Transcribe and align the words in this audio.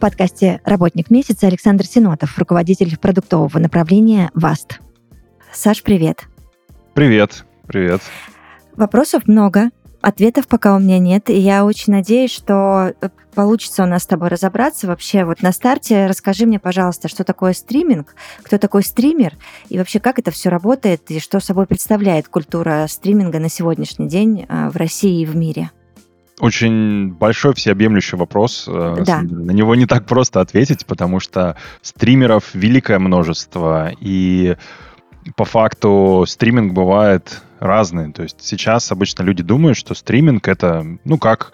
Подкасте 0.00 0.60
«Работник 0.64 1.10
месяца» 1.10 1.46
Александр 1.46 1.84
Синотов, 1.84 2.36
руководитель 2.38 2.98
продуктового 2.98 3.58
направления 3.58 4.30
ВАСТ. 4.34 4.80
Саш, 5.52 5.82
привет. 5.82 6.24
Привет, 6.94 7.44
привет. 7.66 8.00
Вопросов 8.76 9.28
много, 9.28 9.70
ответов 10.00 10.48
пока 10.48 10.74
у 10.74 10.78
меня 10.80 10.98
нет, 10.98 11.28
и 11.28 11.38
я 11.38 11.64
очень 11.64 11.92
надеюсь, 11.92 12.32
что 12.32 12.94
э, 13.00 13.08
получится 13.34 13.82
у 13.82 13.86
нас 13.86 14.04
с 14.04 14.06
тобой 14.06 14.28
разобраться. 14.28 14.86
Вообще, 14.86 15.24
вот 15.24 15.42
на 15.42 15.52
старте 15.52 16.06
расскажи 16.06 16.46
мне, 16.46 16.58
пожалуйста, 16.58 17.08
что 17.08 17.22
такое 17.22 17.52
стриминг, 17.52 18.14
кто 18.42 18.58
такой 18.58 18.82
стример, 18.82 19.36
и 19.68 19.76
вообще 19.76 20.00
как 20.00 20.18
это 20.18 20.30
все 20.30 20.48
работает, 20.48 21.10
и 21.10 21.20
что 21.20 21.40
собой 21.40 21.66
представляет 21.66 22.28
культура 22.28 22.86
стриминга 22.88 23.38
на 23.38 23.50
сегодняшний 23.50 24.08
день 24.08 24.46
э, 24.48 24.70
в 24.70 24.76
России 24.76 25.20
и 25.20 25.26
в 25.26 25.36
мире. 25.36 25.70
Очень 26.40 27.12
большой 27.12 27.54
всеобъемлющий 27.54 28.16
вопрос. 28.16 28.64
Э, 28.66 28.96
Да. 29.04 29.22
На 29.22 29.52
него 29.52 29.74
не 29.74 29.86
так 29.86 30.06
просто 30.06 30.40
ответить, 30.40 30.86
потому 30.86 31.20
что 31.20 31.56
стримеров 31.82 32.54
великое 32.54 32.98
множество, 32.98 33.92
и 34.00 34.56
по 35.36 35.44
факту 35.44 36.24
стриминг 36.26 36.72
бывает 36.72 37.42
разный. 37.58 38.10
То 38.12 38.22
есть 38.22 38.38
сейчас 38.40 38.90
обычно 38.90 39.22
люди 39.22 39.42
думают, 39.42 39.76
что 39.76 39.94
стриминг 39.94 40.48
это, 40.48 40.84
ну, 41.04 41.18
как, 41.18 41.52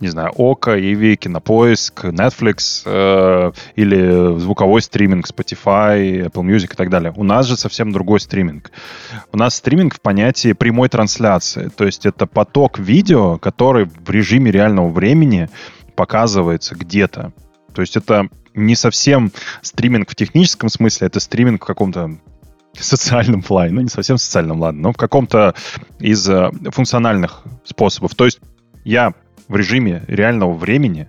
не 0.00 0.08
знаю, 0.08 0.32
Ока, 0.36 0.78
Иви, 0.78 1.16
Кинопоиск, 1.16 2.06
Netflix 2.06 2.82
э, 2.84 3.52
или 3.76 4.38
звуковой 4.38 4.82
стриминг, 4.82 5.26
Spotify, 5.26 6.26
Apple 6.26 6.42
Music 6.42 6.72
и 6.72 6.76
так 6.76 6.90
далее. 6.90 7.12
У 7.16 7.22
нас 7.22 7.46
же 7.46 7.56
совсем 7.56 7.92
другой 7.92 8.18
стриминг. 8.18 8.72
У 9.32 9.36
нас 9.36 9.54
стриминг 9.54 9.94
в 9.94 10.00
понятии 10.00 10.52
прямой 10.52 10.88
трансляции. 10.88 11.68
То 11.68 11.84
есть 11.84 12.06
это 12.06 12.26
поток 12.26 12.78
видео, 12.78 13.38
который 13.38 13.84
в 13.84 14.10
режиме 14.10 14.50
реального 14.50 14.88
времени 14.88 15.48
показывается 15.94 16.74
где-то. 16.74 17.32
То 17.72 17.80
есть 17.80 17.96
это 17.96 18.28
не 18.52 18.74
совсем 18.74 19.30
стриминг 19.62 20.10
в 20.10 20.16
техническом 20.16 20.70
смысле, 20.70 21.06
это 21.06 21.20
стриминг 21.20 21.62
в 21.62 21.66
каком-то 21.66 22.18
социальном 22.72 23.42
плане. 23.42 23.74
Ну, 23.74 23.80
не 23.82 23.88
совсем 23.88 24.18
социальном, 24.18 24.60
ладно, 24.60 24.82
но 24.82 24.92
в 24.92 24.96
каком-то 24.96 25.54
из 26.00 26.28
э, 26.28 26.50
функциональных 26.72 27.44
способов. 27.64 28.16
То 28.16 28.24
есть 28.24 28.40
я 28.84 29.14
в 29.48 29.56
режиме 29.56 30.04
реального 30.08 30.52
времени 30.52 31.08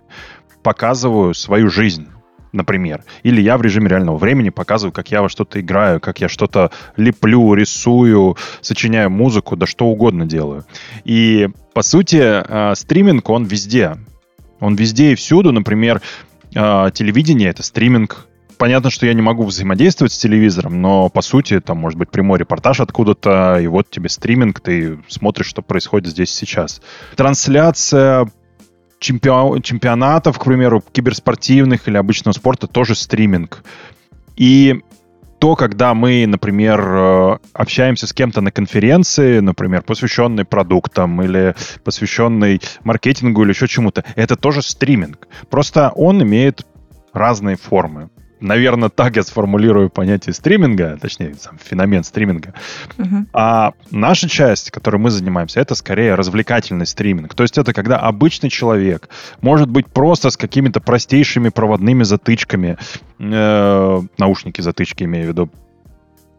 показываю 0.64 1.34
свою 1.34 1.70
жизнь 1.70 2.08
например. 2.56 3.04
Или 3.24 3.42
я 3.42 3.58
в 3.58 3.62
режиме 3.62 3.90
реального 3.90 4.18
времени 4.18 4.50
показываю, 4.50 4.94
как 4.94 5.12
я 5.12 5.22
во 5.22 5.30
что-то 5.30 5.60
играю, 5.60 6.00
как 6.00 6.22
я 6.22 6.30
что-то 6.30 6.72
леплю, 6.96 7.54
рисую, 7.54 8.38
сочиняю 8.62 9.10
музыку, 9.10 9.56
да 9.56 9.66
что 9.66 9.86
угодно 9.88 10.26
делаю. 10.26 10.66
И, 11.04 11.50
по 11.74 11.82
сути, 11.82 12.22
э, 12.22 12.76
стриминг, 12.76 13.30
он 13.30 13.44
везде. 13.44 13.98
Он 14.60 14.76
везде 14.76 15.12
и 15.12 15.16
всюду. 15.16 15.52
Например, 15.52 16.02
э, 16.56 16.92
телевидение— 16.94 17.50
это 17.52 17.62
стриминг. 17.62 18.26
Понятно, 18.58 18.90
что 18.90 19.06
я 19.06 19.14
не 19.14 19.22
могу 19.22 19.44
взаимодействовать 19.44 20.14
с 20.14 20.18
телевизором, 20.18 20.82
но, 20.82 21.10
по 21.10 21.22
сути, 21.22 21.60
там 21.60 21.78
может 21.78 22.00
быть 22.00 22.10
прямой 22.10 22.40
репортаж 22.40 22.80
откуда-то, 22.80 23.60
и 23.60 23.68
вот 23.68 23.90
тебе 23.90 24.10
стриминг, 24.10 24.62
ты 24.62 25.00
смотришь, 25.08 25.48
что 25.48 25.62
происходит 25.62 26.12
здесь 26.12 26.34
сейчас. 26.34 26.82
Трансляция 27.16 28.30
чемпион- 29.00 29.62
чемпионатов, 29.62 30.40
к 30.40 30.46
примеру, 30.46 30.84
киберспортивных 30.92 31.88
или 31.88 31.98
обычного 31.98 32.34
спорта, 32.34 32.68
тоже 32.68 32.96
стриминг. 32.96 33.64
И 34.38 34.82
то, 35.40 35.56
когда 35.56 35.94
мы, 35.94 36.26
например, 36.26 36.82
э, 36.82 37.38
общаемся 37.54 38.08
с 38.08 38.14
кем-то 38.14 38.42
на 38.42 38.52
конференции, 38.52 39.40
например, 39.40 39.84
посвященной 39.84 40.46
продуктам 40.46 41.22
или 41.22 41.56
посвященной 41.84 42.62
маркетингу 42.84 43.44
или 43.44 43.50
еще 43.50 43.68
чему-то, 43.68 44.04
это 44.16 44.38
тоже 44.38 44.62
стриминг. 44.62 45.28
Просто 45.50 45.92
он 45.94 46.24
имеет 46.24 46.66
разные 47.14 47.58
формы. 47.58 48.10
Наверное, 48.40 48.90
так 48.90 49.16
я 49.16 49.24
сформулирую 49.24 49.90
понятие 49.90 50.34
стриминга, 50.34 50.98
точнее, 51.02 51.36
сам 51.40 51.58
феномен 51.58 52.04
стриминга. 52.04 52.54
Мгм. 52.98 53.28
А 53.34 53.74
наша 53.92 54.28
часть, 54.28 54.72
которой 54.72 54.98
мы 54.98 55.10
занимаемся, 55.10 55.62
это 55.62 55.76
скорее 55.76 56.16
развлекательный 56.16 56.86
стриминг. 56.86 57.34
То 57.34 57.44
есть 57.44 57.58
это 57.58 57.74
когда 57.74 57.98
обычный 57.98 58.50
человек, 58.50 59.10
может 59.42 59.70
быть, 59.70 59.88
просто 59.88 60.30
с 60.30 60.38
какими-то 60.38 60.82
простейшими 60.82 61.50
проводными 61.50 62.04
затычками, 62.04 62.78
э, 63.20 64.02
наушники 64.18 64.62
затычки 64.62 65.04
имею 65.04 65.26
в 65.26 65.30
виду, 65.30 65.50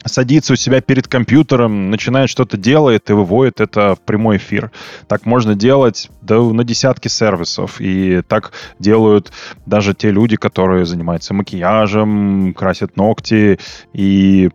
садится 0.09 0.53
у 0.53 0.57
себя 0.57 0.81
перед 0.81 1.09
компьютером, 1.09 1.91
начинает 1.91 2.31
что-то 2.31 2.57
делает 2.57 3.11
и 3.11 3.13
выводит 3.13 3.61
это 3.61 3.95
в 3.95 4.01
прямой 4.01 4.37
эфир. 4.37 4.71
Так 5.09 5.27
можно 5.27 5.55
делать 5.55 6.11
да, 6.23 6.41
на 6.41 6.65
десятки 6.65 7.09
сервисов. 7.09 7.81
И 7.81 8.23
так 8.23 8.53
делают 8.79 9.33
даже 9.65 9.95
те 9.95 10.11
люди, 10.11 10.37
которые 10.37 10.87
занимаются 10.87 11.35
макияжем, 11.35 12.55
красят 12.55 12.97
ногти 12.97 13.59
и, 13.93 14.51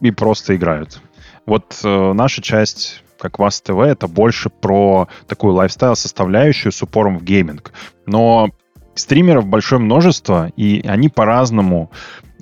и 0.00 0.10
просто 0.10 0.56
играют. 0.56 1.00
Вот 1.46 1.78
э, 1.84 2.12
наша 2.12 2.40
часть, 2.42 3.02
как 3.18 3.38
WASD 3.38 3.60
TV, 3.60 3.78
это 3.78 4.08
больше 4.08 4.48
про 4.48 5.08
такую 5.26 5.54
lifestyle 5.54 5.96
составляющую 5.96 6.72
с 6.72 6.82
упором 6.82 7.18
в 7.18 7.24
гейминг. 7.24 7.72
Но 8.06 8.50
стримеров 8.94 9.46
большое 9.46 9.80
множество, 9.80 10.50
и 10.56 10.82
они 10.86 11.08
по-разному 11.08 11.90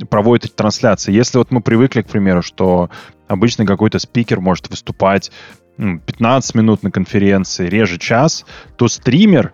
проводят 0.09 0.47
эти 0.47 0.53
трансляции. 0.53 1.13
Если 1.13 1.39
вот 1.39 1.51
мы 1.51 1.61
привыкли, 1.61 2.03
к 2.03 2.09
примеру, 2.09 2.43
что 2.43 2.91
обычно 3.29 3.67
какой-то 3.67 3.99
спикер 3.99 4.41
может 4.41 4.69
выступать 4.69 5.31
м, 5.79 6.01
15 6.01 6.55
минут 6.55 6.83
на 6.83 6.91
конференции, 6.91 7.69
реже 7.69 7.99
час, 7.99 8.45
то 8.77 8.89
стример, 8.89 9.53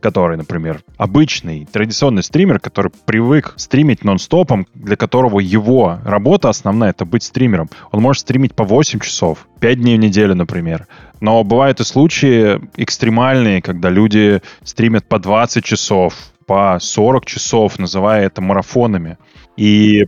который, 0.00 0.36
например, 0.36 0.82
обычный, 0.96 1.66
традиционный 1.70 2.22
стример, 2.22 2.60
который 2.60 2.92
привык 3.04 3.54
стримить 3.56 4.04
нон-стопом, 4.04 4.66
для 4.74 4.96
которого 4.96 5.40
его 5.40 5.98
работа 6.04 6.48
основная— 6.48 6.90
это 6.90 7.04
быть 7.04 7.24
стримером, 7.24 7.68
он 7.90 8.02
может 8.02 8.20
стримить 8.20 8.54
по 8.54 8.64
8 8.64 9.00
часов, 9.00 9.48
5 9.60 9.80
дней 9.80 9.96
в 9.96 10.00
неделю, 10.00 10.34
например. 10.34 10.86
Но 11.20 11.42
бывают 11.42 11.80
и 11.80 11.84
случаи 11.84 12.60
экстремальные, 12.76 13.60
когда 13.60 13.90
люди 13.90 14.40
стримят 14.62 15.08
по 15.08 15.18
20 15.18 15.64
часов, 15.64 16.14
по 16.46 16.78
40 16.80 17.26
часов, 17.26 17.78
называя 17.78 18.24
это 18.26 18.40
марафонами. 18.40 19.18
И 19.58 20.06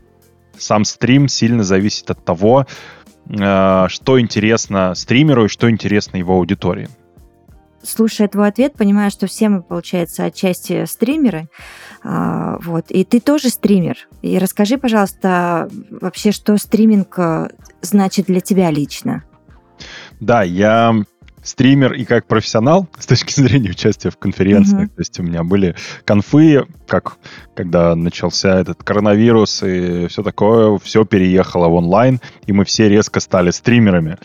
сам 0.56 0.84
стрим 0.84 1.26
сильно 1.26 1.64
зависит 1.64 2.08
от 2.10 2.24
того, 2.24 2.66
э, 3.28 3.86
что 3.88 4.20
интересно 4.20 4.94
стримеру 4.94 5.46
и 5.46 5.48
что 5.48 5.68
интересно 5.68 6.18
его 6.18 6.34
аудитории. 6.34 6.88
Слушая 7.82 8.28
твой 8.28 8.48
ответ, 8.48 8.74
понимаю, 8.74 9.10
что 9.10 9.26
все 9.26 9.48
мы, 9.48 9.62
получается, 9.62 10.24
отчасти 10.24 10.84
стримеры. 10.84 11.48
А, 12.04 12.58
вот. 12.62 12.90
И 12.90 13.04
ты 13.04 13.20
тоже 13.20 13.48
стример. 13.48 13.96
И 14.22 14.38
расскажи, 14.38 14.78
пожалуйста, 14.78 15.68
вообще, 15.90 16.30
что 16.30 16.56
стриминг 16.56 17.18
э, 17.18 17.48
значит 17.80 18.26
для 18.26 18.40
тебя 18.40 18.70
лично. 18.70 19.24
Да, 20.20 20.42
я 20.42 20.94
стример 21.42 21.92
и 21.92 22.04
как 22.04 22.26
профессионал 22.26 22.88
с 22.98 23.06
точки 23.06 23.32
зрения 23.40 23.70
участия 23.70 24.10
в 24.10 24.16
конференциях. 24.18 24.82
Мгм. 24.82 24.88
То 24.88 25.00
есть 25.00 25.20
у 25.20 25.22
меня 25.22 25.42
были 25.42 25.74
конфы, 26.04 26.66
как 26.86 27.16
когда 27.54 27.94
начался 27.94 28.60
этот 28.60 28.82
коронавирус 28.82 29.62
и 29.62 30.06
все 30.08 30.22
такое, 30.22 30.78
все 30.78 31.04
переехало 31.04 31.68
в 31.68 31.74
онлайн, 31.74 32.20
и 32.46 32.52
мы 32.52 32.64
все 32.64 32.88
резко 32.88 33.20
стали 33.20 33.50
стримерами. 33.50 34.18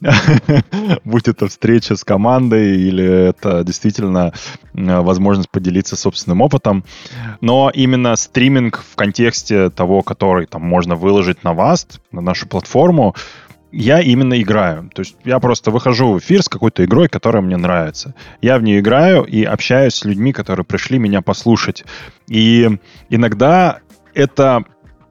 Будь 1.04 1.28
это 1.28 1.48
встреча 1.48 1.96
с 1.96 2.04
командой 2.04 2.76
или 2.76 3.28
это 3.28 3.64
действительно 3.64 4.32
возможность 4.74 5.50
поделиться 5.50 5.96
собственным 5.96 6.42
опытом. 6.42 6.84
Но 7.40 7.70
именно 7.72 8.14
стриминг 8.16 8.82
в 8.82 8.94
контексте 8.94 9.70
того, 9.70 10.02
который 10.02 10.46
там 10.46 10.62
можно 10.62 10.94
выложить 10.94 11.44
на 11.44 11.54
вас, 11.54 11.86
на 12.12 12.20
нашу 12.20 12.46
платформу, 12.46 13.14
я 13.72 14.00
именно 14.00 14.40
играю. 14.40 14.90
То 14.94 15.00
есть 15.00 15.16
я 15.24 15.38
просто 15.38 15.70
выхожу 15.70 16.12
в 16.12 16.18
эфир 16.18 16.42
с 16.42 16.48
какой-то 16.48 16.84
игрой, 16.84 17.08
которая 17.08 17.42
мне 17.42 17.56
нравится. 17.56 18.14
Я 18.40 18.58
в 18.58 18.62
нее 18.62 18.80
играю 18.80 19.24
и 19.24 19.44
общаюсь 19.44 19.94
с 19.94 20.04
людьми, 20.04 20.32
которые 20.32 20.64
пришли 20.64 20.98
меня 20.98 21.22
послушать. 21.22 21.84
И 22.28 22.78
иногда 23.08 23.80
это 24.14 24.64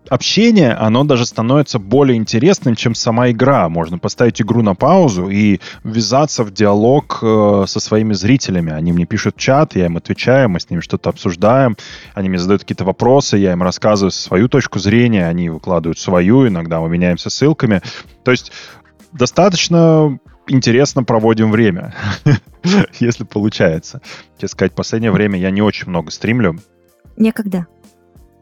общение, 0.10 0.74
оно 0.74 1.04
даже 1.04 1.26
становится 1.26 1.80
более 1.80 2.18
интересным, 2.18 2.76
чем 2.76 2.96
сама 2.96 3.32
игра. 3.32 3.70
Можно 3.70 3.98
поставить 3.98 4.42
игру 4.42 4.62
на 4.62 4.76
паузу 4.76 5.30
и 5.30 5.60
ввязаться 5.84 6.44
в 6.44 6.54
диалог 6.54 7.20
э, 7.22 7.66
со 7.68 7.80
своими 7.80 8.14
зрителями. 8.14 8.72
Они 8.72 8.92
мне 8.92 9.06
пишут 9.06 9.36
в 9.36 9.40
чат, 9.40 9.76
я 9.76 9.86
им 9.86 9.98
отвечаю, 9.98 10.50
мы 10.50 10.60
с 10.60 10.70
ними 10.70 10.82
что-то 10.82 11.10
обсуждаем, 11.10 11.78
они 12.14 12.30
мне 12.30 12.38
задают 12.38 12.62
какие-то 12.62 12.86
вопросы, 12.86 13.38
я 13.38 13.54
им 13.54 13.64
рассказываю 13.64 14.12
свою 14.12 14.48
точку 14.48 14.80
зрения, 14.80 15.28
они 15.28 15.50
выкладывают 15.50 16.00
свою, 16.00 16.48
иногда 16.48 16.80
мы 16.80 16.90
меняемся 16.90 17.30
ссылками. 17.30 17.82
То 18.24 18.32
есть 18.32 18.52
достаточно 19.12 20.20
интересно 20.48 21.04
проводим 21.04 21.52
время, 21.52 21.94
если 23.00 23.24
получается. 23.24 24.02
Честно 24.38 24.50
сказать, 24.50 24.72
в 24.74 24.76
последнее 24.76 25.12
время 25.12 25.40
я 25.40 25.52
не 25.52 25.62
очень 25.62 25.90
много 25.90 26.12
стримлю. 26.12 26.60
Некогда. 27.18 27.68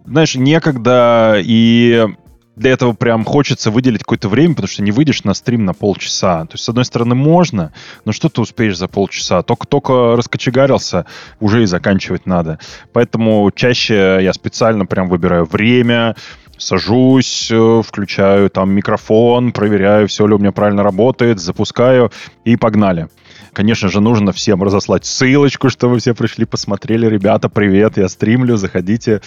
Знаешь, 0.05 0.35
некогда, 0.35 1.37
и 1.41 2.07
для 2.55 2.71
этого 2.71 2.93
прям 2.93 3.23
хочется 3.23 3.71
выделить 3.71 4.01
какое-то 4.01 4.29
время, 4.29 4.53
потому 4.53 4.67
что 4.67 4.83
не 4.83 4.91
выйдешь 4.91 5.23
на 5.23 5.33
стрим 5.33 5.65
на 5.65 5.73
полчаса. 5.73 6.45
То 6.45 6.53
есть, 6.53 6.63
с 6.63 6.69
одной 6.69 6.85
стороны, 6.85 7.15
можно, 7.15 7.73
но 8.05 8.11
что 8.11 8.29
ты 8.29 8.41
успеешь 8.41 8.77
за 8.77 8.87
полчаса? 8.87 9.41
Только-только 9.41 10.15
раскочегарился, 10.15 11.05
уже 11.39 11.63
и 11.63 11.65
заканчивать 11.65 12.25
надо. 12.25 12.59
Поэтому 12.91 13.49
чаще 13.55 14.19
я 14.21 14.33
специально 14.33 14.85
прям 14.85 15.09
выбираю 15.09 15.45
время, 15.45 16.15
сажусь, 16.57 17.49
э, 17.51 17.81
включаю 17.83 18.49
там 18.49 18.71
микрофон, 18.71 19.51
проверяю, 19.51 20.07
все 20.07 20.27
ли 20.27 20.33
у 20.33 20.37
меня 20.37 20.51
правильно 20.51 20.83
работает, 20.83 21.39
запускаю 21.39 22.11
и 22.45 22.55
погнали. 22.55 23.07
Конечно 23.53 23.87
же, 23.89 24.01
нужно 24.01 24.31
всем 24.31 24.63
разослать 24.63 25.05
ссылочку, 25.05 25.69
чтобы 25.69 25.99
все 25.99 26.15
пришли, 26.15 26.45
посмотрели. 26.45 27.07
Ребята, 27.07 27.49
привет, 27.49 27.97
я 27.97 28.09
стримлю, 28.09 28.57
заходите. 28.57 29.21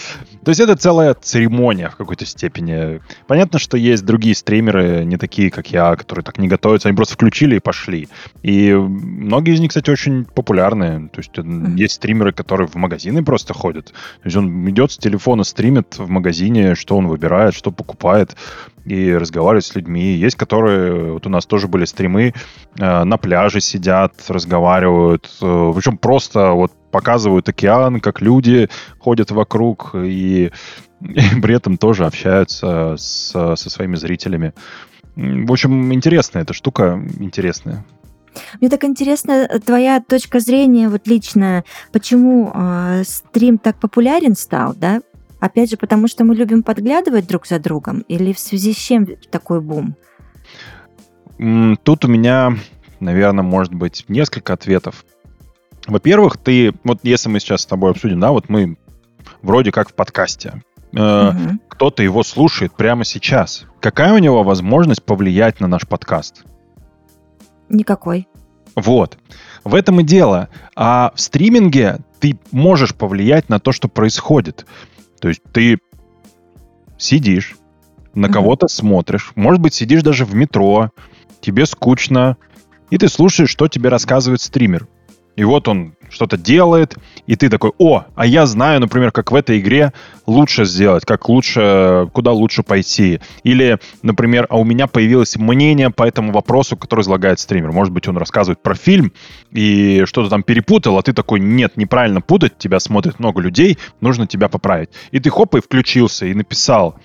То 0.44 0.50
есть 0.50 0.60
это 0.60 0.76
целая 0.76 1.14
церемония 1.14 1.88
в 1.90 1.96
какой-то 1.96 2.26
степени. 2.26 3.00
Понятно, 3.28 3.60
что 3.60 3.76
есть 3.76 4.04
другие 4.04 4.34
стримеры, 4.34 5.04
не 5.04 5.16
такие, 5.16 5.50
как 5.50 5.70
я, 5.70 5.94
которые 5.94 6.24
так 6.24 6.38
не 6.38 6.48
готовятся. 6.48 6.88
Они 6.88 6.96
просто 6.96 7.14
включили 7.14 7.56
и 7.56 7.60
пошли. 7.60 8.08
И 8.42 8.72
многие 8.72 9.54
из 9.54 9.60
них, 9.60 9.68
кстати, 9.68 9.90
очень 9.90 10.24
популярные. 10.24 11.08
То 11.08 11.20
есть 11.20 11.32
mm-hmm. 11.32 11.76
есть 11.76 11.94
стримеры, 11.94 12.32
которые 12.32 12.66
в 12.66 12.74
магазины 12.74 13.24
просто 13.24 13.54
ходят. 13.54 13.86
То 13.86 14.24
есть 14.24 14.36
он 14.36 14.68
идет 14.68 14.90
с 14.90 14.98
телефона, 14.98 15.44
стримит 15.44 15.98
в 15.98 16.08
магазине, 16.08 16.74
что 16.74 16.96
он 16.96 17.06
выбирает, 17.06 17.54
что 17.54 17.70
покупает 17.70 18.36
и 18.86 19.12
разговаривать 19.12 19.64
с 19.64 19.74
людьми. 19.74 20.14
Есть, 20.14 20.36
которые, 20.36 21.12
вот 21.12 21.26
у 21.26 21.30
нас 21.30 21.44
тоже 21.44 21.66
были 21.66 21.84
стримы, 21.84 22.32
э, 22.78 23.04
на 23.04 23.16
пляже 23.18 23.60
сидят, 23.60 24.12
разговаривают, 24.28 25.26
э, 25.42 25.72
причем 25.74 25.98
просто 25.98 26.52
вот 26.52 26.72
показывают 26.90 27.48
океан, 27.48 28.00
как 28.00 28.20
люди 28.20 28.68
ходят 28.98 29.30
вокруг 29.30 29.94
и, 29.94 30.50
и 31.00 31.40
при 31.42 31.54
этом 31.54 31.76
тоже 31.76 32.06
общаются 32.06 32.94
с, 32.96 33.30
со 33.32 33.70
своими 33.70 33.96
зрителями. 33.96 34.54
В 35.16 35.50
общем, 35.50 35.92
интересная 35.92 36.42
эта 36.42 36.52
штука, 36.52 37.02
интересная. 37.18 37.84
Мне 38.60 38.68
так 38.68 38.84
интересно 38.84 39.48
твоя 39.64 40.00
точка 40.00 40.40
зрения, 40.40 40.88
вот 40.88 41.06
лично, 41.06 41.64
почему 41.92 42.52
э, 42.54 43.02
стрим 43.04 43.58
так 43.58 43.80
популярен 43.80 44.36
стал, 44.36 44.74
да? 44.74 45.00
Опять 45.40 45.70
же, 45.70 45.76
потому 45.76 46.08
что 46.08 46.24
мы 46.24 46.34
любим 46.34 46.62
подглядывать 46.62 47.26
друг 47.26 47.46
за 47.46 47.58
другом, 47.58 48.00
или 48.00 48.32
в 48.32 48.38
связи 48.38 48.72
с 48.72 48.76
чем 48.76 49.06
такой 49.30 49.60
бум? 49.60 49.96
Тут 51.82 52.04
у 52.04 52.08
меня, 52.08 52.56
наверное, 53.00 53.44
может 53.44 53.74
быть 53.74 54.04
несколько 54.08 54.54
ответов. 54.54 55.04
Во-первых, 55.86 56.38
ты, 56.38 56.72
вот 56.84 57.00
если 57.02 57.28
мы 57.28 57.40
сейчас 57.40 57.62
с 57.62 57.66
тобой 57.66 57.90
обсудим, 57.90 58.18
да, 58.18 58.32
вот 58.32 58.48
мы 58.48 58.76
вроде 59.42 59.70
как 59.70 59.90
в 59.90 59.94
подкасте. 59.94 60.62
Э, 60.94 61.28
угу. 61.30 61.58
Кто-то 61.68 62.02
его 62.02 62.22
слушает 62.22 62.72
прямо 62.72 63.04
сейчас. 63.04 63.66
Какая 63.80 64.14
у 64.14 64.18
него 64.18 64.42
возможность 64.42 65.02
повлиять 65.02 65.60
на 65.60 65.68
наш 65.68 65.86
подкаст? 65.86 66.44
Никакой. 67.68 68.26
Вот. 68.74 69.18
В 69.64 69.74
этом 69.74 70.00
и 70.00 70.04
дело. 70.04 70.48
А 70.74 71.12
в 71.14 71.20
стриминге 71.20 71.98
ты 72.20 72.38
можешь 72.50 72.94
повлиять 72.94 73.48
на 73.48 73.58
то, 73.60 73.72
что 73.72 73.88
происходит. 73.88 74.66
То 75.26 75.30
есть 75.30 75.42
ты 75.52 75.78
сидишь, 76.98 77.56
на 78.14 78.28
кого-то 78.28 78.68
смотришь, 78.68 79.32
может 79.34 79.60
быть, 79.60 79.74
сидишь 79.74 80.04
даже 80.04 80.24
в 80.24 80.36
метро, 80.36 80.92
тебе 81.40 81.66
скучно, 81.66 82.36
и 82.90 82.96
ты 82.96 83.08
слушаешь, 83.08 83.50
что 83.50 83.66
тебе 83.66 83.88
рассказывает 83.88 84.40
стример. 84.40 84.86
И 85.36 85.44
вот 85.44 85.68
он 85.68 85.94
что-то 86.08 86.36
делает, 86.36 86.96
и 87.26 87.36
ты 87.36 87.48
такой, 87.48 87.72
о, 87.78 88.04
а 88.14 88.26
я 88.26 88.46
знаю, 88.46 88.80
например, 88.80 89.12
как 89.12 89.30
в 89.30 89.34
этой 89.34 89.58
игре 89.58 89.92
лучше 90.26 90.64
сделать, 90.64 91.04
как 91.04 91.28
лучше, 91.28 92.08
куда 92.12 92.32
лучше 92.32 92.62
пойти. 92.62 93.20
Или, 93.42 93.78
например, 94.02 94.46
а 94.48 94.58
у 94.58 94.64
меня 94.64 94.86
появилось 94.86 95.36
мнение 95.36 95.90
по 95.90 96.04
этому 96.04 96.32
вопросу, 96.32 96.76
который 96.76 97.02
излагает 97.02 97.38
стример. 97.38 97.72
Может 97.72 97.92
быть, 97.92 98.08
он 98.08 98.16
рассказывает 98.16 98.62
про 98.62 98.74
фильм 98.74 99.12
и 99.50 100.04
что-то 100.06 100.30
там 100.30 100.42
перепутал, 100.42 100.98
а 100.98 101.02
ты 101.02 101.12
такой, 101.12 101.40
нет, 101.40 101.76
неправильно 101.76 102.20
путать, 102.20 102.56
тебя 102.58 102.80
смотрит 102.80 103.18
много 103.18 103.40
людей, 103.40 103.78
нужно 104.00 104.26
тебя 104.26 104.48
поправить. 104.48 104.90
И 105.10 105.20
ты 105.20 105.30
хоп, 105.30 105.54
и 105.56 105.60
включился, 105.60 106.26
и 106.26 106.34
написал. 106.34 106.96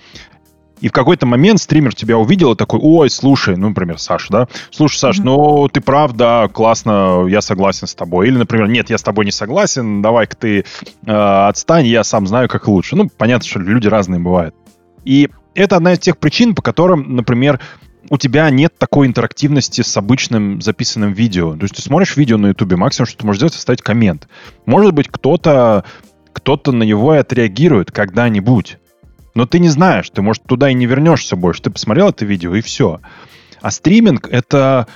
И 0.82 0.90
в 0.90 0.92
какой-то 0.92 1.26
момент 1.26 1.62
стример 1.62 1.94
тебя 1.94 2.18
увидел 2.18 2.54
и 2.54 2.56
такой, 2.56 2.80
ой, 2.82 3.10
слушай, 3.10 3.56
ну, 3.56 3.70
например, 3.70 4.00
Саша, 4.00 4.28
да, 4.32 4.48
слушай, 4.72 4.98
Саш, 4.98 5.20
mm-hmm. 5.20 5.24
ну, 5.24 5.68
ты 5.70 5.80
прав, 5.80 6.14
да, 6.14 6.48
классно, 6.48 7.26
я 7.30 7.42
согласен 7.42 7.88
с 7.88 7.96
тобой. 7.96 8.28
Или, 8.28 8.38
например, 8.38 8.68
нет, 8.68 8.90
я 8.90 8.98
с 8.98 9.04
тобой 9.04 9.26
не 9.26 9.32
согласен, 9.32 10.02
давай-ка 10.02 10.36
ты 10.36 10.60
э, 10.60 11.12
отстань, 11.12 11.86
я 11.86 12.04
сам 12.04 12.28
знаю, 12.28 12.50
как 12.50 12.68
лучше. 12.68 12.96
Ну, 12.96 13.10
понятно, 13.16 13.48
что 13.48 13.60
люди 13.60 13.88
разные 13.88 14.20
бывают. 14.20 14.56
И 15.06 15.30
это 15.54 15.76
одна 15.78 15.94
из 15.94 16.00
тех 16.00 16.18
причин, 16.18 16.56
по 16.56 16.62
которым, 16.62 17.16
например, 17.16 17.60
у 18.10 18.18
тебя 18.18 18.50
нет 18.50 18.74
такой 18.78 19.08
интерактивности 19.08 19.82
с 19.82 19.96
обычным 19.96 20.62
записанным 20.62 21.14
видео. 21.14 21.56
То 21.56 21.64
есть 21.64 21.76
ты 21.76 21.82
смотришь 21.82 22.18
видео 22.18 22.38
на 22.38 22.48
Ютубе, 22.48 22.76
максимум, 22.76 23.08
что 23.08 23.20
ты 23.20 23.26
можешь 23.26 23.40
сделать, 23.40 23.56
оставить 23.56 23.82
коммент. 23.82 24.28
Может 24.66 24.94
быть, 24.94 25.08
кто-то 25.08 25.86
кто-то 26.34 26.72
на 26.72 26.84
него 26.84 27.14
и 27.14 27.20
отреагирует 27.20 27.92
когда-нибудь. 27.92 28.78
Но 29.34 29.46
ты 29.46 29.60
не 29.60 29.70
знаешь, 29.70 30.10
ты, 30.10 30.22
может, 30.22 30.44
туда 30.44 30.70
и 30.70 30.74
не 30.74 30.86
вернешься 30.86 31.36
больше. 31.36 31.62
Ты 31.62 31.70
посмотрел 31.70 32.10
это 32.10 32.26
видео, 32.26 32.56
и 32.56 32.62
все. 32.62 33.00
А 33.62 33.72
стриминг— 33.72 34.28
это 34.32 34.88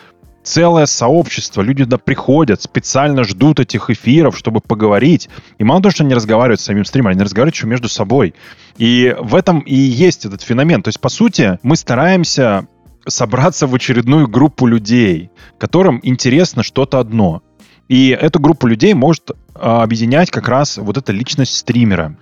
целое 0.44 0.86
сообщество. 0.86 1.62
Люди 1.62 1.84
туда 1.84 1.98
приходят, 1.98 2.62
специально 2.62 3.24
ждут 3.24 3.60
этих 3.60 3.90
эфиров, 3.90 4.38
чтобы 4.38 4.62
поговорить. 4.62 5.30
И 5.58 5.64
мало 5.64 5.82
того, 5.82 5.92
что 5.92 6.04
они 6.04 6.14
разговаривают 6.14 6.62
с 6.62 6.66
самим 6.66 6.86
стримером, 6.86 7.14
они 7.14 7.24
разговаривают 7.24 7.56
еще 7.56 7.68
между 7.68 7.90
собой. 7.90 8.36
И 8.78 9.16
в 9.20 9.36
этом 9.36 9.60
и 9.60 9.76
есть 9.76 10.26
этот 10.26 10.42
феномен. 10.42 10.84
То 10.84 10.90
есть, 10.90 11.00
по 11.00 11.10
сути, 11.10 11.60
мы 11.64 11.76
стараемся 11.76 12.68
собраться 13.08 13.68
в 13.68 13.76
очередную 13.76 14.28
группу 14.28 14.66
людей, 14.66 15.32
которым 15.58 16.00
интересно 16.04 16.64
что-то 16.64 17.00
одно. 17.00 17.42
И 17.88 18.10
эту 18.10 18.40
группу 18.40 18.68
людей 18.68 18.94
может 18.94 19.32
а, 19.54 19.84
объединять 19.84 20.32
как 20.32 20.48
раз 20.48 20.78
вот 20.78 20.98
эта 20.98 21.12
личность 21.12 21.56
стримера. 21.56 22.18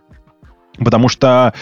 Потому 0.78 1.08
что 1.08 1.54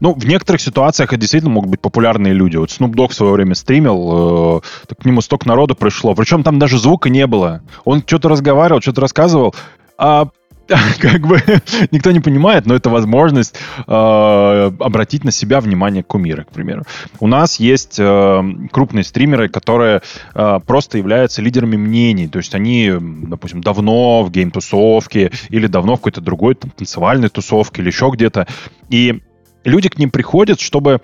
ну, 0.00 0.14
в 0.14 0.26
некоторых 0.26 0.60
ситуациях 0.60 1.12
это 1.12 1.20
действительно 1.20 1.52
могут 1.52 1.70
быть 1.70 1.80
популярные 1.80 2.32
люди. 2.32 2.56
Вот 2.56 2.70
Snoop 2.70 2.92
Dogg 2.92 3.08
в 3.08 3.14
свое 3.14 3.32
время 3.32 3.54
стримил, 3.54 4.62
э, 4.88 4.94
к 4.94 5.04
нему 5.04 5.20
столько 5.20 5.46
народу 5.46 5.74
пришло. 5.74 6.14
Причем 6.14 6.42
там 6.42 6.58
даже 6.58 6.78
звука 6.78 7.10
не 7.10 7.26
было. 7.26 7.62
Он 7.84 8.02
что-то 8.04 8.28
разговаривал, 8.28 8.80
что-то 8.80 9.02
рассказывал, 9.02 9.54
а 9.98 10.28
как 11.00 11.26
бы 11.26 11.42
никто 11.90 12.10
не 12.10 12.20
понимает, 12.20 12.66
но 12.66 12.74
это 12.74 12.90
возможность 12.90 13.54
э, 13.86 13.92
обратить 13.92 15.24
на 15.24 15.32
себя 15.32 15.60
внимание 15.60 16.02
кумира, 16.02 16.44
к 16.44 16.50
примеру. 16.50 16.84
У 17.18 17.26
нас 17.26 17.58
есть 17.58 17.96
э, 17.98 18.42
крупные 18.70 19.04
стримеры, 19.04 19.48
которые 19.48 20.02
э, 20.34 20.60
просто 20.64 20.98
являются 20.98 21.42
лидерами 21.42 21.76
мнений. 21.76 22.28
То 22.28 22.38
есть 22.38 22.54
они, 22.54 22.92
допустим, 23.00 23.60
давно 23.60 24.22
в 24.22 24.30
гейм-тусовке 24.30 25.32
или 25.48 25.66
давно 25.66 25.94
в 25.94 25.98
какой-то 25.98 26.20
другой 26.20 26.54
там, 26.54 26.70
танцевальной 26.70 27.28
тусовке 27.28 27.82
или 27.82 27.88
еще 27.88 28.10
где-то. 28.12 28.46
И 28.88 29.20
люди 29.64 29.88
к 29.88 29.98
ним 29.98 30.10
приходят, 30.10 30.60
чтобы 30.60 31.00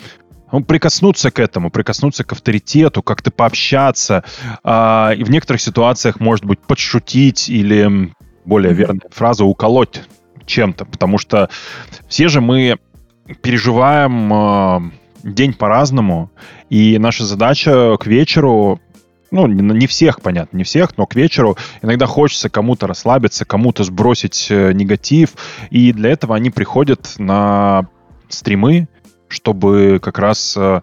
ну, 0.53 0.63
прикоснуться 0.63 1.31
к 1.31 1.39
этому, 1.41 1.71
прикоснуться 1.71 2.25
к 2.25 2.33
авторитету, 2.33 3.03
как-то 3.03 3.31
пообщаться, 3.31 4.25
а, 4.63 5.13
и 5.17 5.25
в 5.25 5.31
некоторых 5.31 5.61
ситуациях, 5.61 6.21
может 6.21 6.45
быть, 6.45 6.61
подшутить 6.61 7.49
или, 7.49 8.13
более 8.45 8.73
верная 8.73 9.09
фраза, 9.11 9.45
уколоть 9.45 10.03
чем-то, 10.47 10.85
потому 10.85 11.19
что 11.19 11.51
все 12.09 12.29
же 12.29 12.41
мы 12.41 12.79
переживаем 13.43 14.33
а, 14.33 14.83
день 15.23 15.53
по-разному, 15.53 16.31
и 16.71 16.99
наша 16.99 17.25
задача 17.25 17.97
к 17.99 18.07
вечеру 18.07 18.81
ну, 19.33 19.49
не 19.49 19.87
всех, 19.89 20.23
понятно, 20.23 20.57
не 20.57 20.65
всех, 20.65 20.97
но 20.97 21.07
к 21.07 21.17
вечеру 21.17 21.57
иногда 21.83 22.07
хочется 22.07 22.49
кому-то 22.49 22.87
расслабиться, 22.87 23.45
кому-то 23.45 23.83
сбросить 23.83 24.47
э, 24.51 24.73
негатив, 24.73 25.31
и 25.69 25.93
для 25.93 26.11
этого 26.11 26.37
они 26.37 26.51
приходят 26.51 27.15
на 27.19 27.89
стримы, 28.29 28.89
чтобы 29.29 29.99
как 30.03 30.19
раз 30.19 30.57
э, 30.57 30.81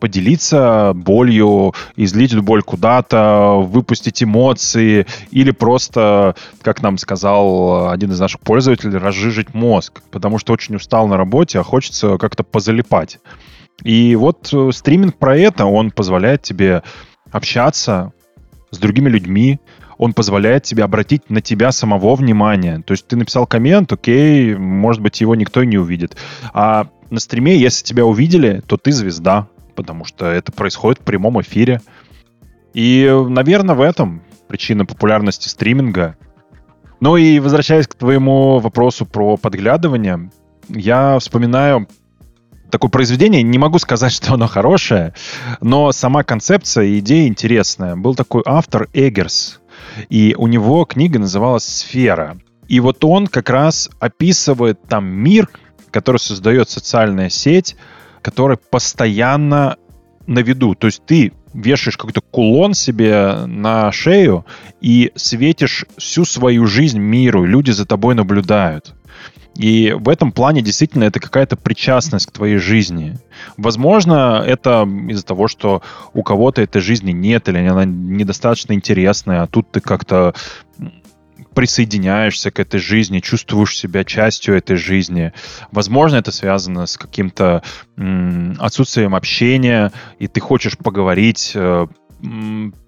поделиться 0.00 0.92
болью, 0.94 1.74
излить 1.94 2.32
эту 2.32 2.42
боль 2.42 2.62
куда-то, 2.62 3.60
выпустить 3.62 4.22
эмоции 4.22 5.06
или 5.30 5.50
просто, 5.50 6.34
как 6.62 6.82
нам 6.82 6.98
сказал 6.98 7.90
один 7.90 8.10
из 8.10 8.18
наших 8.18 8.40
пользователей, 8.40 8.98
разжижить 8.98 9.54
мозг, 9.54 10.02
потому 10.10 10.38
что 10.38 10.52
очень 10.52 10.76
устал 10.76 11.06
на 11.06 11.16
работе, 11.16 11.60
а 11.60 11.62
хочется 11.62 12.16
как-то 12.18 12.42
позалипать. 12.42 13.18
И 13.84 14.16
вот 14.16 14.50
э, 14.52 14.70
стриминг 14.72 15.16
про 15.16 15.36
это, 15.36 15.66
он 15.66 15.90
позволяет 15.90 16.42
тебе 16.42 16.82
общаться 17.30 18.12
с 18.70 18.78
другими 18.78 19.08
людьми, 19.08 19.60
он 20.00 20.14
позволяет 20.14 20.62
тебе 20.62 20.82
обратить 20.82 21.28
на 21.28 21.42
тебя 21.42 21.72
самого 21.72 22.14
внимание. 22.14 22.80
То 22.80 22.92
есть 22.92 23.06
ты 23.06 23.16
написал 23.16 23.46
коммент, 23.46 23.92
окей, 23.92 24.56
может 24.56 25.02
быть, 25.02 25.20
его 25.20 25.34
никто 25.34 25.62
не 25.62 25.76
увидит. 25.76 26.16
А 26.54 26.86
на 27.10 27.20
стриме, 27.20 27.54
если 27.58 27.84
тебя 27.84 28.06
увидели, 28.06 28.62
то 28.66 28.78
ты 28.78 28.92
звезда, 28.92 29.48
потому 29.76 30.06
что 30.06 30.24
это 30.24 30.52
происходит 30.52 31.02
в 31.02 31.04
прямом 31.04 31.42
эфире. 31.42 31.82
И, 32.72 33.14
наверное, 33.28 33.74
в 33.74 33.82
этом 33.82 34.22
причина 34.48 34.86
популярности 34.86 35.48
стриминга. 35.48 36.16
Ну 37.00 37.18
и 37.18 37.38
возвращаясь 37.38 37.86
к 37.86 37.94
твоему 37.94 38.58
вопросу 38.58 39.04
про 39.04 39.36
подглядывание, 39.36 40.30
я 40.70 41.18
вспоминаю 41.18 41.88
такое 42.70 42.90
произведение, 42.90 43.42
не 43.42 43.58
могу 43.58 43.78
сказать, 43.78 44.12
что 44.14 44.34
оно 44.34 44.46
хорошее, 44.46 45.12
но 45.60 45.92
сама 45.92 46.22
концепция 46.22 46.84
и 46.84 47.00
идея 47.00 47.28
интересная. 47.28 47.96
Был 47.96 48.14
такой 48.14 48.42
автор 48.46 48.88
Эггерс, 48.94 49.59
и 50.08 50.34
у 50.36 50.46
него 50.46 50.84
книга 50.84 51.18
называлась 51.18 51.64
«Сфера». 51.64 52.38
И 52.68 52.78
вот 52.78 53.04
он 53.04 53.26
как 53.26 53.50
раз 53.50 53.90
описывает 53.98 54.80
там 54.88 55.04
мир, 55.06 55.48
который 55.90 56.18
создает 56.18 56.70
социальная 56.70 57.28
сеть, 57.28 57.76
которая 58.22 58.58
постоянно 58.58 59.76
на 60.26 60.38
виду. 60.40 60.74
То 60.76 60.86
есть 60.86 61.04
ты 61.04 61.32
вешаешь 61.52 61.96
какой-то 61.96 62.20
кулон 62.20 62.74
себе 62.74 63.46
на 63.46 63.90
шею 63.90 64.46
и 64.80 65.10
светишь 65.16 65.84
всю 65.98 66.24
свою 66.24 66.66
жизнь 66.66 66.98
миру, 66.98 67.44
люди 67.44 67.72
за 67.72 67.86
тобой 67.86 68.14
наблюдают. 68.14 68.94
И 69.60 69.92
в 69.92 70.08
этом 70.08 70.32
плане 70.32 70.62
действительно 70.62 71.04
это 71.04 71.20
какая-то 71.20 71.54
причастность 71.54 72.24
к 72.28 72.32
твоей 72.32 72.56
жизни. 72.56 73.18
Возможно, 73.58 74.42
это 74.44 74.88
из-за 75.10 75.22
того, 75.22 75.48
что 75.48 75.82
у 76.14 76.22
кого-то 76.22 76.62
этой 76.62 76.80
жизни 76.80 77.12
нет, 77.12 77.46
или 77.46 77.58
она 77.58 77.84
недостаточно 77.84 78.72
интересная, 78.72 79.42
а 79.42 79.46
тут 79.46 79.70
ты 79.70 79.80
как-то 79.80 80.34
присоединяешься 81.52 82.50
к 82.50 82.58
этой 82.58 82.80
жизни, 82.80 83.18
чувствуешь 83.18 83.76
себя 83.76 84.02
частью 84.02 84.56
этой 84.56 84.76
жизни. 84.76 85.34
Возможно, 85.72 86.16
это 86.16 86.32
связано 86.32 86.86
с 86.86 86.96
каким-то 86.96 87.62
отсутствием 88.58 89.14
общения, 89.14 89.92
и 90.18 90.26
ты 90.26 90.40
хочешь 90.40 90.78
поговорить, 90.78 91.52
э, 91.54 91.86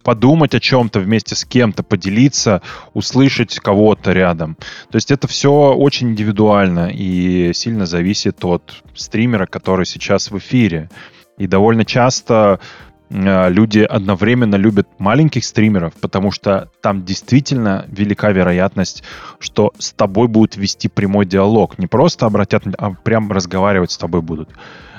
подумать 0.03 0.55
о 0.55 0.61
чем-то 0.61 1.01
вместе 1.01 1.35
с 1.35 1.45
кем-то, 1.45 1.83
поделиться, 1.83 2.62
услышать 2.95 3.59
кого-то 3.59 4.12
рядом. 4.12 4.57
То 4.91 4.97
есть 4.97 5.11
это 5.11 5.29
все 5.29 5.51
очень 5.73 6.11
индивидуально 6.11 6.91
и 6.93 7.53
сильно 7.55 7.87
зависит 7.87 8.45
от 8.45 8.83
стримера, 8.95 9.47
который 9.47 9.87
сейчас 9.87 10.31
в 10.31 10.39
эфире. 10.39 10.91
И 11.39 11.47
довольно 11.47 11.85
часто 11.85 12.61
э, 13.09 13.51
люди 13.51 13.81
одновременно 13.81 14.57
любят 14.57 14.89
маленьких 14.99 15.45
стримеров, 15.45 15.95
потому 15.95 16.31
что 16.31 16.69
там 16.83 17.05
действительно 17.05 17.87
велика 17.89 18.31
вероятность, 18.33 19.03
что 19.39 19.73
с 19.79 19.93
тобой 19.93 20.29
будут 20.29 20.57
вести 20.57 20.89
прямой 20.89 21.25
диалог. 21.27 21.79
Не 21.79 21.87
просто 21.87 22.27
обратят, 22.27 22.65
а 22.79 22.91
прям 22.91 23.33
разговаривать 23.33 23.93
с 23.93 23.99
тобой 23.99 24.21
будут 24.21 24.51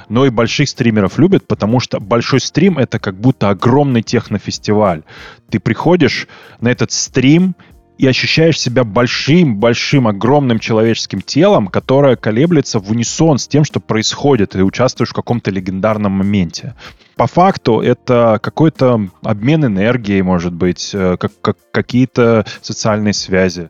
но 0.10 0.26
и 0.26 0.30
больших 0.30 0.70
стримеров 0.70 1.18
любят, 1.20 1.48
потому 1.48 1.80
что 1.80 2.00
большой 2.00 2.40
стрим— 2.40 2.78
это 2.80 3.00
как 3.00 3.20
будто 3.20 3.50
огромный 3.50 4.02
технофестиваль. 4.02 5.04
Ты 5.50 5.60
приходишь 5.60 6.28
на 6.62 6.70
этот 6.70 6.92
стрим, 6.92 7.56
и 7.98 8.08
ощущаешь 8.08 8.60
себя 8.60 8.84
большим-большим, 8.84 10.08
огромным 10.08 10.60
человеческим 10.60 11.22
телом, 11.22 11.68
которое 11.68 12.16
колеблется 12.16 12.80
в 12.80 12.90
унисон 12.90 13.38
с 13.38 13.48
тем, 13.48 13.64
что 13.64 13.80
происходит, 13.80 14.56
и 14.56 14.62
участвуешь 14.62 15.12
в 15.12 15.14
каком-то 15.14 15.52
легендарном 15.52 16.12
моменте. 16.14 16.76
По 17.16 17.28
факту 17.28 17.80
это 17.80 18.40
какой-то 18.42 19.10
обмен 19.22 19.66
энергией, 19.66 20.24
может 20.24 20.54
быть, 20.54 20.92
э, 20.94 21.18
как, 21.20 21.32
как 21.42 21.58
какие-то 21.72 22.46
социальные 22.62 23.14
связи. 23.14 23.70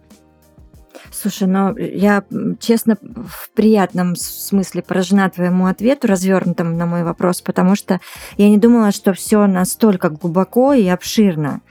Слушай, 1.24 1.48
но 1.48 1.74
я, 1.78 2.26
честно, 2.60 2.98
в 3.02 3.50
приятном 3.52 4.18
смысле 4.18 4.82
поражена 4.82 5.30
твоему 5.30 5.68
ответу, 5.68 6.08
развернутому 6.08 6.76
на 6.76 6.86
мой 6.86 7.06
вопрос, 7.06 7.40
потому 7.40 7.78
что 7.78 8.02
я 8.36 8.50
не 8.50 8.58
думала, 8.58 8.92
что 8.92 9.14
все 9.14 9.48
настолько 9.48 10.10
глубоко 10.10 10.74
и 10.74 10.86
обширно 10.86 11.62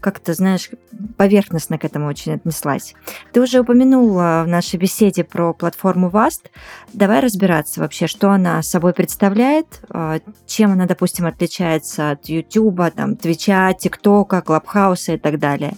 как-то, 0.00 0.34
знаешь, 0.34 0.70
поверхностно 1.16 1.78
к 1.78 1.84
этому 1.84 2.08
очень 2.08 2.34
отнеслась. 2.34 2.94
Ты 3.32 3.40
уже 3.40 3.60
упомянула 3.60 4.42
в 4.44 4.48
нашей 4.48 4.76
беседе 4.76 5.22
про 5.22 5.52
платформу 5.52 6.10
Vast. 6.10 6.50
Давай 6.92 7.20
разбираться 7.20 7.80
вообще, 7.80 8.08
что 8.08 8.30
она 8.30 8.60
собой 8.62 8.92
представляет, 8.92 9.82
а, 9.88 10.18
чем 10.46 10.72
она, 10.72 10.86
допустим, 10.86 11.26
отличается 11.26 12.10
от 12.10 12.28
YouTube, 12.28 12.92
там, 12.94 13.14
Твича, 13.14 13.72
ТикТока, 13.72 14.42
Клабхауса 14.42 15.12
и 15.12 15.18
так 15.18 15.38
далее. 15.38 15.74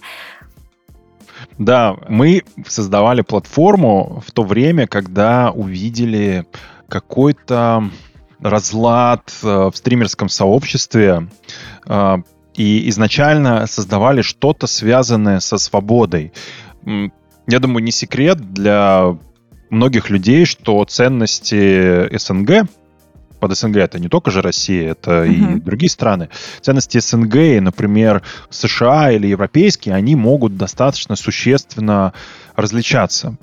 Да, 1.58 1.96
мы 2.08 2.44
создавали 2.66 3.22
платформу 3.22 4.22
в 4.24 4.30
то 4.30 4.44
время, 4.44 4.86
когда 4.86 5.50
увидели 5.50 6.46
какой-то 6.88 7.90
разлад 8.40 9.32
э, 9.42 9.70
в 9.72 9.76
стримерском 9.76 10.28
сообществе 10.28 11.28
э, 11.86 12.16
и 12.54 12.88
изначально 12.88 13.66
создавали 13.66 14.22
что-то 14.22 14.68
связанное 14.68 15.40
со 15.40 15.58
свободой. 15.58 16.32
Я 16.84 17.60
думаю, 17.60 17.82
не 17.82 17.90
секрет 17.90 18.52
для 18.52 19.16
многих 19.70 20.10
людей, 20.10 20.44
что 20.44 20.84
ценности 20.84 22.16
СНГ 22.16 22.68
под 23.38 23.56
СНГ 23.56 23.76
это 23.76 23.98
не 23.98 24.08
только 24.08 24.30
же 24.30 24.42
Россия, 24.42 24.90
это 24.90 25.24
uh-huh. 25.24 25.56
и 25.56 25.60
другие 25.60 25.90
страны. 25.90 26.28
Ценности 26.60 26.98
СНГ, 26.98 27.62
например, 27.62 28.22
США 28.50 29.12
или 29.12 29.26
европейские, 29.26 29.94
они 29.94 30.16
могут 30.16 30.56
достаточно 30.56 31.16
существенно 31.16 32.12
различаться. 32.56 33.36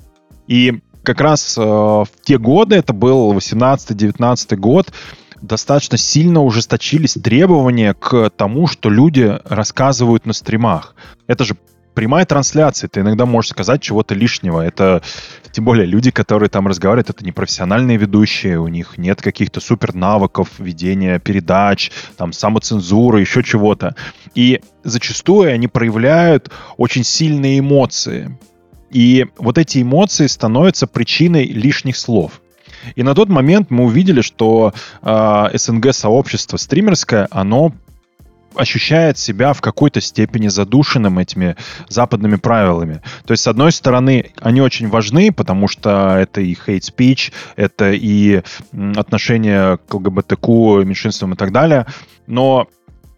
И 0.46 0.80
как 1.02 1.20
раз 1.20 1.56
э, 1.56 1.62
в 1.62 2.08
те 2.22 2.38
годы, 2.38 2.76
это 2.76 2.92
был 2.92 3.32
18-19 3.32 4.56
год, 4.56 4.92
достаточно 5.40 5.96
сильно 5.96 6.42
ужесточились 6.42 7.14
требования 7.14 7.94
к 7.94 8.30
тому, 8.30 8.66
что 8.66 8.90
люди 8.90 9.38
рассказывают 9.44 10.26
на 10.26 10.32
стримах. 10.32 10.94
Это 11.26 11.44
же 11.44 11.56
прямая 11.96 12.26
трансляция, 12.26 12.88
ты 12.88 13.00
иногда 13.00 13.24
можешь 13.24 13.50
сказать 13.50 13.80
чего-то 13.80 14.14
лишнего. 14.14 14.60
Это, 14.60 15.02
тем 15.50 15.64
более, 15.64 15.86
люди, 15.86 16.10
которые 16.10 16.50
там 16.50 16.68
разговаривают, 16.68 17.08
это 17.08 17.24
не 17.24 17.32
профессиональные 17.32 17.96
ведущие, 17.96 18.60
у 18.60 18.68
них 18.68 18.98
нет 18.98 19.22
каких-то 19.22 19.60
супер 19.60 19.94
навыков 19.94 20.50
ведения 20.58 21.18
передач, 21.18 21.90
там, 22.18 22.34
самоцензуры, 22.34 23.20
еще 23.20 23.42
чего-то. 23.42 23.96
И 24.34 24.60
зачастую 24.84 25.52
они 25.52 25.68
проявляют 25.68 26.50
очень 26.76 27.02
сильные 27.02 27.60
эмоции. 27.60 28.38
И 28.90 29.26
вот 29.38 29.56
эти 29.56 29.80
эмоции 29.80 30.26
становятся 30.26 30.86
причиной 30.86 31.46
лишних 31.46 31.96
слов. 31.96 32.42
И 32.94 33.02
на 33.02 33.14
тот 33.14 33.30
момент 33.30 33.70
мы 33.70 33.84
увидели, 33.84 34.20
что 34.20 34.74
э, 35.02 35.48
СНГ-сообщество 35.54 36.58
стримерское, 36.58 37.26
оно 37.30 37.72
ощущает 38.56 39.18
себя 39.18 39.52
в 39.52 39.60
какой-то 39.60 40.00
степени 40.00 40.48
задушенным 40.48 41.18
этими 41.18 41.56
западными 41.88 42.36
правилами. 42.36 43.02
То 43.24 43.32
есть, 43.32 43.42
с 43.42 43.46
одной 43.46 43.72
стороны, 43.72 44.32
они 44.40 44.60
очень 44.60 44.88
важны, 44.88 45.32
потому 45.32 45.68
что 45.68 46.16
это 46.18 46.40
и 46.40 46.54
hate 46.54 46.80
speech, 46.80 47.32
это 47.56 47.92
и 47.92 48.42
отношение 48.96 49.78
к 49.78 49.94
ЛГБТК, 49.94 50.84
меньшинствам 50.84 51.34
и 51.34 51.36
так 51.36 51.52
далее, 51.52 51.86
но 52.26 52.68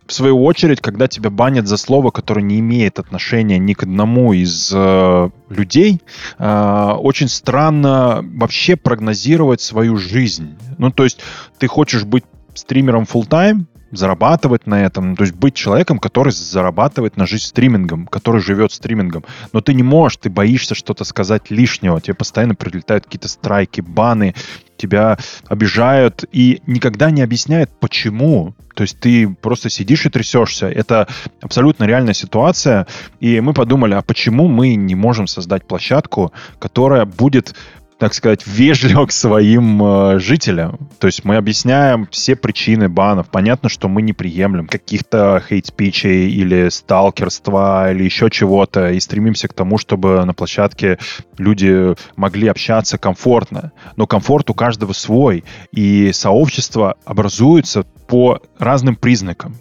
в 0.09 0.12
свою 0.14 0.42
очередь, 0.42 0.80
когда 0.80 1.07
тебя 1.07 1.28
банят 1.28 1.68
за 1.68 1.76
слово, 1.76 2.11
которое 2.11 2.40
не 2.40 2.59
имеет 2.61 2.99
отношения 2.99 3.59
ни 3.59 3.75
к 3.75 3.83
одному 3.83 4.33
из 4.33 4.73
э, 4.75 5.30
людей, 5.50 6.00
э, 6.38 6.92
очень 6.99 7.28
странно 7.28 8.25
вообще 8.35 8.76
прогнозировать 8.76 9.61
свою 9.61 9.99
жизнь. 9.99 10.57
Ну, 10.78 10.90
то 10.90 11.04
есть 11.04 11.21
ты 11.59 11.66
хочешь 11.66 12.04
быть 12.04 12.25
стримером 12.54 13.02
full 13.02 13.28
time, 13.28 13.66
зарабатывать 13.90 14.66
на 14.66 14.85
этом, 14.85 15.16
то 15.16 15.23
есть 15.23 15.35
быть 15.35 15.54
человеком, 15.54 15.99
который 15.99 16.33
зарабатывает 16.33 17.16
на 17.16 17.26
жизнь 17.26 17.45
стримингом, 17.45 18.07
который 18.07 18.40
живет 18.40 18.73
стримингом. 18.73 19.25
Но 19.52 19.61
ты 19.61 19.75
не 19.75 19.83
можешь, 19.83 20.18
ты 20.18 20.30
боишься 20.30 20.75
что-то 20.75 21.04
сказать 21.04 21.50
лишнего, 21.50 22.00
тебе 22.00 22.14
постоянно 22.14 22.54
прилетают 22.54 23.04
какие-то 23.04 23.28
страйки, 23.28 23.80
баны, 23.80 24.35
тебя 24.76 25.18
обижают 25.47 26.25
и 26.33 26.62
никогда 26.66 27.11
не 27.11 27.23
объясняют, 27.23 27.71
почему. 27.80 28.54
То 28.75 28.83
есть 28.83 29.00
ты 29.00 29.28
просто 29.28 29.71
сидишь 29.71 30.07
и 30.07 30.11
трясешься. 30.11 30.68
Это 30.68 31.09
абсолютно 31.40 31.85
реальная 31.85 32.14
ситуация. 32.14 32.87
И 33.18 33.40
мы 33.40 33.52
подумали, 33.52 33.95
а 33.95 34.02
почему 34.02 34.47
мы 34.47 34.76
не 34.76 34.95
можем 34.95 35.26
создать 35.26 35.66
площадку, 35.66 36.33
которая 36.61 37.04
будет 37.04 37.57
так 37.99 38.14
сказать, 38.14 38.47
вежливо 38.47 39.07
к 39.07 39.12
своим 39.12 39.83
э, 39.83 40.19
жителям. 40.21 40.88
То 41.00 41.09
есть 41.09 41.25
мы 41.25 41.37
объясняем 41.37 42.07
все 42.11 42.37
причины 42.37 42.88
банов. 42.88 43.28
Понятно, 43.31 43.69
что 43.69 43.88
мы 43.88 44.02
не 44.02 44.12
приемлем 44.12 44.69
каких-то 44.69 45.43
хейт-спичей 45.49 46.31
или 46.31 46.69
сталкерства 46.69 47.90
или 47.93 48.05
еще 48.05 48.31
чего-то 48.31 48.90
и 48.93 49.00
стремимся 49.00 49.49
к 49.49 49.52
тому, 49.52 49.78
чтобы 49.78 50.25
на 50.25 50.33
площадке 50.33 50.99
люди 51.38 51.95
могли 52.17 52.47
общаться 52.49 52.99
комфортно. 52.99 53.73
Но 53.97 54.07
комфорт 54.07 54.49
у 54.50 54.55
каждого 54.55 54.93
свой, 54.93 55.45
и 55.73 56.12
сообщество 56.12 56.97
образуется 57.05 57.83
по 58.07 58.40
разным 58.59 58.95
признакам. 58.95 59.57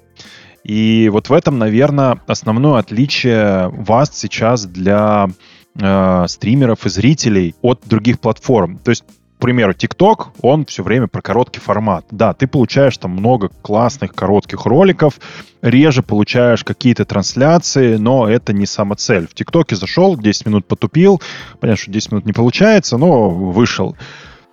И 0.63 1.09
вот 1.11 1.29
в 1.29 1.33
этом, 1.33 1.57
наверное, 1.57 2.19
основное 2.27 2.79
отличие 2.79 3.69
вас 3.69 4.11
сейчас 4.13 4.65
для 4.65 5.29
э, 5.79 6.25
стримеров 6.27 6.85
и 6.85 6.89
зрителей 6.89 7.55
от 7.61 7.81
других 7.85 8.19
платформ. 8.19 8.77
То 8.77 8.89
есть 8.89 9.03
к 9.37 9.39
примеру, 9.39 9.73
TikTok, 9.73 10.29
он 10.41 10.65
все 10.65 10.81
время 10.81 11.05
про 11.07 11.21
короткий 11.21 11.59
формат. 11.59 12.05
Да, 12.09 12.33
ты 12.33 12.47
получаешь 12.47 12.97
там 12.97 13.11
много 13.11 13.49
классных 13.61 14.15
коротких 14.15 14.65
роликов, 14.65 15.19
реже 15.61 16.01
получаешь 16.01 16.63
какие-то 16.63 17.05
трансляции, 17.05 17.97
но 17.97 18.27
это 18.27 18.51
не 18.51 18.65
самоцель. 18.65 19.27
В 19.27 19.35
ТикТоке 19.35 19.75
зашел, 19.75 20.17
10 20.17 20.47
минут 20.47 20.65
потупил, 20.65 21.21
понятно, 21.59 21.83
что 21.83 21.91
10 21.91 22.11
минут 22.13 22.25
не 22.25 22.33
получается, 22.33 22.97
но 22.97 23.29
вышел. 23.29 23.95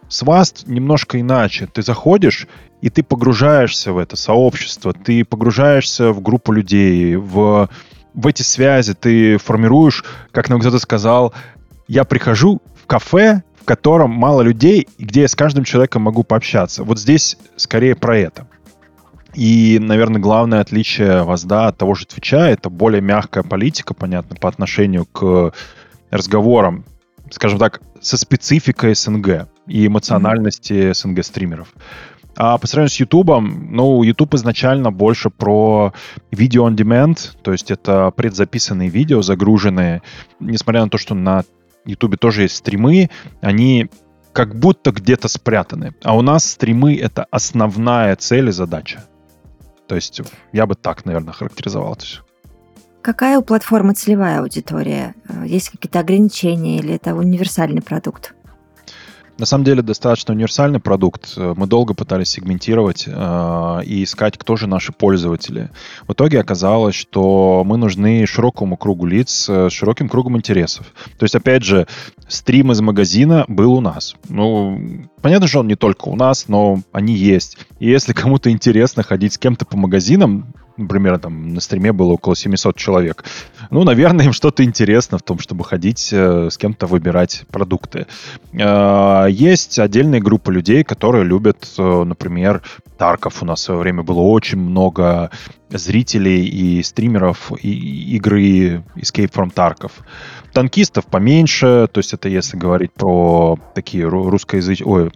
С 0.09 0.21
вас 0.21 0.65
немножко 0.67 1.19
иначе. 1.19 1.67
Ты 1.67 1.81
заходишь, 1.81 2.47
и 2.83 2.91
ты 2.91 3.03
погружаешься 3.03 3.95
в 3.95 3.97
это 3.97 4.17
сообщество, 4.17 4.93
ты 4.93 5.25
погружаешься 5.25 6.13
в 6.13 6.21
группу 6.21 6.53
людей, 6.53 7.17
в, 7.17 7.71
в 8.15 8.27
эти 8.27 8.43
связи, 8.43 8.95
ты 8.95 9.39
формируешь, 9.39 10.05
как 10.31 10.49
нам 10.49 10.61
кто-то 10.61 10.79
сказал, 10.79 11.35
я 11.89 12.05
прихожу 12.05 12.63
в 12.83 12.87
кафе, 12.87 13.43
в 13.61 13.65
котором 13.65 14.11
мало 14.11 14.43
людей, 14.43 14.89
где 14.99 15.23
я 15.23 15.29
с 15.29 15.35
каждым 15.35 15.65
человеком 15.65 16.03
могу 16.03 16.23
пообщаться. 16.23 16.85
Вот 16.85 16.99
здесь 16.99 17.37
скорее 17.57 17.95
про 17.95 18.17
это. 18.17 18.47
И, 19.35 19.79
наверное, 19.81 20.21
главное 20.21 20.61
отличие 20.61 21.25
ВАЗДа 21.25 21.67
от 21.67 21.77
того 21.77 21.95
же 21.95 22.07
Твича— 22.07 22.49
это 22.51 22.71
более 22.71 23.01
мягкая 23.01 23.43
политика, 23.43 23.93
понятно, 23.93 24.37
по 24.37 24.49
отношению 24.49 25.07
к 25.07 25.53
разговорам, 26.11 26.85
скажем 27.31 27.59
так, 27.59 27.81
со 28.01 28.17
спецификой 28.17 28.95
СНГ 28.95 29.49
и 29.67 29.87
эмоциональности 29.87 30.93
СНГ-стримеров. 30.93 31.69
А 32.37 32.59
по 32.59 32.67
сравнению 32.67 32.91
с 32.91 33.01
YouTube, 33.01 33.31
ну, 33.41 34.03
YouTube 34.03 34.35
изначально 34.35 34.91
больше 34.91 35.31
про 35.31 35.93
видео 36.31 36.69
on 36.69 36.75
demand, 36.75 37.37
то 37.43 37.53
есть 37.53 37.71
это 37.71 38.11
предзаписанные 38.11 38.89
видео, 38.89 39.23
загруженные, 39.23 40.03
несмотря 40.41 40.83
на 40.85 40.91
то, 40.91 40.99
что 40.99 41.15
на 41.15 41.45
Ютубе 41.85 42.17
тоже 42.17 42.43
есть 42.43 42.57
стримы, 42.57 43.11
они 43.41 43.89
как 44.33 44.57
будто 44.59 44.91
где-то 44.91 45.29
спрятаны. 45.29 45.95
А 46.03 46.17
у 46.17 46.23
нас 46.23 46.45
стримы— 46.45 46.97
это 47.01 47.27
основная 47.31 48.17
цель 48.17 48.49
и 48.49 48.53
задача. 48.53 49.05
То 49.87 49.95
есть 49.95 50.21
я 50.53 50.67
бы 50.67 50.75
так, 50.75 51.05
наверное, 51.05 51.35
характеризовал 51.35 51.93
это 51.93 52.05
все. 52.05 52.21
Какая 53.03 53.39
у 53.39 53.43
платформы 53.43 53.93
целевая 53.93 54.41
аудитория? 54.41 55.15
Есть 55.45 55.69
какие-то 55.69 56.01
ограничения 56.01 56.79
или 56.79 56.95
это 56.95 57.15
универсальный 57.15 57.83
продукт? 57.83 58.35
На 59.37 59.47
самом 59.47 59.65
деле 59.65 59.83
достаточно 59.83 60.33
универсальный 60.33 60.79
продукт. 60.79 61.37
Мы 61.37 61.67
долго 61.67 61.95
пытались 61.95 62.29
сегментировать 62.29 63.05
э, 63.07 63.81
и 63.85 64.05
искать, 64.05 64.39
кто 64.39 64.57
же 64.57 64.69
наши 64.69 64.93
пользователи. 64.93 65.71
В 66.07 66.13
итоге 66.13 66.41
оказалось, 66.41 66.95
что 66.95 67.65
мы 67.67 67.77
нужны 67.77 68.27
широкому 68.27 68.77
кругу 68.77 69.07
лиц 69.07 69.51
широким 69.69 70.09
кругом 70.09 70.37
интересов. 70.37 70.87
То 71.19 71.25
есть, 71.25 71.35
опять 71.35 71.65
же, 71.65 71.87
стрим 72.29 72.71
из 72.71 72.81
магазина 72.81 73.45
был 73.49 73.75
у 73.75 73.81
нас. 73.81 74.15
Ну, 74.29 74.81
понятно, 75.21 75.49
что 75.49 75.61
он 75.61 75.67
не 75.67 75.77
только 75.77 76.09
у 76.09 76.17
нас, 76.17 76.47
но 76.49 76.81
они 76.93 77.15
есть. 77.15 77.59
И 77.81 77.89
если 77.89 78.13
кому-то 78.13 78.51
интересно 78.51 79.03
ходить 79.03 79.35
с 79.35 79.39
кем-то 79.39 79.67
по 79.67 79.77
магазинам, 79.77 80.55
например, 80.77 81.19
там 81.19 81.55
на 81.55 81.61
стриме 81.61 81.93
было 81.93 82.13
около 82.13 82.37
700 82.37 82.77
человек. 82.77 83.25
Ну, 83.71 83.85
наверное, 83.85 84.27
им 84.27 84.33
что-то 84.33 84.65
интересно 84.65 85.19
в 85.19 85.23
том, 85.23 85.39
чтобы 85.39 85.65
ходить 85.65 86.11
э, 86.13 86.49
с 86.51 86.59
кем-то 86.59 86.87
выбирать 86.87 87.45
продукты. 87.51 88.07
Э, 88.53 89.27
есть 89.31 89.79
отдельные 89.79 90.21
группы 90.21 90.53
людей, 90.53 90.85
которые 90.85 91.25
любят, 91.25 91.69
э, 91.79 92.05
например, 92.05 92.63
Тарков. 92.99 93.43
У 93.43 93.47
нас 93.47 93.61
в 93.61 93.65
свое 93.65 93.81
время 93.81 94.03
было 94.03 94.21
очень 94.21 94.59
много 94.59 95.31
зрителей 95.79 96.47
и 96.47 96.83
стримеров 96.83 97.53
и 97.61 98.17
игры 98.17 98.85
Escape 98.97 99.31
from 99.31 99.53
Tarkov. 99.53 99.93
Танкистов 100.53 101.07
поменьше, 101.07 101.89
то 101.91 101.99
есть 101.99 102.13
это 102.13 102.29
если 102.29 102.57
говорить 102.57 102.93
про 102.93 103.59
такие 103.75 104.07
русскоязычные, 104.07 104.87
ой, 104.87 105.11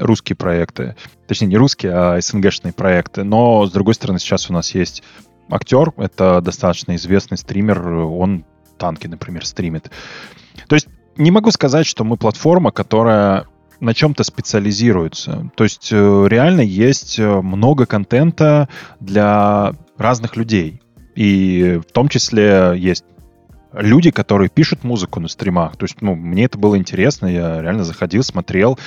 русские 0.00 0.36
проекты. 0.36 0.96
Точнее, 1.26 1.48
не 1.48 1.56
русские, 1.56 1.92
а 1.92 2.20
СНГшные 2.20 2.72
проекты. 2.72 3.24
Но, 3.24 3.66
с 3.66 3.72
другой 3.72 3.94
стороны, 3.94 4.18
сейчас 4.18 4.48
у 4.48 4.52
нас 4.52 4.74
есть 4.74 5.02
актер, 5.50 5.92
это 5.96 6.40
достаточно 6.40 6.94
известный 6.96 7.38
стример, 7.38 7.88
он 7.88 8.44
танки, 8.78 9.06
например, 9.06 9.46
стримит. 9.46 9.90
То 10.68 10.74
есть 10.74 10.88
не 11.16 11.30
могу 11.30 11.50
сказать, 11.50 11.86
что 11.86 12.04
мы 12.04 12.16
платформа, 12.16 12.70
которая 12.70 13.46
на 13.80 13.94
чем-то 13.94 14.24
специализируется. 14.24 15.50
То 15.54 15.64
есть 15.64 15.90
э, 15.92 16.26
реально 16.28 16.62
есть 16.62 17.18
э, 17.18 17.40
много 17.40 17.86
контента 17.86 18.68
для 19.00 19.74
разных 19.98 20.36
людей. 20.36 20.80
И 21.14 21.80
в 21.86 21.92
том 21.92 22.08
числе 22.08 22.74
есть 22.76 23.04
люди, 23.72 24.10
которые 24.10 24.48
пишут 24.48 24.84
музыку 24.84 25.20
на 25.20 25.28
стримах. 25.28 25.76
То 25.76 25.84
есть, 25.84 26.00
ну, 26.00 26.14
мне 26.14 26.44
это 26.44 26.58
было 26.58 26.76
интересно, 26.78 27.26
я 27.26 27.60
реально 27.60 27.84
заходил, 27.84 28.22
смотрел. 28.22 28.78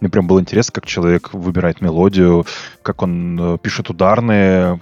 Мне 0.00 0.10
прям 0.10 0.28
было 0.28 0.40
интересно, 0.40 0.74
как 0.74 0.86
человек 0.86 1.34
выбирает 1.34 1.80
мелодию, 1.80 2.46
как 2.82 3.02
он 3.02 3.54
э, 3.54 3.58
пишет 3.58 3.90
ударные. 3.90 4.80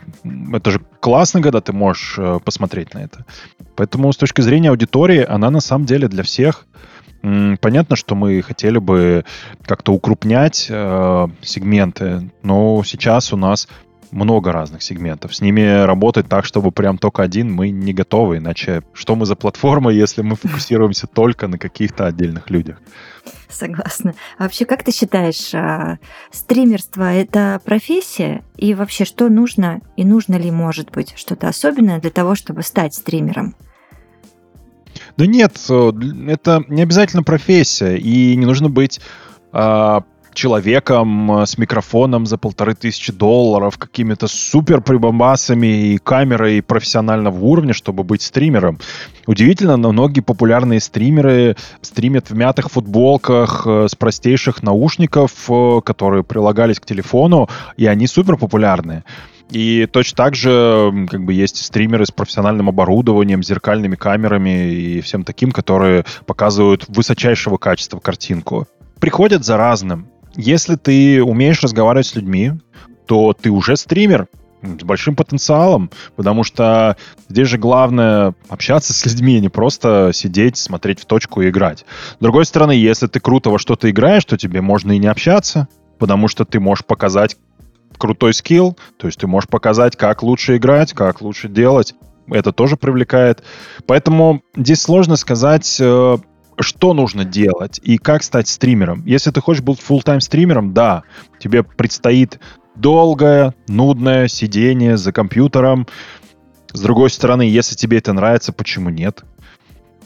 Это 0.52 0.70
же 0.70 0.80
классно, 1.00 1.40
когда 1.40 1.60
ты 1.62 1.72
можешь 1.72 2.16
э, 2.18 2.38
посмотреть 2.44 2.92
на 2.92 2.98
это. 2.98 3.24
Поэтому 3.76 4.12
с 4.12 4.16
точки 4.16 4.42
зрения 4.42 4.68
аудитории, 4.68 5.24
она 5.26 5.50
на 5.50 5.60
самом 5.60 5.86
деле 5.86 6.08
для 6.08 6.22
всех. 6.22 6.66
Понятно, 7.22 7.96
что 7.96 8.14
мы 8.14 8.42
хотели 8.42 8.78
бы 8.78 9.24
как-то 9.64 9.92
укрупнять 9.92 10.66
э, 10.68 11.26
сегменты, 11.42 12.30
но 12.42 12.82
сейчас 12.84 13.32
у 13.32 13.36
нас 13.36 13.68
много 14.10 14.52
разных 14.52 14.82
сегментов. 14.82 15.34
С 15.34 15.40
ними 15.40 15.84
работать 15.84 16.28
так, 16.28 16.44
чтобы 16.44 16.72
прям 16.72 16.98
только 16.98 17.22
один, 17.22 17.52
мы 17.52 17.70
не 17.70 17.92
готовы. 17.92 18.38
Иначе 18.38 18.82
что 18.92 19.16
мы 19.16 19.26
за 19.26 19.36
платформа, 19.36 19.90
если 19.92 20.22
мы 20.22 20.36
фокусируемся 20.36 21.06
только 21.06 21.48
на 21.48 21.58
каких-то 21.58 22.06
отдельных 22.06 22.50
людях? 22.50 22.80
Согласна. 23.48 24.14
А 24.38 24.44
вообще, 24.44 24.64
как 24.64 24.82
ты 24.82 24.92
считаешь, 24.92 25.54
а, 25.54 25.98
стримерство— 26.30 27.12
это 27.14 27.60
профессия? 27.64 28.42
И 28.56 28.74
вообще, 28.74 29.04
что 29.04 29.28
нужно 29.28 29.80
и 29.96 30.04
нужно 30.04 30.36
ли, 30.36 30.50
может 30.50 30.90
быть, 30.90 31.14
что-то 31.16 31.48
особенное 31.48 32.00
для 32.00 32.10
того, 32.10 32.34
чтобы 32.34 32.62
стать 32.62 32.94
стримером? 32.94 33.54
Да 35.16 35.26
нет, 35.26 35.56
э, 35.68 35.92
это 36.28 36.64
не 36.68 36.82
обязательно 36.82 37.22
профессия, 37.22 37.96
и 37.96 38.36
не 38.36 38.46
нужно 38.46 38.68
быть 38.68 39.00
а, 39.52 40.02
человеком 40.36 41.40
э, 41.40 41.46
с 41.46 41.58
микрофоном 41.58 42.26
за 42.26 42.38
полторы 42.38 42.74
тысячи 42.74 43.12
долларов, 43.12 43.78
какими-то 43.78 44.28
супер 44.28 44.80
прибамбасами 44.80 45.94
и 45.94 45.98
камерой 45.98 46.62
профессионального 46.62 47.36
уровня, 47.36 47.72
чтобы 47.72 48.04
быть 48.04 48.22
стримером. 48.22 48.78
Удивительно, 49.26 49.76
но 49.76 49.90
многие 49.90 50.20
популярные 50.20 50.78
стримеры 50.78 51.56
стримят 51.80 52.30
в 52.30 52.36
мятых 52.36 52.70
футболках 52.70 53.66
э, 53.66 53.86
с 53.88 53.94
простейших 53.96 54.62
наушников, 54.62 55.32
э, 55.48 55.80
которые 55.84 56.22
прилагались 56.22 56.78
к 56.78 56.86
телефону, 56.86 57.48
и 57.76 57.86
они 57.86 58.06
супер 58.06 58.36
популярные. 58.36 59.02
И 59.50 59.86
точно 59.90 60.16
так 60.16 60.34
же 60.34 61.06
как 61.08 61.24
бы 61.24 61.32
есть 61.32 61.64
стримеры 61.64 62.04
с 62.04 62.10
профессиональным 62.10 62.68
оборудованием, 62.68 63.42
зеркальными 63.42 63.94
камерами 63.94 64.72
и 64.72 65.00
всем 65.00 65.24
таким, 65.24 65.52
которые 65.52 66.04
показывают 66.26 66.84
высочайшего 66.88 67.56
качества 67.56 68.00
картинку. 68.00 68.66
Приходят 69.00 69.44
за 69.44 69.56
разным. 69.56 70.08
Если 70.36 70.76
ты 70.76 71.22
умеешь 71.22 71.62
разговаривать 71.62 72.06
с 72.06 72.14
людьми, 72.14 72.52
то 73.06 73.32
ты 73.32 73.50
уже 73.50 73.76
стример 73.76 74.28
с 74.62 74.82
большим 74.82 75.14
потенциалом, 75.14 75.90
потому 76.16 76.42
что 76.42 76.96
здесь 77.28 77.48
же 77.48 77.58
главное 77.58 78.34
общаться 78.48 78.92
с 78.92 79.04
людьми, 79.06 79.36
а 79.36 79.40
не 79.40 79.48
просто 79.48 80.10
сидеть, 80.12 80.56
смотреть 80.56 81.00
в 81.00 81.04
точку 81.06 81.42
и 81.42 81.50
играть. 81.50 81.84
С 82.18 82.22
другой 82.22 82.44
стороны, 82.46 82.72
если 82.72 83.06
ты 83.06 83.20
круто 83.20 83.50
во 83.50 83.58
что-то 83.58 83.88
играешь, 83.90 84.24
то 84.24 84.36
тебе 84.36 84.60
можно 84.60 84.92
и 84.92 84.98
не 84.98 85.06
общаться, 85.06 85.68
потому 85.98 86.28
что 86.28 86.44
ты 86.44 86.58
можешь 86.58 86.84
показать 86.84 87.36
крутой 87.96 88.34
скилл, 88.34 88.76
то 88.98 89.06
есть 89.06 89.20
ты 89.20 89.26
можешь 89.26 89.48
показать, 89.48 89.96
как 89.96 90.22
лучше 90.22 90.56
играть, 90.56 90.92
как 90.92 91.20
лучше 91.20 91.48
делать. 91.48 91.94
Это 92.28 92.52
тоже 92.52 92.76
привлекает. 92.76 93.42
Поэтому 93.86 94.42
здесь 94.56 94.82
сложно 94.82 95.16
сказать, 95.16 95.78
э, 95.80 96.18
что 96.58 96.94
нужно 96.94 97.24
делать 97.24 97.80
и 97.82 97.98
как 97.98 98.22
стать 98.22 98.48
стримером. 98.48 99.04
Если 99.04 99.30
ты 99.30 99.40
хочешь 99.40 99.62
быть 99.62 99.78
full-time 99.78 100.20
стримером, 100.20 100.72
да, 100.72 101.02
тебе 101.38 101.62
предстоит 101.62 102.40
долгое, 102.74 103.54
нудное 103.68 104.28
сидение 104.28 104.96
за 104.96 105.12
компьютером. 105.12 105.86
С 106.72 106.80
другой 106.80 107.10
стороны, 107.10 107.42
если 107.42 107.74
тебе 107.74 107.98
это 107.98 108.12
нравится, 108.12 108.52
почему 108.52 108.90
нет? 108.90 109.24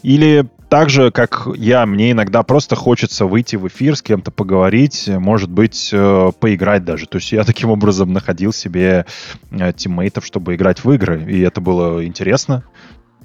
Или 0.03 0.49
так 0.71 0.89
же, 0.89 1.11
как 1.11 1.49
я, 1.57 1.85
мне 1.85 2.13
иногда 2.13 2.43
просто 2.43 2.77
хочется 2.77 3.27
выйти 3.27 3.57
в 3.57 3.67
эфир, 3.67 3.97
с 3.97 4.03
кем-то 4.03 4.31
поговорить, 4.31 5.09
может 5.09 5.51
быть, 5.51 5.91
э, 5.93 6.31
поиграть 6.39 6.85
даже. 6.85 7.07
То 7.07 7.19
есть 7.19 7.33
я 7.33 7.43
таким 7.45 7.71
образом 7.71 8.13
находил 8.13 8.53
себе 8.53 9.05
э, 9.51 9.73
тиммейтов, 9.73 10.25
чтобы 10.25 10.55
играть 10.55 10.85
в 10.85 10.93
игры, 10.93 11.25
и 11.29 11.41
это 11.41 11.61
было 11.61 12.07
интересно. 12.07 12.65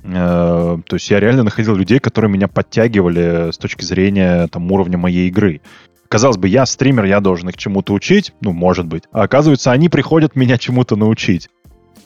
Э, 0.07 0.77
то 0.85 0.95
есть 0.95 1.09
я 1.09 1.19
реально 1.19 1.43
находил 1.43 1.75
людей, 1.75 1.99
которые 1.99 2.31
меня 2.31 2.47
подтягивали 2.47 3.51
с 3.51 3.57
точки 3.57 3.83
зрения 3.83 4.47
там, 4.47 4.71
уровня 4.71 4.97
моей 4.97 5.27
игры. 5.27 5.61
Казалось 6.07 6.37
бы, 6.37 6.47
я 6.47 6.65
стример, 6.65 7.05
я 7.05 7.19
должен 7.19 7.49
их 7.49 7.57
чему-то 7.57 7.93
учить, 7.93 8.33
ну, 8.41 8.51
может 8.51 8.85
быть. 8.85 9.03
А 9.11 9.23
оказывается, 9.23 9.71
они 9.71 9.89
приходят 9.89 10.35
меня 10.35 10.57
чему-то 10.57 10.95
научить. 10.95 11.49